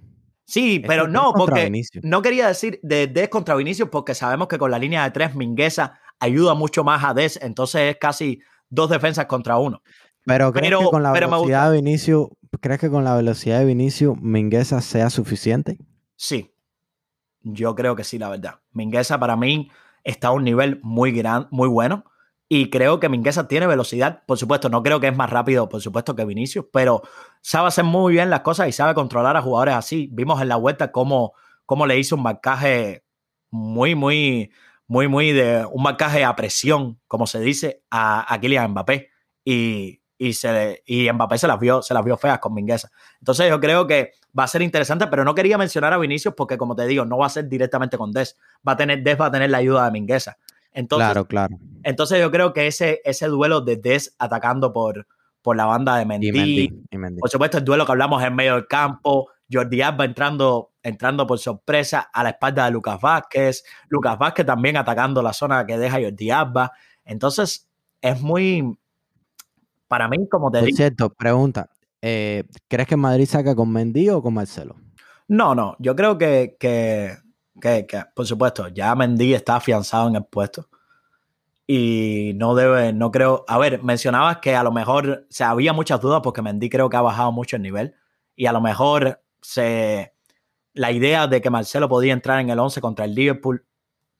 [0.46, 2.04] Sí, Ese pero no, porque Vinicius.
[2.04, 5.34] no quería decir de Des contra Vinicius porque sabemos que con la línea de tres
[5.34, 9.82] Mingueza ayuda mucho más a Des, entonces es casi dos defensas contra uno.
[10.26, 12.28] Pero ¿crees Pero- que con la velocidad de Vinicius,
[12.60, 15.78] crees que con la velocidad de Vinicius Mingueza sea suficiente?
[16.16, 16.54] Sí,
[17.42, 18.60] yo creo que sí, la verdad.
[18.72, 19.70] Mingueza para mí
[20.04, 22.04] está a un nivel muy gran, muy bueno.
[22.56, 24.22] Y creo que Mingueza tiene velocidad.
[24.26, 27.02] Por supuesto, no creo que es más rápido, por supuesto, que Vinicius, pero
[27.40, 30.08] sabe hacer muy bien las cosas y sabe controlar a jugadores así.
[30.12, 31.32] Vimos en la vuelta cómo,
[31.66, 33.02] cómo le hizo un marcaje
[33.50, 34.52] muy, muy,
[34.86, 39.08] muy, muy de un marcaje a presión, como se dice, a, a Kylian Mbappé.
[39.44, 42.88] Y, y, se, y Mbappé se las, vio, se las vio feas con Mingueza.
[43.18, 46.56] Entonces yo creo que va a ser interesante, pero no quería mencionar a Vinicius porque,
[46.56, 48.38] como te digo, no va a ser directamente con Des.
[48.66, 50.36] Va a tener, Des va a tener la ayuda de Mingueza.
[50.74, 51.56] Entonces, claro, claro.
[51.82, 55.06] entonces yo creo que ese, ese duelo de Des atacando por,
[55.40, 57.20] por la banda de Mendy, Y Mendy, y Mendy.
[57.20, 61.38] por supuesto el duelo que hablamos en medio del campo, Jordi Alba entrando, entrando por
[61.38, 66.00] sorpresa a la espalda de Lucas Vázquez, Lucas Vázquez también atacando la zona que deja
[66.00, 66.72] Jordi Alba.
[67.04, 67.68] Entonces
[68.00, 68.76] es muy,
[69.86, 71.68] para mí, como te Por digo, cierto, pregunta.
[72.02, 74.76] eh, ¿Crees que Madrid saca con Mendy o con Marcelo?
[75.28, 77.16] No, no, yo creo que, que,
[77.60, 80.68] que- que, por supuesto, ya Mendy está afianzado en el puesto
[81.66, 85.72] y no debe, no creo, a ver, mencionabas que a lo mejor, o sea, había
[85.72, 87.94] muchas dudas porque Mendy creo que ha bajado mucho el nivel
[88.36, 90.12] y a lo mejor se,
[90.74, 93.64] la idea de que Marcelo podía entrar en el 11 contra el Liverpool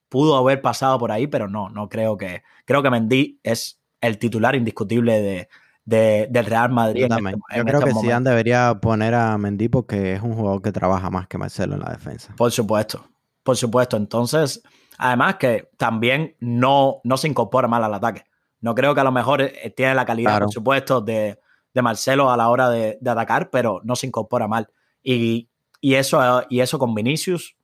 [0.08, 4.18] pudo haber pasado por ahí, pero no, no creo que, creo que Mendy es el
[4.18, 5.48] titular indiscutible de,
[5.84, 7.00] de- del Real Madrid.
[7.00, 8.00] Yo en este- Yo en creo estos que.
[8.06, 11.80] Zidane debería poner a Mendy porque es un jugador que trabaja más que Marcelo en
[11.80, 12.32] la defensa.
[12.36, 13.04] Por supuesto,
[13.44, 13.96] por supuesto.
[13.96, 14.60] Entonces,
[14.98, 18.24] además que también no, no se incorpora mal al ataque.
[18.60, 20.46] No creo que a lo mejor eh, tiene la calidad, Claro.
[20.46, 21.38] por supuesto, de,
[21.72, 24.68] de Marcelo a la hora de, de atacar, pero no se incorpora mal.
[25.02, 25.48] Y,
[25.80, 27.56] y eso, y eso con Vinicius,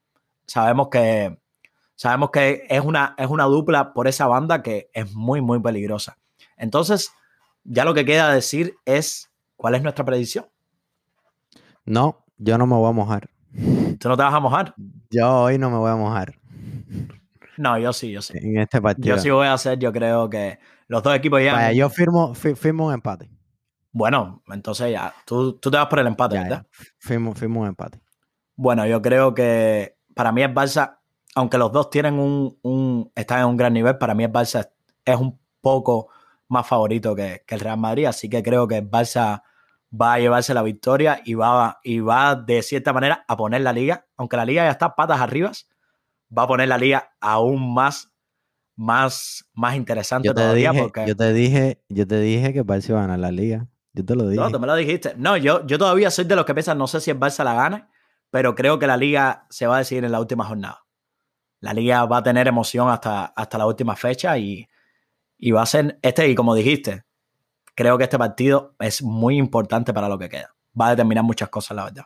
[0.47, 1.39] sabemos que,
[1.97, 6.19] sabemos que es, una, es una dupla por esa banda que es muy, muy peligrosa.
[6.59, 7.11] Entonces,
[7.65, 10.47] ya lo que queda decir es cuál es nuestra predicción.
[11.87, 13.31] No, yo no me voy a mojar.
[13.99, 14.75] ¿Tú no te vas a mojar?
[15.11, 16.35] Yo hoy no me voy a mojar
[17.57, 18.35] No, yo sí, yo sí.
[18.39, 19.17] en este partido.
[19.17, 20.59] Yo sí voy a hacer, yo creo que
[20.89, 21.55] los dos equipos ya.
[21.55, 23.29] Vaya, yo firmo, fi- firmo un empate.
[23.93, 26.67] Bueno, entonces ya, tú, tú te vas por el empate, Ya, ¿verdad?
[26.71, 26.85] ya.
[26.99, 28.01] Firmo, firmo un empate.
[28.57, 30.99] Bueno, yo creo que para mí el Barça,
[31.35, 34.71] aunque los dos tienen un, un, están en un gran nivel, para mí el Barça
[35.05, 36.09] es un poco
[36.49, 39.43] más favorito que, que el Real Madrid, así que creo que el Barça
[39.93, 43.73] va a llevarse la victoria y va, y va de cierta manera a poner la
[43.73, 45.51] liga, aunque la liga ya está patas arriba,
[46.37, 48.13] va a poner la liga aún más,
[48.77, 50.71] más, más interesante Yo te, todavía.
[50.71, 51.07] dije, porque...
[51.07, 53.67] yo te dije, yo te dije que el Barça iba a ganar la liga.
[53.93, 54.41] Yo te lo dije.
[54.41, 55.15] No, tú me lo dijiste.
[55.17, 57.55] No, yo, yo todavía soy de los que piensan, no sé si el Barça la
[57.55, 57.87] gane,
[58.31, 60.85] pero creo que la liga se va a decidir en la última jornada.
[61.59, 64.69] La liga va a tener emoción hasta, hasta la última fecha y,
[65.37, 67.05] y va a ser este, y como dijiste,
[67.81, 70.55] creo que este partido es muy importante para lo que queda.
[70.79, 72.05] Va a determinar muchas cosas, la verdad.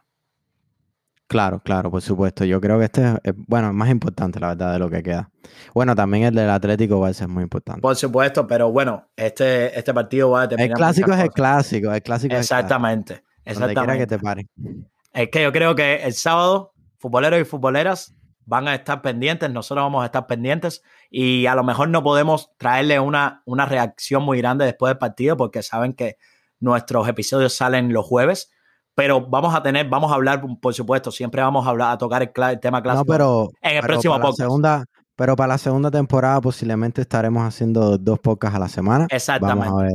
[1.27, 2.45] Claro, claro, por supuesto.
[2.45, 5.31] Yo creo que este es, es, bueno, más importante, la verdad, de lo que queda.
[5.75, 7.81] Bueno, también el del Atlético Barça es muy importante.
[7.81, 10.71] Por supuesto, pero bueno, este, este partido va a determinar.
[10.71, 13.25] El clásico es el clásico, el clásico Exactamente.
[13.45, 13.61] es el clásico.
[13.61, 14.47] Donde quiera que Exactamente.
[14.53, 15.25] te pare.
[15.25, 18.15] Es que yo creo que el sábado, futboleros y futboleras
[18.47, 22.51] van a estar pendientes, nosotros vamos a estar pendientes y a lo mejor no podemos
[22.57, 26.17] traerle una, una reacción muy grande después del partido porque saben que
[26.61, 28.51] nuestros episodios salen los jueves,
[28.95, 32.23] pero vamos a tener, vamos a hablar, por supuesto, siempre vamos a hablar, a tocar
[32.23, 34.39] el, tema No, clásico pero, en el pero próximo la podcast.
[34.39, 34.85] segunda,
[35.17, 39.07] pero para la segunda temporada posiblemente estaremos haciendo dos podcasts a la semana.
[39.11, 39.71] Exactamente.
[39.71, 39.95] Vamos a ver.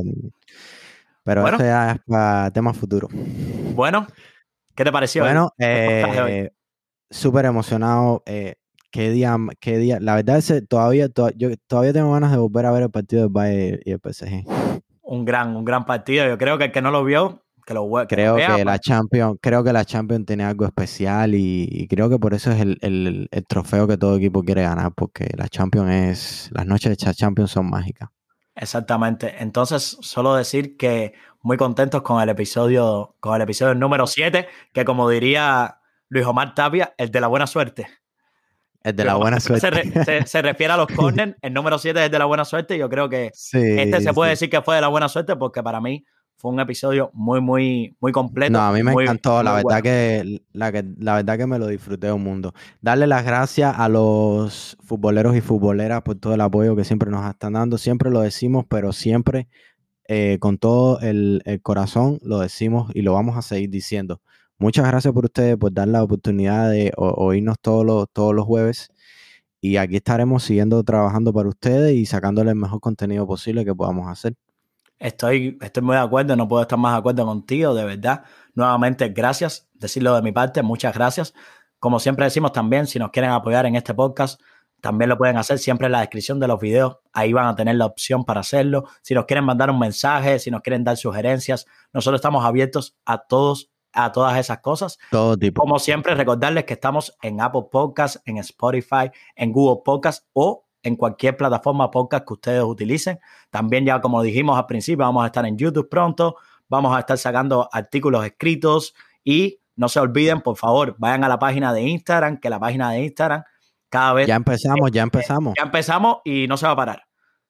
[1.22, 1.56] Pero Bueno.
[1.58, 3.10] eso ya es para temas futuros.
[3.74, 4.06] Bueno,
[4.74, 5.22] ¿qué te pareció?
[5.22, 6.50] Bueno, eh,
[7.10, 8.22] súper emocionado.
[8.26, 8.56] eh,
[8.90, 9.98] qué día, qué día.
[10.00, 12.90] La verdad es que todavía, to- yo todavía tengo ganas de volver a ver el
[12.90, 14.44] partido del Bayern y el PSG.
[15.02, 16.26] un gran, un gran partido.
[16.26, 18.64] Yo creo que el que no lo vio, que lo, que lo Creo vea, que
[18.64, 18.80] la pues.
[18.80, 22.60] Champions, creo que la Champions tiene algo especial y, y creo que por eso es
[22.60, 26.96] el, el- el trofeo que todo equipo quiere ganar, porque la Champions es, las noches
[26.98, 28.10] de la Champions son mágicas.
[28.54, 29.34] Exactamente.
[29.42, 34.84] Entonces, solo decir que muy contentos con el episodio, con el episodio número 7, que
[34.84, 35.79] como diría
[36.10, 37.86] Luis Omar Tapia, el de la buena suerte.
[38.82, 39.60] Es de la buena suerte.
[39.60, 42.44] Se, re- se- se refiere a los corners, el número 7 es de la buena
[42.44, 42.76] suerte.
[42.78, 44.32] Yo creo que Sí, este se puede sí.
[44.46, 46.04] decir que fue de la buena suerte porque para mí
[46.36, 48.52] fue un episodio muy, muy, muy completo.
[48.52, 49.82] No, a mí me muy- encantó, la verdad bueno.
[49.82, 52.54] que la, que la verdad que me lo disfruté un mundo.
[52.80, 57.28] Darle las gracias a los futboleros y futboleras por todo el apoyo que siempre nos
[57.28, 57.76] están dando.
[57.76, 59.48] Siempre lo decimos, pero siempre
[60.08, 64.22] eh, con todo el, el corazón lo decimos y lo vamos a seguir diciendo.
[64.60, 68.90] Muchas gracias por ustedes, por dar la oportunidad de oírnos todos los, todos los jueves.
[69.58, 74.06] Y aquí estaremos siguiendo trabajando para ustedes y sacándole el mejor contenido posible que podamos
[74.06, 74.34] hacer.
[74.98, 78.24] Estoy, estoy muy de acuerdo, no puedo estar más de acuerdo contigo, de verdad.
[78.54, 79.66] Nuevamente, gracias.
[79.72, 81.32] Decirlo de mi parte, muchas gracias.
[81.78, 84.42] Como siempre decimos también, si nos quieren apoyar en este podcast,
[84.82, 86.98] también lo pueden hacer siempre en la descripción de los videos.
[87.14, 88.84] Ahí van a tener la opción para hacerlo.
[89.00, 91.64] Si nos quieren mandar un mensaje, si nos quieren dar sugerencias,
[91.94, 94.98] nosotros estamos abiertos a todos, a todas esas cosas.
[95.10, 95.60] Todo tipo.
[95.60, 100.96] Como siempre, recordarles que estamos en Apple Podcasts, en Spotify, en Google Podcasts o en
[100.96, 103.20] cualquier plataforma podcast que ustedes utilicen.
[103.50, 106.36] También ya como dijimos al principio, vamos a estar en YouTube pronto,
[106.68, 111.38] vamos a estar sacando artículos escritos y no se olviden, por favor, vayan a la
[111.38, 113.42] página de Instagram, que la página de Instagram
[113.88, 115.54] cada vez Ya empezamos, ya empezamos.
[115.56, 117.04] ya empezamos y no se va a parar.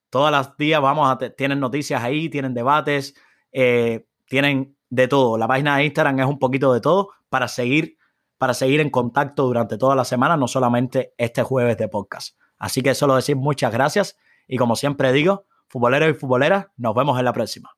[0.09, 3.15] Todos los días vamos a tienen noticias ahí, tienen debates,
[3.53, 5.39] eh, tienen de todo.
[5.39, 7.97] La página de Instagram es un poquito de todo para seguir,
[8.39, 12.37] para seguir en contacto durante toda la semana, no solamente este jueves de podcast.
[12.59, 17.19] Así que solo decir muchas gracias y como siempre digo, futboleros y futboleras, nos vemos
[17.19, 17.71] en la próxima.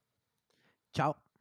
[0.92, 1.31] Chao.